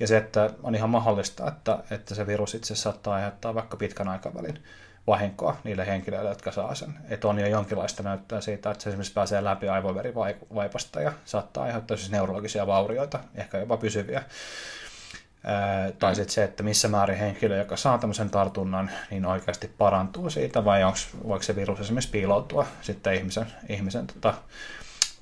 Ja 0.00 0.06
se, 0.06 0.16
että 0.16 0.50
on 0.62 0.74
ihan 0.74 0.90
mahdollista, 0.90 1.48
että, 1.48 1.78
että 1.90 2.14
se 2.14 2.26
virus 2.26 2.54
itse 2.54 2.74
saattaa 2.74 3.14
aiheuttaa 3.14 3.54
vaikka 3.54 3.76
pitkän 3.76 4.08
aikavälin 4.08 4.62
vahinkoa 5.06 5.56
niille 5.64 5.86
henkilöille, 5.86 6.28
jotka 6.28 6.52
saa 6.52 6.74
sen. 6.74 6.94
Että 7.08 7.28
on 7.28 7.38
jo 7.38 7.46
jonkinlaista 7.46 8.02
näyttöä 8.02 8.40
siitä, 8.40 8.70
että 8.70 8.84
se 8.84 8.90
esimerkiksi 8.90 9.12
pääsee 9.12 9.44
läpi 9.44 9.68
aivoverivaipasta 9.68 11.00
ja 11.00 11.12
saattaa 11.24 11.64
aiheuttaa 11.64 11.96
siis 11.96 12.10
neurologisia 12.10 12.66
vaurioita, 12.66 13.20
ehkä 13.34 13.58
jopa 13.58 13.76
pysyviä. 13.76 14.22
Tai 15.98 16.14
sitten 16.14 16.34
se, 16.34 16.44
että 16.44 16.62
missä 16.62 16.88
määrin 16.88 17.18
henkilö, 17.18 17.56
joka 17.56 17.76
saa 17.76 17.98
tämmöisen 17.98 18.30
tartunnan, 18.30 18.90
niin 19.10 19.26
oikeasti 19.26 19.70
parantuu 19.78 20.30
siitä, 20.30 20.64
vai 20.64 20.84
onko, 20.84 20.98
voiko 21.28 21.42
se 21.42 21.56
virus 21.56 21.80
esimerkiksi 21.80 22.10
piiloutua 22.10 22.66
sitten 22.80 23.14
ihmisen, 23.14 23.46
ihmisen 23.68 24.06
tota, 24.06 24.34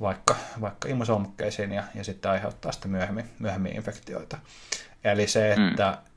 vaikka, 0.01 0.37
vaikka 0.61 0.89
imusolmukkeisiin 0.89 1.73
ja, 1.73 1.85
ja 1.95 2.05
sitten 2.05 2.31
aiheuttaa 2.31 2.73
sitten 2.73 2.91
myöhemmin, 2.91 3.31
myöhemmin 3.39 3.77
infektioita. 3.77 4.39
Eli 5.05 5.27
se, 5.27 5.53
että 5.53 5.91
mm 5.91 6.14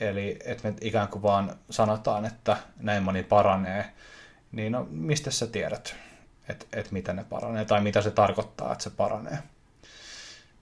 Eli 0.00 0.38
että 0.44 0.68
me 0.68 0.74
ikään 0.80 1.08
kuin 1.08 1.22
vaan 1.22 1.50
sanotaan, 1.70 2.24
että 2.24 2.56
näin 2.80 3.02
moni 3.02 3.22
paranee, 3.22 3.84
niin 4.52 4.72
no, 4.72 4.86
mistä 4.90 5.30
sä 5.30 5.46
tiedät, 5.46 5.96
että, 6.48 6.66
että 6.72 6.92
mitä 6.92 7.12
ne 7.12 7.24
paranee 7.24 7.64
tai 7.64 7.80
mitä 7.80 8.02
se 8.02 8.10
tarkoittaa, 8.10 8.72
että 8.72 8.84
se 8.84 8.90
paranee? 8.90 9.38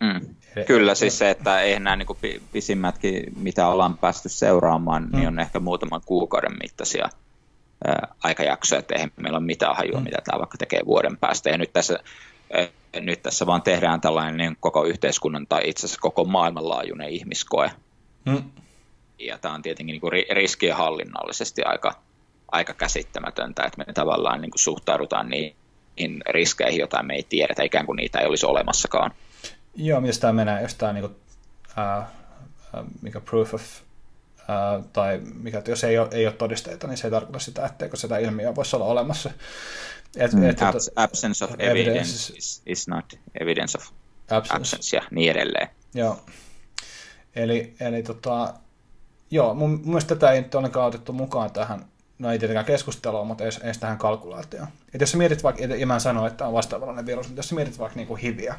Mm. 0.00 0.34
Eli, 0.56 0.64
Kyllä, 0.64 0.94
siis 0.94 1.18
se, 1.18 1.30
että 1.30 1.60
eihän 1.60 1.84
nämä 1.84 1.96
niin 1.96 2.42
pisimmätkin, 2.52 3.32
mitä 3.36 3.68
ollaan 3.68 3.98
päästy 3.98 4.28
seuraamaan, 4.28 5.02
niin 5.02 5.12
mm. 5.12 5.18
niin 5.18 5.28
on 5.28 5.38
ehkä 5.38 5.60
muutaman 5.60 6.00
kuukauden 6.06 6.56
mittaisia 6.62 7.08
ää, 7.84 8.08
aikajaksoja, 8.22 8.78
että 8.78 8.94
eihän 8.94 9.12
meillä 9.16 9.38
ole 9.38 9.46
mitään 9.46 9.76
hajua, 9.76 9.98
mm. 9.98 10.04
mitä 10.04 10.18
tämä 10.24 10.38
vaikka 10.38 10.58
tekee 10.58 10.80
vuoden 10.86 11.16
päästä. 11.18 11.50
Ja 11.50 11.58
nyt 11.58 11.72
tässä, 11.72 11.98
ää, 12.52 12.68
nyt 13.00 13.22
tässä 13.22 13.46
vaan 13.46 13.62
tehdään 13.62 14.00
tällainen 14.00 14.36
niin 14.36 14.56
koko 14.60 14.84
yhteiskunnan 14.84 15.46
tai 15.46 15.62
itse 15.64 15.86
asiassa 15.86 16.00
koko 16.00 16.24
maailmanlaajuinen 16.24 17.08
ihmiskoe. 17.08 17.70
Mm 18.24 18.42
ja 19.18 19.38
tämä 19.38 19.54
on 19.54 19.62
tietenkin 19.62 19.92
niin 19.92 20.00
kuin 20.00 20.12
riskienhallinnallisesti 20.30 21.62
aika, 21.62 21.92
aika 22.52 22.74
käsittämätöntä, 22.74 23.64
että 23.64 23.84
me 23.86 23.92
tavallaan 23.92 24.40
niin 24.40 24.50
kuin 24.50 24.60
suhtaudutaan 24.60 25.28
niihin 25.28 26.22
riskeihin, 26.28 26.80
joita 26.80 27.02
me 27.02 27.14
ei 27.14 27.26
tiedetä, 27.28 27.62
ikään 27.62 27.86
kuin 27.86 27.96
niitä 27.96 28.18
ei 28.18 28.26
olisi 28.26 28.46
olemassakaan. 28.46 29.10
Joo, 29.74 30.00
mistä 30.00 30.20
tämä 30.20 30.32
menee, 30.32 30.62
jos 30.62 30.74
tämä 30.74 30.92
niin 30.92 31.02
kuin, 31.02 31.16
uh, 31.78 32.04
mikä 33.02 33.20
proof 33.20 33.54
of, 33.54 33.62
uh, 33.62 34.86
tai 34.92 35.20
mikä, 35.34 35.62
jos 35.68 35.84
ei 35.84 35.98
ole, 35.98 36.08
ei 36.12 36.26
ole 36.26 36.34
todisteita, 36.34 36.86
niin 36.86 36.96
se 36.96 37.06
ei 37.06 37.10
tarkoita 37.10 37.38
sitä, 37.38 37.66
etteikö 37.66 37.96
sitä 37.96 38.18
ilmiöä 38.18 38.54
voisi 38.54 38.76
olla 38.76 38.86
olemassa. 38.86 39.30
Et, 40.16 40.32
mm, 40.32 40.44
et, 40.44 40.60
abs- 40.60 40.92
absence 40.96 41.44
of 41.44 41.50
evidence, 41.50 41.90
evidence 41.90 42.32
is, 42.36 42.62
is 42.66 42.88
not 42.88 43.04
evidence 43.40 43.78
of 43.78 43.88
absence, 44.30 44.56
absence 44.56 44.96
ja 44.96 45.02
niin 45.10 45.30
edelleen. 45.30 45.68
Joo. 45.94 46.20
Eli, 47.34 47.74
eli 47.80 48.02
tota, 48.02 48.54
Joo, 49.30 49.54
mun, 49.54 49.70
mun 49.70 49.80
mielestä 49.84 50.14
tätä 50.14 50.30
ei 50.30 50.42
nyt 50.42 50.54
ollenkaan 50.54 50.86
otettu 50.86 51.12
mukaan 51.12 51.50
tähän, 51.50 51.84
no 52.18 52.30
ei 52.30 52.38
tietenkään 52.38 52.66
keskustelua, 52.66 53.24
mutta 53.24 53.44
edes, 53.44 53.58
edes 53.58 53.78
tähän 53.78 53.98
kalkulaatioon. 53.98 54.68
Et 54.94 55.00
jos 55.00 55.10
sä 55.10 55.18
mietit 55.18 55.42
vaikka, 55.42 55.64
ja 55.64 55.86
mä 55.86 55.98
sanoin, 55.98 56.32
että 56.32 56.46
on 56.46 56.52
vastaavallinen 56.52 57.06
virus, 57.06 57.26
mutta 57.26 57.38
jos 57.38 57.48
sä 57.48 57.54
mietit 57.54 57.78
vaikka 57.78 57.96
niin 57.96 58.08
kuin 58.08 58.20
hiviä, 58.20 58.54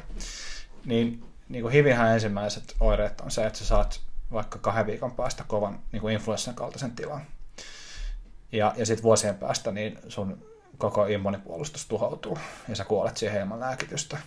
niin, 0.84 1.24
niin 1.48 1.62
kuin 1.62 1.72
hivihän 1.72 2.14
ensimmäiset 2.14 2.74
oireet 2.80 3.20
on 3.20 3.30
se, 3.30 3.46
että 3.46 3.58
sä 3.58 3.64
saat 3.64 4.00
vaikka 4.32 4.58
kahden 4.58 4.86
viikon 4.86 5.12
päästä 5.12 5.44
kovan 5.46 5.80
niin 5.92 6.00
kuin 6.00 6.14
influenssan 6.14 6.54
kaltaisen 6.54 6.92
tilan. 6.92 7.20
Ja, 8.52 8.74
ja 8.76 8.86
sitten 8.86 9.02
vuosien 9.02 9.34
päästä 9.34 9.72
niin 9.72 9.98
sun 10.08 10.42
koko 10.78 11.06
immunipuolustus 11.06 11.86
tuhoutuu 11.86 12.38
ja 12.68 12.76
sä 12.76 12.84
kuolet 12.84 13.16
siihen 13.16 13.40
ilman 13.40 13.60
lääkitystä. 13.60 14.18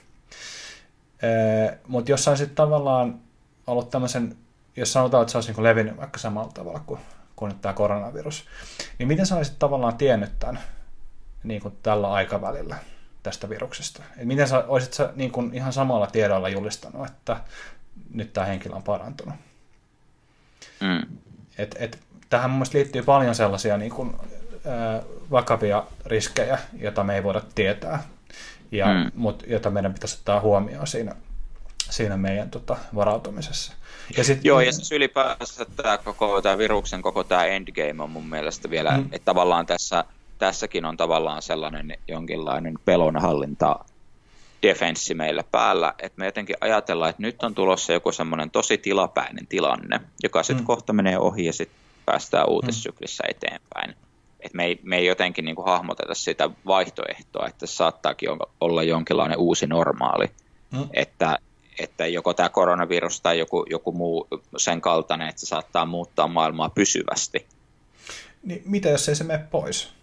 Ee, 1.22 1.80
mutta 1.88 2.12
jos 2.12 2.24
sä 2.24 2.36
sitten 2.36 2.56
tavallaan 2.56 3.20
ollut 3.68 3.90
tämmöisen 3.90 4.38
jos 4.76 4.94
sanotaan, 4.94 5.22
että 5.22 5.32
se 5.32 5.38
olisi 5.38 5.54
niin 5.54 5.64
levinnyt 5.64 5.98
vaikka 5.98 6.20
samalla 6.20 6.52
tavalla 6.54 6.80
kuin, 6.86 7.00
kuin 7.36 7.50
nyt 7.50 7.62
tämä 7.62 7.74
koronavirus, 7.74 8.46
niin 9.00 9.08
miten 9.08 9.26
sä 9.26 9.36
olisit 9.36 9.60
tavallaan 9.60 9.98
tiennyt 9.98 10.40
tämän 10.40 10.60
niin 11.44 11.62
kuin 11.62 11.78
tällä 11.84 12.12
aikavälillä 12.12 12.78
tästä 13.24 13.50
viruksesta? 13.50 14.04
Et 14.18 14.26
miten 14.26 14.48
sä 14.48 14.64
olisit 14.68 14.94
sä 14.94 15.14
niin 15.16 15.32
kuin 15.32 15.54
ihan 15.54 15.74
samalla 15.74 16.08
tiedolla 16.08 16.50
julistanut, 16.50 17.08
että 17.08 17.38
nyt 18.14 18.34
tämä 18.34 18.48
henkilö 18.48 18.76
on 18.76 18.84
parantunut? 18.84 19.36
Mm. 20.82 21.18
Et, 21.58 21.76
et, 21.80 22.00
tähän 22.30 22.50
mun 22.50 22.58
mielestä 22.58 22.78
liittyy 22.78 23.04
paljon 23.04 23.36
sellaisia 23.36 23.78
niin 23.78 23.92
kuin, 23.92 24.16
ää, 24.66 25.02
vakavia 25.32 25.84
riskejä, 26.06 26.60
joita 26.80 27.04
me 27.04 27.16
ei 27.16 27.24
voida 27.24 27.42
tietää, 27.56 28.04
ja, 28.72 28.86
mm. 28.86 29.12
mut, 29.16 29.44
jota 29.48 29.70
meidän 29.70 29.94
pitäisi 29.94 30.18
ottaa 30.18 30.40
huomioon 30.40 30.88
siinä, 30.88 31.16
siinä 31.90 32.18
meidän 32.18 32.50
tota, 32.50 32.78
varautumisessa. 32.96 33.74
Ja 34.18 34.24
sit, 34.24 34.46
Joo, 34.46 34.60
ja 34.60 34.72
siis 34.72 34.92
ylipäänsä 34.92 35.66
tämä 35.76 35.98
koko 35.98 36.42
tämä 36.42 36.58
viruksen 36.58 37.02
koko 37.02 37.24
tämä 37.24 37.46
endgame 37.46 38.04
on 38.04 38.10
mun 38.10 38.30
mielestä 38.30 38.70
vielä, 38.70 38.98
mm. 38.98 39.04
että 39.12 39.26
tavallaan 39.26 39.66
tässä, 39.66 40.04
tässäkin 40.40 40.86
on 40.86 40.98
tavallaan 40.98 41.42
sellainen 41.42 41.98
jonkinlainen 42.08 42.74
pelonhallinta 42.86 43.80
defenssi 44.62 45.14
meillä 45.14 45.44
päällä, 45.52 45.94
että 46.00 46.20
me 46.20 46.26
jotenkin 46.26 46.56
ajatellaan, 46.62 47.10
että 47.10 47.22
nyt 47.22 47.44
on 47.44 47.56
tulossa 47.56 47.94
joku 47.94 48.12
semmoinen 48.12 48.52
tosi 48.52 48.78
tilapäinen 48.78 49.48
tilanne, 49.48 50.00
joka 50.24 50.44
sitten 50.44 50.64
mm. 50.64 50.68
kohta 50.68 50.94
menee 50.94 51.18
ohi 51.18 51.46
ja 51.46 51.54
sitten 51.54 51.78
päästään 52.06 52.50
uutissyklissä 52.50 53.24
eteenpäin. 53.28 53.96
Et 54.40 54.54
me, 54.54 54.66
ei, 54.66 54.80
me 54.84 54.98
ei 54.98 55.06
jotenkin 55.06 55.46
niin 55.46 55.56
kuin 55.56 55.66
hahmoteta 55.66 56.16
sitä 56.16 56.50
vaihtoehtoa, 56.66 57.48
että 57.48 57.66
se 57.66 57.76
saattaakin 57.76 58.30
olla 58.62 58.84
jonkinlainen 58.84 59.38
uusi 59.38 59.68
normaali. 59.68 60.32
Mm. 60.72 60.90
Että 60.94 61.38
että 61.84 62.08
joko 62.08 62.34
tämä 62.34 62.50
koronavirus 62.50 63.22
tai 63.22 63.40
joku, 63.40 63.66
joku 63.70 63.92
muu 63.92 64.28
sen 64.58 64.82
kaltainen, 64.82 65.30
että 65.30 65.42
se 65.42 65.46
saattaa 65.46 65.86
muuttaa 65.86 66.28
maailmaa 66.28 66.70
pysyvästi. 66.70 67.46
Niin 68.44 68.62
mitä 68.66 68.90
jos 68.90 69.10
ei 69.10 69.16
se 69.16 69.24
mene 69.24 69.44
pois? 69.52 69.94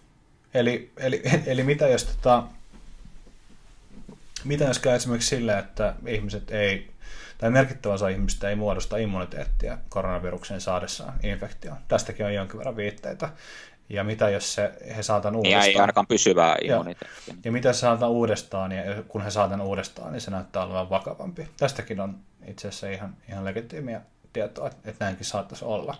Eli, 0.53 0.91
eli, 0.97 1.21
eli 1.45 1.63
mitä 1.63 1.87
jos 1.87 2.03
tota, 2.03 2.43
mitä 4.43 4.63
jos 4.63 4.79
käy 4.79 4.95
esimerkiksi 4.95 5.29
sillä, 5.29 5.59
että 5.59 5.93
ihmiset 6.07 6.51
ei, 6.51 6.89
tai 7.37 7.49
merkittävä 7.49 7.93
osa 7.93 8.09
ihmistä 8.09 8.49
ei 8.49 8.55
muodosta 8.55 8.97
immuniteettia 8.97 9.77
koronavirukseen 9.89 10.61
saadessaan 10.61 11.13
infektioon. 11.23 11.77
Tästäkin 11.87 12.25
on 12.25 12.33
jonkin 12.33 12.57
verran 12.57 12.75
viitteitä. 12.75 13.29
Ja 13.89 14.03
mitä 14.03 14.29
jos 14.29 14.53
se, 14.53 14.71
he 14.95 15.03
saatan 15.03 15.35
uudestaan? 15.35 15.65
Ei 15.65 15.75
ainakaan 15.75 16.07
pysyvää 16.07 16.55
immuniteettia. 16.63 17.33
Ja, 17.33 17.33
ja 17.45 17.51
mitä 17.51 17.69
jos 17.69 17.79
saatan 17.79 18.09
uudestaan, 18.09 18.71
ja 18.71 19.03
kun 19.07 19.21
he 19.21 19.31
saatan 19.31 19.61
uudestaan, 19.61 20.11
niin 20.11 20.21
se 20.21 20.31
näyttää 20.31 20.63
olevan 20.63 20.89
vakavampi. 20.89 21.47
Tästäkin 21.57 21.99
on 21.99 22.19
itse 22.47 22.67
asiassa 22.67 22.89
ihan, 22.89 23.15
ihan 23.29 23.45
legitiimiä 23.45 24.01
tietoa, 24.33 24.67
että, 24.67 25.05
näinkin 25.05 25.25
saattaisi 25.25 25.65
olla. 25.65 25.95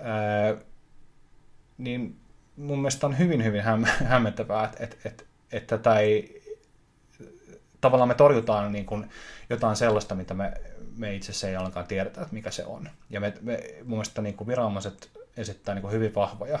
Ää, 0.00 0.56
niin 1.78 2.16
mun 2.56 2.78
mielestä 2.78 3.06
on 3.06 3.18
hyvin, 3.18 3.44
hyvin 3.44 3.62
hämmentävää, 4.10 4.64
että, 4.64 4.84
että, 4.84 4.96
että, 5.04 5.24
että 5.52 5.78
tätä 5.78 5.98
ei, 5.98 6.42
tavallaan 7.80 8.08
me 8.08 8.14
torjutaan 8.14 8.72
niin 8.72 8.86
kuin 8.86 9.10
jotain 9.50 9.76
sellaista, 9.76 10.14
mitä 10.14 10.34
me, 10.34 10.52
me 10.96 11.14
itse 11.14 11.30
asiassa 11.30 11.48
ei 11.48 11.56
ollenkaan 11.56 11.86
tiedetä, 11.86 12.20
että 12.20 12.34
mikä 12.34 12.50
se 12.50 12.64
on. 12.64 12.90
Ja 13.10 13.20
me, 13.20 13.32
me 13.40 13.60
mun 13.78 13.98
mielestä 13.98 14.22
niin 14.22 14.34
kuin 14.34 14.48
viranomaiset 14.48 15.10
esittää 15.36 15.74
niin 15.74 15.82
kuin 15.82 15.92
hyvin 15.92 16.14
vahvoja, 16.14 16.58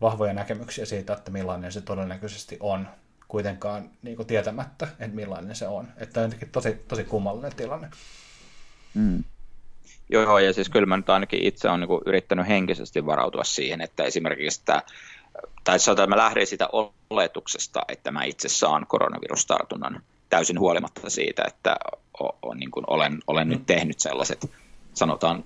vahvoja 0.00 0.32
näkemyksiä 0.32 0.84
siitä, 0.84 1.12
että 1.12 1.30
millainen 1.30 1.72
se 1.72 1.80
todennäköisesti 1.80 2.56
on, 2.60 2.88
kuitenkaan 3.28 3.90
niin 4.02 4.16
kuin 4.16 4.26
tietämättä, 4.26 4.86
että 4.86 5.16
millainen 5.16 5.56
se 5.56 5.68
on. 5.68 5.88
Että 5.96 6.20
on 6.20 6.26
jotenkin 6.26 6.50
tosi, 6.50 6.74
tosi 6.88 7.04
kummallinen 7.04 7.56
tilanne. 7.56 7.88
Mm. 8.94 9.24
Joo, 10.08 10.38
ja 10.38 10.52
siis 10.52 10.68
kyllä 10.68 10.86
mä 10.86 10.96
nyt 10.96 11.10
ainakin 11.10 11.44
itse 11.44 11.68
olen 11.68 11.80
niin 11.80 12.00
yrittänyt 12.06 12.48
henkisesti 12.48 13.06
varautua 13.06 13.44
siihen, 13.44 13.80
että 13.80 14.04
esimerkiksi 14.04 14.62
tämä, 14.64 14.82
tai 15.64 15.78
sanotaan, 15.78 16.04
että 16.04 16.16
mä 16.16 16.22
lähden 16.22 16.46
sitä 16.46 16.68
oletuksesta, 17.10 17.82
että 17.88 18.10
mä 18.10 18.24
itse 18.24 18.48
saan 18.48 18.86
koronavirustartunnan 18.86 20.02
täysin 20.30 20.60
huolimatta 20.60 21.10
siitä, 21.10 21.44
että 21.46 21.76
o, 22.20 22.26
o, 22.42 22.54
niin 22.54 22.70
kuin 22.70 22.84
olen, 22.86 23.18
olen 23.26 23.48
mm. 23.48 23.52
nyt 23.52 23.66
tehnyt 23.66 24.00
sellaiset, 24.00 24.50
sanotaan, 24.94 25.44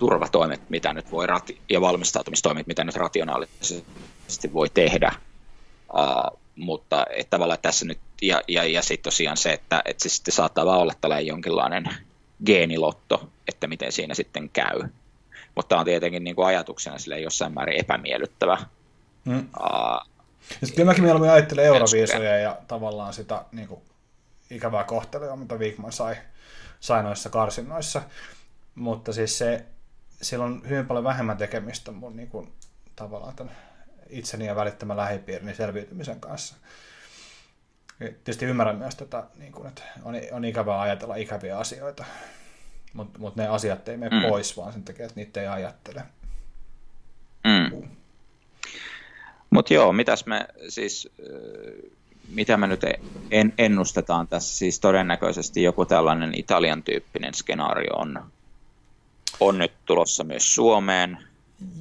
turvatoimet, 0.00 0.70
mitä 0.70 0.92
nyt 0.92 1.12
voi, 1.12 1.26
rati- 1.26 1.60
ja 1.68 1.80
valmistautumistoimet, 1.80 2.66
mitä 2.66 2.84
nyt 2.84 2.96
rationaalisesti 2.96 4.52
voi 4.52 4.70
tehdä. 4.70 5.12
Uh, 5.94 6.40
mutta 6.56 7.06
että 7.10 7.30
tavallaan 7.30 7.58
tässä 7.62 7.84
nyt, 7.84 7.98
ja, 8.22 8.42
ja, 8.48 8.64
ja 8.64 8.82
sitten 8.82 9.04
tosiaan 9.04 9.36
se, 9.36 9.52
että, 9.52 9.82
että 9.84 10.02
se 10.02 10.08
sitten 10.08 10.34
saattaa 10.34 10.66
vaan 10.66 10.78
olla 10.78 10.92
tällainen 11.00 11.26
jonkinlainen 11.26 11.84
geenilotto, 12.46 13.28
että 13.48 13.66
miten 13.66 13.92
siinä 13.92 14.14
sitten 14.14 14.48
käy. 14.48 14.82
Mutta 15.54 15.78
on 15.78 15.84
tietenkin 15.84 16.24
niin 16.24 16.36
kuin 16.36 16.46
ajatuksena 16.46 16.98
sille 16.98 17.20
jossain 17.20 17.54
määrin 17.54 17.80
epämiellyttävä. 17.80 18.58
Mm. 19.24 19.38
Uh, 19.38 20.10
sitten 20.64 20.86
mäkin 20.86 21.04
mieluummin 21.04 21.30
ajattelen 21.30 21.64
euroviisoja 21.64 22.38
ja 22.38 22.56
tavallaan 22.68 23.12
sitä 23.12 23.44
niin 23.52 23.68
kuin, 23.68 23.80
ikävää 24.50 24.84
kohtelua, 24.84 25.36
mitä 25.36 25.54
Wigman 25.54 25.92
sai, 25.92 26.16
sai 26.80 27.02
noissa 27.02 27.30
karsinnoissa. 27.30 28.02
Mutta 28.74 29.12
siis 29.12 29.38
se, 29.38 29.64
sillä 30.22 30.44
on 30.44 30.62
hyvin 30.68 30.86
paljon 30.86 31.04
vähemmän 31.04 31.36
tekemistä 31.36 31.92
mun 31.92 32.16
niin 32.16 32.28
kuin, 32.28 32.52
tavallaan 32.96 33.36
tämän 33.36 33.56
itseni 34.08 34.46
ja 34.46 34.56
välittämän 34.56 34.96
lähipiirini 34.96 35.54
selviytymisen 35.54 36.20
kanssa. 36.20 36.56
Tietysti 37.98 38.44
ymmärrän 38.44 38.76
myös 38.76 38.94
tätä, 38.94 39.24
niin 39.36 39.52
kuin, 39.52 39.68
että 39.68 39.82
on, 40.02 40.14
on 40.32 40.44
ikävää 40.44 40.80
ajatella 40.80 41.16
ikäviä 41.16 41.58
asioita, 41.58 42.04
mutta 42.92 43.18
mut 43.18 43.36
ne 43.36 43.48
asiat 43.48 43.88
ei 43.88 43.96
mene 43.96 44.20
mm. 44.20 44.28
pois, 44.28 44.56
vaan 44.56 44.72
sen 44.72 44.82
takia, 44.82 45.06
että 45.06 45.20
niitä 45.20 45.40
ei 45.40 45.46
ajattele. 45.46 46.02
Mm. 47.44 47.88
Mutta 49.50 49.74
joo, 49.74 49.92
mitäs 49.92 50.26
me 50.26 50.46
siis, 50.68 51.12
mitä 52.28 52.56
me 52.56 52.66
nyt 52.66 52.80
en, 53.30 53.52
ennustetaan 53.58 54.28
tässä, 54.28 54.58
siis 54.58 54.80
todennäköisesti 54.80 55.62
joku 55.62 55.84
tällainen 55.84 56.32
Italian 56.38 56.82
tyyppinen 56.82 57.34
skenaario 57.34 57.94
on, 57.96 58.32
on 59.40 59.58
nyt 59.58 59.72
tulossa 59.86 60.24
myös 60.24 60.54
Suomeen. 60.54 61.18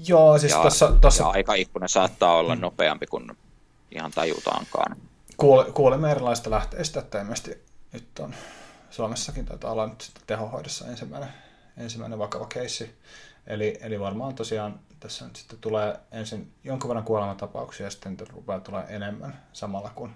Joo, 0.07 0.38
siis 0.38 0.51
ja, 0.51 0.64
tossa, 0.64 0.91
tossa... 1.01 1.24
ja 1.24 1.30
aikaikkuna 1.30 1.88
saattaa 1.88 2.38
olla 2.38 2.55
mm. 2.55 2.62
nopeampi 2.62 3.07
kuin 3.07 3.32
ihan 3.91 4.12
tajutaankaan. 4.12 4.97
Kuule, 5.38 5.72
kuulemme 5.72 6.12
erilaista 6.12 6.49
lähteistä, 6.49 6.99
että 6.99 7.22
ilmeisesti 7.22 7.64
nyt 7.93 8.20
on 8.20 8.36
Suomessakin 8.89 9.45
taitaa 9.45 9.72
olla 9.72 9.88
nyt 9.88 10.01
sitten 10.01 10.24
tehohoidossa 10.28 10.88
ensimmäinen, 10.88 11.30
ensimmäinen 11.78 12.20
vakava 12.20 12.45
keissi. 12.45 12.97
Eli, 13.47 13.78
eli 13.82 13.99
varmaan 13.99 14.36
tosiaan 14.36 14.80
tässä 14.99 15.26
nyt 15.26 15.36
sitten 15.36 15.60
tulee 15.60 15.99
ensin 16.12 16.51
jonkun 16.64 16.88
verran 16.88 17.03
kuolematapauksia 17.03 17.86
ja 17.86 17.89
sitten 17.89 18.18
rupeaa 18.34 18.60
tulee 18.60 18.86
enemmän 18.89 19.43
samalla 19.53 19.91
kun, 19.95 20.12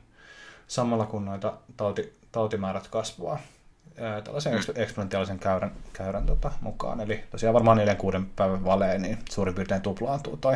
samalla 0.67 1.05
kun 1.05 1.25
noita 1.25 1.57
tauti, 1.77 2.19
tautimäärät 2.31 2.87
kasvaa 2.87 3.39
tällaisen 4.23 4.59
eksponentiaalisen 4.75 5.39
käyrän, 5.39 5.71
käyrän 5.93 6.25
tota, 6.25 6.51
mukaan. 6.61 7.01
Eli 7.01 7.23
tosiaan 7.31 7.53
varmaan 7.53 7.77
4-6 7.77 7.81
päivän 8.35 8.65
valeen 8.65 9.01
niin 9.01 9.17
suurin 9.29 9.55
piirtein 9.55 9.81
tuplaantuu 9.81 10.37
toi 10.37 10.55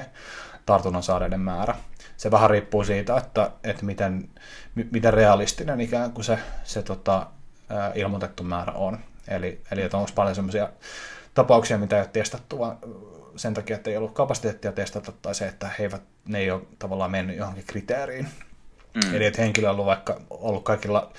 tartunnan 0.66 1.04
saareiden 1.04 1.40
määrä. 1.40 1.76
Se 2.18 2.32
vähän 2.32 2.50
riippuu 2.50 2.84
siitä, 2.84 3.18
että, 3.18 3.52
että 3.64 3.86
miten, 3.86 4.30
miten 4.92 5.14
realistinen 5.14 5.82
ikään 5.82 6.12
kuin 6.12 6.26
se, 6.26 6.40
se 6.64 6.84
tota, 6.84 7.28
ilmoitettu 7.96 8.44
määrä 8.44 8.74
on. 8.74 9.00
Eli, 9.28 9.62
eli 9.72 9.82
että 9.82 9.98
onko 9.98 10.12
paljon 10.16 10.36
sellaisia 10.36 10.70
tapauksia, 11.34 11.78
mitä 11.78 11.96
ei 11.96 12.02
ole 12.02 12.10
testattu, 12.14 12.60
vaan 12.60 12.78
sen 13.36 13.54
takia, 13.54 13.76
että 13.76 13.90
ei 13.90 13.98
ollut 13.98 14.14
kapasiteettia 14.14 14.72
testata, 14.72 15.12
tai 15.22 15.36
se, 15.36 15.48
että 15.48 15.70
he 15.80 15.84
eivät, 15.84 16.02
ne 16.26 16.40
ei 16.40 16.52
ole 16.52 16.62
tavallaan 16.80 17.12
mennyt 17.12 17.38
johonkin 17.38 17.64
kriteeriin. 17.68 18.28
Mm. 18.94 19.16
Eli 19.16 19.26
että 19.26 19.42
henkilö 19.42 19.68
on 19.68 19.74
ollut 19.74 19.86
vaikka 19.86 20.22
ollut 20.30 20.64
kaikilla 20.64 21.12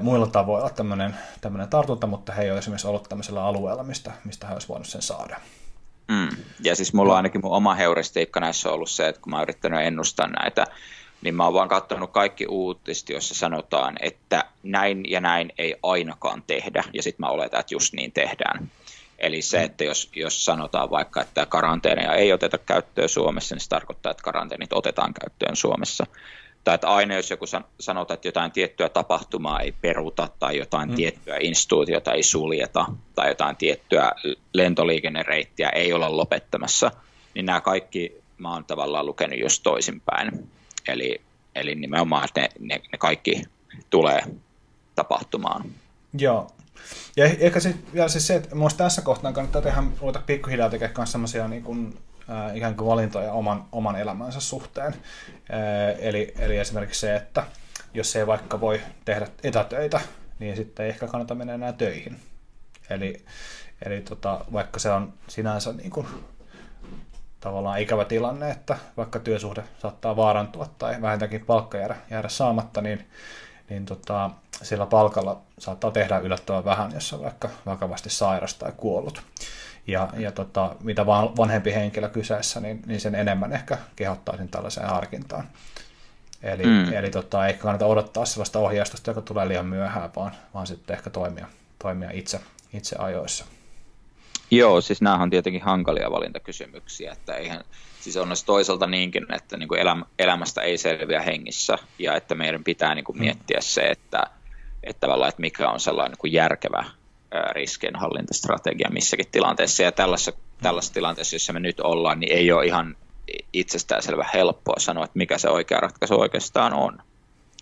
muilla 0.00 0.26
tavoilla 0.26 0.70
tämmöinen, 0.70 1.16
tämmöinen 1.40 1.68
tartunta, 1.68 2.06
mutta 2.06 2.32
he 2.32 2.42
ei 2.42 2.50
ole 2.50 2.58
esimerkiksi 2.58 2.86
ollut 2.86 3.08
tämmöisellä 3.08 3.44
alueella, 3.44 3.82
mistä, 3.82 4.12
mistä 4.24 4.46
he 4.46 4.52
olisivat 4.52 4.68
voinut 4.68 4.86
sen 4.86 5.02
saada. 5.02 5.36
Mm. 6.08 6.28
Ja 6.64 6.76
siis 6.76 6.92
mulla 6.94 7.12
on 7.12 7.16
ainakin 7.16 7.40
mun 7.44 7.56
oma 7.56 7.74
heuristiikka 7.74 8.40
näissä 8.40 8.68
on 8.68 8.74
ollut 8.74 8.90
se, 8.90 9.08
että 9.08 9.20
kun 9.22 9.30
mä 9.30 9.36
oon 9.36 9.42
yrittänyt 9.42 9.80
ennustaa 9.80 10.26
näitä, 10.26 10.66
niin 11.22 11.34
mä 11.34 11.44
oon 11.44 11.54
vaan 11.54 11.68
katsonut 11.68 12.12
kaikki 12.12 12.46
uutiset, 12.46 13.08
joissa 13.08 13.34
sanotaan, 13.34 13.96
että 14.00 14.44
näin 14.62 15.10
ja 15.10 15.20
näin 15.20 15.52
ei 15.58 15.76
ainakaan 15.82 16.42
tehdä, 16.46 16.84
ja 16.92 17.02
sitten 17.02 17.26
mä 17.26 17.30
oletan, 17.30 17.60
että 17.60 17.74
just 17.74 17.94
niin 17.94 18.12
tehdään. 18.12 18.70
Eli 19.18 19.42
se, 19.42 19.62
että 19.62 19.84
jos, 19.84 20.10
jos 20.16 20.44
sanotaan 20.44 20.90
vaikka, 20.90 21.20
että 21.22 21.46
karanteeneja 21.46 22.14
ei 22.14 22.32
oteta 22.32 22.58
käyttöön 22.58 23.08
Suomessa, 23.08 23.54
niin 23.54 23.60
se 23.60 23.68
tarkoittaa, 23.68 24.10
että 24.10 24.22
karanteenit 24.22 24.72
otetaan 24.72 25.14
käyttöön 25.14 25.56
Suomessa 25.56 26.06
tai 26.64 26.74
että 26.74 26.88
aina 26.88 27.14
jos 27.14 27.30
joku 27.30 27.44
sanotaan, 27.80 28.14
että 28.14 28.28
jotain 28.28 28.52
tiettyä 28.52 28.88
tapahtumaa 28.88 29.60
ei 29.60 29.72
peruta 29.72 30.28
tai 30.38 30.58
jotain 30.58 30.88
mm. 30.88 30.94
tiettyä 30.94 31.36
instituutiota 31.40 32.12
ei 32.12 32.22
suljeta 32.22 32.86
tai 33.14 33.28
jotain 33.28 33.56
tiettyä 33.56 34.12
lentoliikennereittiä 34.54 35.68
ei 35.68 35.92
olla 35.92 36.16
lopettamassa, 36.16 36.90
niin 37.34 37.46
nämä 37.46 37.60
kaikki 37.60 38.22
mä 38.38 38.52
oon 38.52 38.64
tavallaan 38.64 39.06
lukenut 39.06 39.38
just 39.38 39.62
toisinpäin. 39.62 40.50
Eli, 40.88 41.20
eli 41.54 41.74
nimenomaan, 41.74 42.28
ne, 42.36 42.48
ne, 42.58 42.80
ne 42.92 42.98
kaikki 42.98 43.42
tulee 43.90 44.20
tapahtumaan. 44.94 45.64
Joo. 46.18 46.50
Ja 47.16 47.24
eh, 47.24 47.36
ehkä 47.40 47.60
se, 47.60 47.74
vielä 47.94 48.08
siis 48.08 48.26
se, 48.26 48.34
että 48.34 48.56
tässä 48.76 49.02
kohtaa 49.02 49.32
kannattaa 49.32 49.62
tehdä, 49.62 49.82
ruveta 50.00 50.22
pikkuhiljaa 50.26 50.70
tekemään 50.70 50.94
myös 50.96 51.12
sellaisia 51.12 51.48
niin 51.48 51.62
kuin 51.62 51.98
äh, 52.30 52.56
ikään 52.56 52.76
kuin 52.76 52.88
valintoja 52.88 53.32
oman, 53.32 53.64
oman 53.72 53.96
elämänsä 53.96 54.40
suhteen. 54.40 54.92
Äh, 54.92 55.96
eli, 55.98 56.34
eli 56.38 56.58
esimerkiksi 56.58 57.00
se, 57.00 57.16
että 57.16 57.44
jos 57.94 58.16
ei 58.16 58.26
vaikka 58.26 58.60
voi 58.60 58.80
tehdä 59.04 59.26
etätöitä, 59.42 60.00
niin 60.38 60.56
sitten 60.56 60.84
ei 60.84 60.90
ehkä 60.90 61.06
kannata 61.06 61.34
mennä 61.34 61.54
enää 61.54 61.72
töihin. 61.72 62.20
Eli, 62.90 63.24
eli 63.86 64.00
tota, 64.00 64.44
vaikka 64.52 64.78
se 64.78 64.90
on 64.90 65.12
sinänsä 65.28 65.72
niin 65.72 65.90
kuin, 65.90 66.06
tavallaan 67.40 67.80
ikävä 67.80 68.04
tilanne, 68.04 68.50
että 68.50 68.76
vaikka 68.96 69.18
työsuhde 69.18 69.64
saattaa 69.78 70.16
vaarantua 70.16 70.66
tai 70.78 71.02
vähintäänkin 71.02 71.46
palkka 71.46 71.78
jäädä, 71.78 71.96
jäädä 72.10 72.28
saamatta, 72.28 72.80
niin, 72.80 73.08
niin 73.70 73.86
tota, 73.86 74.30
sillä 74.62 74.86
palkalla 74.86 75.40
saattaa 75.58 75.90
tehdä 75.90 76.18
yllättävän 76.18 76.64
vähän, 76.64 76.92
jos 76.94 77.12
on 77.12 77.22
vaikka 77.22 77.48
vakavasti 77.66 78.10
sairas 78.10 78.54
tai 78.54 78.72
kuollut. 78.76 79.22
Ja, 79.86 80.08
ja 80.16 80.32
tota, 80.32 80.76
mitä 80.82 81.06
vanhempi 81.06 81.74
henkilö 81.74 82.08
kyseessä, 82.08 82.60
niin, 82.60 82.82
niin 82.86 83.00
sen 83.00 83.14
enemmän 83.14 83.52
ehkä 83.52 83.78
kehottaisin 83.96 84.48
tällaiseen 84.48 84.86
harkintaan. 84.88 85.48
Eli, 86.42 86.64
mm. 86.64 86.92
eli 86.92 87.10
tota, 87.10 87.46
ei 87.46 87.54
kannata 87.54 87.86
odottaa 87.86 88.24
sellaista 88.24 88.58
ohjeistusta, 88.58 89.10
joka 89.10 89.20
tulee 89.20 89.48
liian 89.48 89.66
myöhään, 89.66 90.10
vaan, 90.16 90.32
vaan 90.54 90.66
sitten 90.66 90.96
ehkä 90.96 91.10
toimia, 91.10 91.46
toimia 91.78 92.10
itse, 92.12 92.40
itse 92.72 92.96
ajoissa. 92.98 93.44
Joo, 94.50 94.80
siis 94.80 95.02
nämä 95.02 95.22
on 95.22 95.30
tietenkin 95.30 95.62
hankalia 95.62 96.10
valintakysymyksiä, 96.10 97.12
että 97.12 97.34
eihän, 97.34 97.64
siis 98.00 98.16
on 98.16 98.28
toisaalta 98.46 98.86
niinkin, 98.86 99.34
että 99.34 99.56
niin 99.56 99.68
kuin 99.68 99.80
elämä, 99.80 100.04
elämästä 100.18 100.62
ei 100.62 100.78
selviä 100.78 101.22
hengissä, 101.22 101.78
ja 101.98 102.16
että 102.16 102.34
meidän 102.34 102.64
pitää 102.64 102.94
niin 102.94 103.04
kuin 103.04 103.16
mm. 103.16 103.20
miettiä 103.20 103.60
se, 103.60 103.80
että, 103.80 104.22
että, 104.82 105.06
että 105.28 105.40
mikä 105.40 105.70
on 105.70 105.80
sellainen 105.80 106.10
niin 106.10 106.18
kuin 106.18 106.32
järkevä 106.32 106.84
riskienhallintastrategia 107.52 108.90
missäkin 108.90 109.26
tilanteessa. 109.32 109.82
Ja 109.82 109.92
tällaisessa, 109.92 110.32
tällaisessa 110.62 110.94
tilanteessa, 110.94 111.36
jossa 111.36 111.52
me 111.52 111.60
nyt 111.60 111.80
ollaan, 111.80 112.20
niin 112.20 112.32
ei 112.32 112.52
ole 112.52 112.66
ihan 112.66 112.96
itsestäänselvä 113.52 114.26
helppoa 114.34 114.78
sanoa, 114.78 115.04
että 115.04 115.18
mikä 115.18 115.38
se 115.38 115.48
oikea 115.48 115.80
ratkaisu 115.80 116.20
oikeastaan 116.20 116.74
on. 116.74 116.98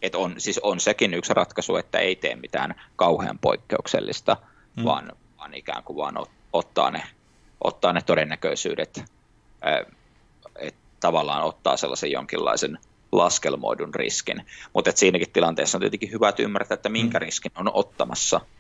Et 0.03 0.15
on, 0.15 0.35
siis 0.39 0.59
on 0.59 0.81
sekin 0.81 1.15
yksi 1.15 1.35
ratkaisu, 1.35 1.77
että 1.77 1.99
ei 1.99 2.17
tee 2.17 2.37
mitään 2.37 2.75
kauhean 2.97 3.39
poikkeuksellista, 3.39 4.37
mm. 4.77 4.85
vaan, 4.85 5.13
vaan 5.39 5.55
ikään 5.55 5.83
kuin 5.83 5.97
vaan 5.97 6.27
ottaa 6.53 6.91
ne, 6.91 7.03
ottaa 7.65 7.93
ne 7.93 8.01
todennäköisyydet, 8.03 9.05
että 10.57 10.81
tavallaan 11.01 11.43
ottaa 11.43 11.77
sellaisen 11.77 12.11
jonkinlaisen 12.11 12.79
laskelmoidun 13.13 13.95
riskin. 13.95 14.47
Mutta 14.75 14.93
siinäkin 14.95 15.31
tilanteessa 15.33 15.79
on 15.79 15.81
tietenkin 15.81 16.13
hyvä 16.13 16.33
ymmärtää, 16.39 16.75
että 16.75 16.89
minkä 16.89 17.19
mm. 17.19 17.23
riskin 17.23 17.53
on 17.55 17.71
ottamassa– 17.75 18.41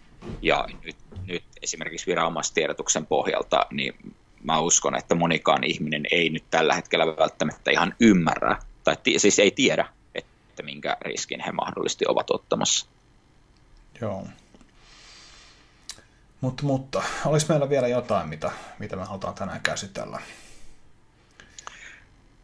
ja 0.42 0.68
nyt, 0.84 0.96
nyt 1.26 1.44
esimerkiksi 1.62 2.06
viranomaistiedotuksen 2.06 3.06
pohjalta, 3.06 3.66
niin 3.70 4.14
mä 4.44 4.58
uskon, 4.60 4.96
että 4.96 5.14
monikaan 5.14 5.64
ihminen 5.64 6.02
ei 6.10 6.30
nyt 6.30 6.44
tällä 6.50 6.74
hetkellä 6.74 7.06
välttämättä 7.06 7.70
ihan 7.70 7.94
ymmärrä, 8.00 8.56
tai 8.84 8.96
siis 9.16 9.38
ei 9.38 9.50
tiedä, 9.50 9.88
että 10.14 10.62
minkä 10.62 10.96
riskin 11.00 11.40
he 11.40 11.52
mahdollisesti 11.52 12.04
ovat 12.08 12.30
ottamassa. 12.30 12.86
Joo. 14.00 14.26
Mutta, 16.40 16.62
mutta 16.62 17.02
olisi 17.24 17.48
meillä 17.48 17.68
vielä 17.68 17.88
jotain, 17.88 18.28
mitä, 18.28 18.50
mitä 18.78 18.96
me 18.96 19.04
halutaan 19.04 19.34
tänään 19.34 19.60
käsitellä? 19.60 20.20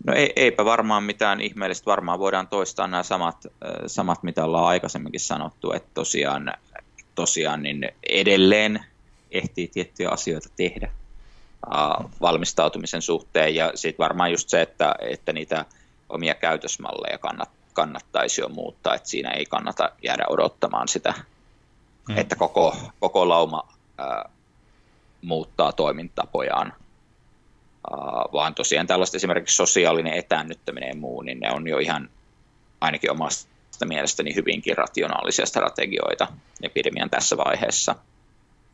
No 0.07 0.12
ei, 0.14 0.33
eipä 0.37 0.64
varmaan 0.64 1.03
mitään 1.03 1.41
ihmeellistä. 1.41 1.91
Varmaan 1.91 2.18
voidaan 2.18 2.49
toistaa 2.49 2.87
nämä 2.87 3.03
samat, 3.03 3.47
samat 3.87 4.22
mitä 4.22 4.45
ollaan 4.45 4.66
aikaisemminkin 4.66 5.20
sanottu, 5.20 5.72
että 5.72 5.91
tosiaan, 5.95 6.53
tosiaan 7.17 7.62
niin 7.62 7.89
edelleen 8.09 8.85
ehtii 9.31 9.69
tiettyjä 9.69 10.11
asioita 10.11 10.49
tehdä 10.57 10.93
uh, 11.67 12.11
valmistautumisen 12.21 13.03
suhteen. 13.03 13.55
Ja 13.55 13.73
sitten 13.75 14.05
varmaan 14.05 14.31
just 14.31 14.49
se, 14.49 14.62
että, 14.62 14.95
että 15.01 15.33
niitä 15.33 15.64
omia 16.09 16.35
käytösmalleja 16.35 17.19
kannat, 17.19 17.51
kannattaisi 17.73 18.41
jo 18.41 18.49
muuttaa, 18.49 18.95
että 18.95 19.09
siinä 19.09 19.31
ei 19.31 19.47
kannata 19.47 19.93
jäädä 20.03 20.25
odottamaan 20.29 20.89
sitä, 20.89 21.14
hmm. 22.09 22.19
että 22.19 22.37
koko, 22.37 22.77
koko 23.01 23.29
lauma 23.29 23.69
uh, 23.69 24.33
muuttaa 25.23 25.73
toimintapojaan 25.73 26.73
Uh, 27.93 28.33
vaan 28.33 28.55
tosiaan 28.55 28.87
tällaista 28.87 29.17
esimerkiksi 29.17 29.57
sosiaalinen 29.57 30.12
etäännyttäminen 30.12 30.89
ja 30.89 30.95
muu, 30.95 31.23
niin 31.23 31.41
ne 31.41 31.53
on 31.53 31.69
jo 31.69 31.79
ihan 31.79 32.11
ainakin 32.81 33.11
omasta 33.11 33.51
mielestäni 33.85 34.35
hyvinkin 34.35 34.77
rationaalisia 34.77 35.47
strategioita 35.47 36.29
epidemian 36.62 37.11
tässä 37.11 37.37
vaiheessa. 37.37 37.95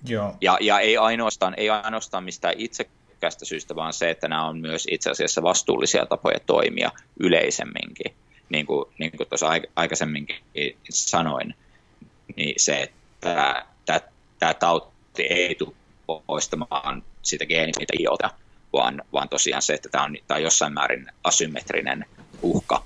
Joo. 0.06 0.34
Ja, 0.40 0.58
ja 0.60 0.80
ei, 0.80 0.96
ainoastaan, 0.96 1.54
ei 1.56 1.70
ainoastaan 1.70 2.24
mistään 2.24 2.54
itsekästä 2.58 3.44
syystä, 3.44 3.76
vaan 3.76 3.92
se, 3.92 4.10
että 4.10 4.28
nämä 4.28 4.48
on 4.48 4.60
myös 4.60 4.88
itse 4.90 5.10
asiassa 5.10 5.42
vastuullisia 5.42 6.06
tapoja 6.06 6.40
toimia 6.46 6.90
yleisemminkin. 7.20 8.14
Niin 8.48 8.66
kuin, 8.66 8.84
niin 8.98 9.12
kuin 9.16 9.28
tuossa 9.28 9.50
aikaisemminkin 9.76 10.36
sanoin, 10.90 11.54
niin 12.36 12.54
se, 12.56 12.82
että 12.82 14.00
tämä 14.38 14.54
tauti 14.54 15.22
ei 15.22 15.54
tule 15.54 15.72
poistamaan 16.26 17.02
sitä 17.22 17.46
geenistä, 17.46 17.80
mitä 17.80 17.92
iota, 17.98 18.30
vaan, 18.72 19.02
vaan 19.12 19.28
tosiaan 19.28 19.62
se, 19.62 19.74
että 19.74 19.88
tämä 19.88 20.04
on, 20.04 20.16
tämä 20.26 20.36
on 20.36 20.42
jossain 20.42 20.72
määrin 20.72 21.06
asymmetrinen 21.24 22.04
uhka. 22.42 22.84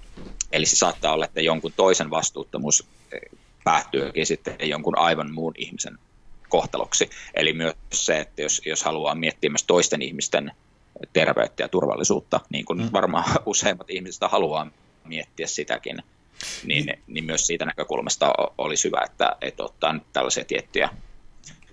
Eli 0.57 0.67
se 0.67 0.77
saattaa 0.77 1.13
olla, 1.13 1.25
että 1.25 1.41
jonkun 1.41 1.73
toisen 1.77 2.11
vastuuttomuus 2.11 2.87
eh, 3.13 3.21
päättyykin 3.65 4.27
sitten 4.27 4.57
jonkun 4.61 4.99
aivan 4.99 5.33
muun 5.33 5.55
ihmisen 5.59 5.99
kohtaloksi. 6.49 7.11
Eli 7.35 7.53
myös 7.53 7.75
se, 7.93 8.19
että 8.19 8.43
jos, 8.43 8.63
jos 8.67 8.83
haluaa 8.83 9.15
miettiä 9.15 9.51
myös 9.51 9.65
toisten 9.65 10.03
ihmisten 10.03 10.53
terveyttä 11.13 11.63
ja 11.63 11.69
turvallisuutta, 11.69 12.41
niin 12.51 12.65
kuin 12.65 12.79
mm. 12.79 12.89
varmaan 12.93 13.25
useimmat 13.47 13.91
ihmiset 13.91 14.31
haluaa 14.31 14.71
miettiä 15.05 15.47
sitäkin, 15.47 16.03
niin, 16.65 16.87
niin. 16.87 17.03
niin 17.07 17.25
myös 17.25 17.47
siitä 17.47 17.65
näkökulmasta 17.65 18.33
olisi 18.59 18.89
hyvä, 18.89 19.01
että, 19.05 19.37
että 19.41 19.65
ottaa 19.65 19.93
nyt 19.93 20.03
tällaisia 20.13 20.45
tiettyjä 20.45 20.91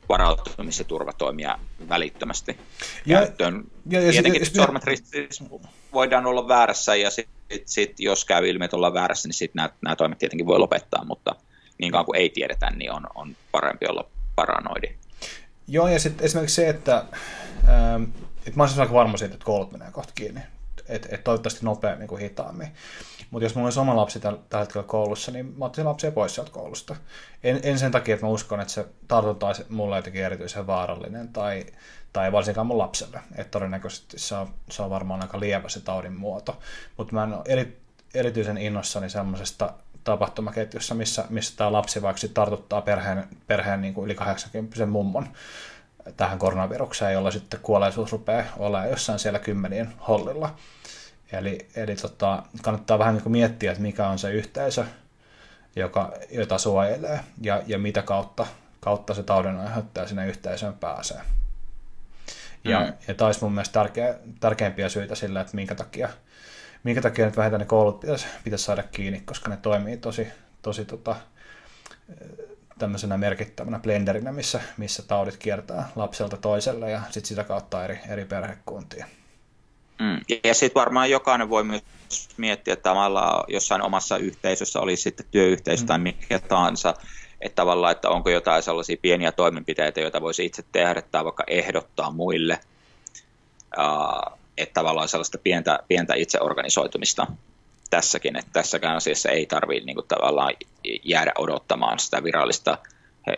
varautumis- 0.09 0.79
ja 0.79 0.85
turvatoimia 0.85 1.59
välittömästi 1.89 2.57
ja, 3.05 3.17
käyttöön. 3.17 3.63
Ja, 3.89 4.01
ja 4.01 4.11
Tietenkin 4.11 4.45
sit, 4.45 4.55
sormet 4.55 4.83
siis 5.03 5.43
voidaan 5.93 6.25
olla 6.25 6.47
väärässä 6.47 6.95
ja 6.95 7.09
sit, 7.53 7.67
sit, 7.67 7.99
jos 7.99 8.25
käy 8.25 8.47
ilmi, 8.47 8.65
että 8.65 8.77
ollaan 8.77 8.93
väärässä, 8.93 9.27
niin 9.27 9.33
sitten 9.33 9.69
nämä, 9.81 9.95
toimet 9.95 10.17
tietenkin 10.17 10.47
voi 10.47 10.59
lopettaa, 10.59 11.05
mutta 11.05 11.35
niin 11.77 11.91
kauan 11.91 12.05
kuin 12.05 12.19
ei 12.19 12.29
tiedetä, 12.29 12.69
niin 12.69 12.91
on, 12.91 13.07
on 13.15 13.35
parempi 13.51 13.87
olla 13.87 14.09
paranoidi. 14.35 14.95
Joo, 15.67 15.87
ja 15.87 15.99
sitten 15.99 16.25
esimerkiksi 16.25 16.55
se, 16.55 16.69
että, 16.69 17.05
ähm, 17.69 18.03
että 18.37 18.51
mä 18.55 18.63
olisin 18.63 18.81
aika 18.81 18.93
varma 18.93 19.17
siitä, 19.17 19.33
että 19.33 19.45
koulut 19.45 19.71
menee 19.71 19.91
kohta 19.91 20.13
kiinni. 20.15 20.41
Että 20.87 21.07
et 21.11 21.23
toivottavasti 21.23 21.65
nopeammin 21.65 22.07
kuin 22.07 22.21
hitaammin. 22.21 22.67
Mutta 23.31 23.45
jos 23.45 23.55
mulla 23.55 23.65
olisi 23.65 23.79
oma 23.79 23.95
lapsi 23.95 24.19
tällä, 24.19 24.39
hetkellä 24.59 24.87
koulussa, 24.87 25.31
niin 25.31 25.45
mä 25.57 25.65
ottaisin 25.65 25.89
lapsia 25.89 26.11
pois 26.11 26.35
sieltä 26.35 26.51
koulusta. 26.51 26.95
En, 27.43 27.59
en 27.63 27.79
sen 27.79 27.91
takia, 27.91 28.13
että 28.13 28.25
mä 28.25 28.31
uskon, 28.31 28.61
että 28.61 28.73
se 28.73 28.85
tartunta 29.07 29.47
olisi 29.47 29.65
mulle 29.69 29.95
jotenkin 29.95 30.23
erityisen 30.23 30.67
vaarallinen 30.67 31.27
tai, 31.27 31.65
tai 32.13 32.31
varsinkaan 32.31 32.67
mun 32.67 32.77
lapselle. 32.77 33.19
Että 33.35 33.51
todennäköisesti 33.51 34.19
se 34.19 34.35
on, 34.35 34.53
se 34.69 34.81
on 34.81 34.89
varmaan 34.89 35.21
aika 35.21 35.39
lievä 35.39 35.69
se 35.69 35.81
taudin 35.81 36.13
muoto. 36.13 36.59
Mutta 36.97 37.13
mä 37.13 37.23
en 37.23 37.33
ole 37.33 37.41
eri, 37.45 37.81
erityisen 38.13 38.57
innossani 38.57 39.09
semmoisesta 39.09 39.73
tapahtumaketjussa, 40.03 40.95
missä, 40.95 41.25
missä 41.29 41.57
tämä 41.57 41.71
lapsi 41.71 42.01
vaikka 42.01 42.27
tartuttaa 42.33 42.81
perheen, 42.81 43.27
perheen 43.47 43.81
niin 43.81 43.93
kuin 43.93 44.05
yli 44.05 44.15
80 44.15 44.85
mummon 44.85 45.27
tähän 46.17 46.39
koronavirukseen, 46.39 47.13
jolla 47.13 47.31
sitten 47.31 47.59
kuolleisuus 47.63 48.11
rupeaa 48.11 48.45
olemaan 48.57 48.89
jossain 48.89 49.19
siellä 49.19 49.39
kymmenien 49.39 49.93
hollilla. 50.07 50.55
Eli, 51.31 51.67
eli 51.75 51.95
tota, 51.95 52.43
kannattaa 52.61 52.99
vähän 52.99 53.13
niin 53.13 53.23
kuin 53.23 53.31
miettiä, 53.31 53.71
että 53.71 53.81
mikä 53.81 54.07
on 54.07 54.19
se 54.19 54.31
yhteisö, 54.31 54.85
joka, 55.75 56.13
jota 56.31 56.57
suojelee 56.57 57.19
ja, 57.41 57.61
ja 57.67 57.79
mitä 57.79 58.01
kautta, 58.01 58.47
kautta 58.79 59.13
se 59.13 59.23
taudin 59.23 59.59
aiheuttaja 59.59 60.07
sinne 60.07 60.27
yhteisöön 60.27 60.73
pääsee. 60.73 61.21
Ja, 62.63 62.79
mm. 62.79 62.93
ja 63.07 63.13
tämä 63.13 63.25
olisi 63.25 63.41
mun 63.41 63.53
mielestä 63.53 63.73
tärkeä, 63.73 64.15
tärkeimpiä 64.39 64.89
syitä 64.89 65.15
sille, 65.15 65.41
että 65.41 65.55
minkä 65.55 65.75
takia, 65.75 66.09
minkä 66.83 67.01
takia 67.01 67.25
nyt 67.25 67.37
vähintään 67.37 67.59
ne 67.59 67.65
koulut 67.65 67.99
pitäisi, 67.99 68.25
pitäisi 68.43 68.65
saada 68.65 68.83
kiinni, 68.83 69.21
koska 69.25 69.49
ne 69.49 69.57
toimii 69.57 69.97
tosi, 69.97 70.27
tosi 70.61 70.85
tota, 70.85 71.15
tämmöisenä 72.79 73.17
merkittävänä 73.17 73.79
blenderinä, 73.79 74.31
missä, 74.31 74.61
missä 74.77 75.03
taudit 75.03 75.37
kiertää 75.37 75.89
lapselta 75.95 76.37
toiselle 76.37 76.91
ja 76.91 77.01
sitten 77.09 77.25
sitä 77.25 77.43
kautta 77.43 77.83
eri, 77.83 77.99
eri 78.09 78.25
perhekuntiin. 78.25 79.05
Mm. 79.99 80.19
Ja 80.43 80.53
sitten 80.53 80.79
varmaan 80.79 81.09
jokainen 81.09 81.49
voi 81.49 81.63
myös 81.63 81.83
miettiä 82.37 82.73
että 82.73 82.89
jossain 83.47 83.81
omassa 83.81 84.17
yhteisössä, 84.17 84.79
oli 84.79 84.95
sitten 84.95 85.25
työyhteisö 85.31 85.83
mm. 85.83 85.87
tai 85.87 85.99
mikä 85.99 86.39
tahansa, 86.39 86.93
että 87.43 87.55
tavallaan, 87.55 87.91
että 87.91 88.09
onko 88.09 88.29
jotain 88.29 88.63
sellaisia 88.63 88.97
pieniä 89.01 89.31
toimenpiteitä, 89.31 90.01
joita 90.01 90.21
voisi 90.21 90.45
itse 90.45 90.63
tehdä 90.71 91.01
tai 91.01 91.23
vaikka 91.23 91.43
ehdottaa 91.47 92.11
muille. 92.11 92.59
Uh, 93.77 94.39
että 94.57 94.73
tavallaan 94.73 95.07
sellaista 95.07 95.37
pientä, 95.37 95.79
pientä 95.87 96.13
itseorganisoitumista 96.15 97.27
tässäkin, 97.89 98.35
että 98.35 98.51
tässäkään 98.53 98.95
asiassa 98.95 99.29
ei 99.29 99.45
tarvitse 99.45 99.85
niin 99.85 99.95
kuin, 99.95 100.07
tavallaan 100.07 100.53
jäädä 101.03 101.31
odottamaan 101.37 101.99
sitä 101.99 102.23
virallista 102.23 102.77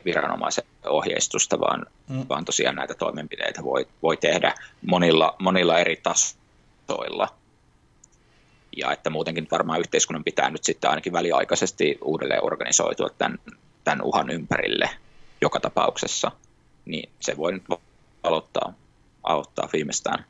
viranomaisen 0.05 0.63
ohjeistusta, 0.85 1.59
vaan, 1.59 1.85
mm. 2.09 2.25
vaan 2.29 2.45
tosiaan 2.45 2.75
näitä 2.75 2.93
toimenpiteitä 2.93 3.63
voi, 3.63 3.87
voi 4.03 4.17
tehdä 4.17 4.53
monilla, 4.87 5.35
monilla 5.39 5.79
eri 5.79 5.95
tasoilla. 6.03 7.27
Ja 8.77 8.91
että 8.91 9.09
muutenkin 9.09 9.47
varmaan 9.51 9.79
yhteiskunnan 9.79 10.23
pitää 10.23 10.49
nyt 10.49 10.63
sitten 10.63 10.89
ainakin 10.89 11.13
väliaikaisesti 11.13 11.97
uudelleen 12.01 12.45
organisoitua 12.45 13.09
tämän, 13.17 13.39
tämän 13.85 14.01
uhan 14.01 14.29
ympärille 14.29 14.89
joka 15.41 15.59
tapauksessa, 15.59 16.31
niin 16.85 17.09
se 17.19 17.37
voi 17.37 17.51
nyt 17.53 17.63
aloittaa, 18.23 18.73
aloittaa 19.23 19.69
viimeistään 19.73 20.25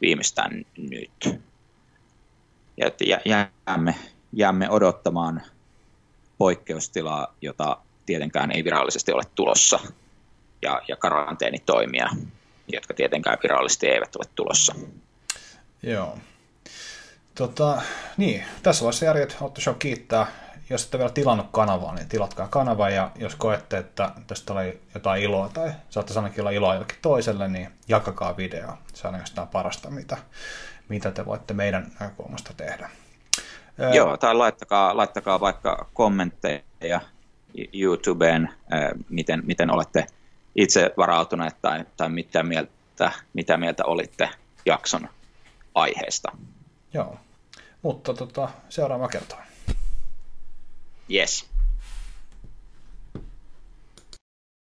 viimeistään 0.00 0.64
nyt. 0.76 1.40
Ja 2.76 2.86
että 2.86 3.04
jäämme, 3.66 3.94
jäämme 4.32 4.70
odottamaan 4.70 5.42
poikkeustilaa, 6.38 7.34
jota 7.40 7.76
tietenkään 8.06 8.50
ei 8.50 8.64
virallisesti 8.64 9.12
ole 9.12 9.22
tulossa, 9.34 9.80
ja, 10.62 10.82
ja 10.88 10.96
karanteenitoimia, 10.96 12.08
jotka 12.72 12.94
tietenkään 12.94 13.38
virallisesti 13.42 13.86
eivät 13.86 14.16
ole 14.16 14.24
tulossa. 14.34 14.74
Joo. 15.82 16.18
Tota, 17.34 17.82
niin, 18.16 18.44
tässä 18.62 18.82
vaiheessa 18.82 19.04
järjet 19.04 19.36
Show 19.58 19.74
kiittää 19.78 20.43
jos 20.70 20.84
ette 20.84 20.98
vielä 20.98 21.10
tilannut 21.10 21.46
kanavaa, 21.52 21.94
niin 21.94 22.08
tilatkaa 22.08 22.48
kanava 22.48 22.90
ja 22.90 23.10
jos 23.16 23.34
koette, 23.34 23.78
että 23.78 24.10
tästä 24.26 24.52
oli 24.52 24.80
jotain 24.94 25.22
iloa 25.22 25.48
tai 25.48 25.72
saattaisi 25.90 26.18
ainakin 26.18 26.40
olla 26.40 26.50
iloa 26.50 26.74
jollekin 26.74 26.98
toiselle, 27.02 27.48
niin 27.48 27.68
jakakaa 27.88 28.36
video. 28.36 28.68
Se 28.94 29.08
on 29.08 29.18
jostain 29.18 29.48
parasta, 29.48 29.90
mitä, 29.90 30.16
mitä 30.88 31.10
te 31.10 31.26
voitte 31.26 31.54
meidän 31.54 31.92
näkökulmasta 32.00 32.54
tehdä. 32.56 32.90
Joo, 33.94 34.16
tai 34.16 34.34
laittakaa, 34.34 34.96
laittakaa 34.96 35.40
vaikka 35.40 35.88
kommentteja 35.94 37.00
YouTubeen, 37.72 38.50
miten, 39.08 39.42
miten 39.46 39.70
olette 39.70 40.06
itse 40.54 40.90
varautuneet 40.96 41.56
tai, 41.62 41.84
tai 41.96 42.08
mitä, 42.08 42.42
mieltä, 42.42 43.12
mitä 43.32 43.56
mieltä 43.56 43.84
olitte 43.84 44.28
jakson 44.66 45.08
aiheesta. 45.74 46.32
Joo, 46.92 47.16
mutta 47.82 48.14
tota, 48.14 48.48
seuraava 48.68 49.08
kertaa. 49.08 49.44
Yes. 51.06 51.44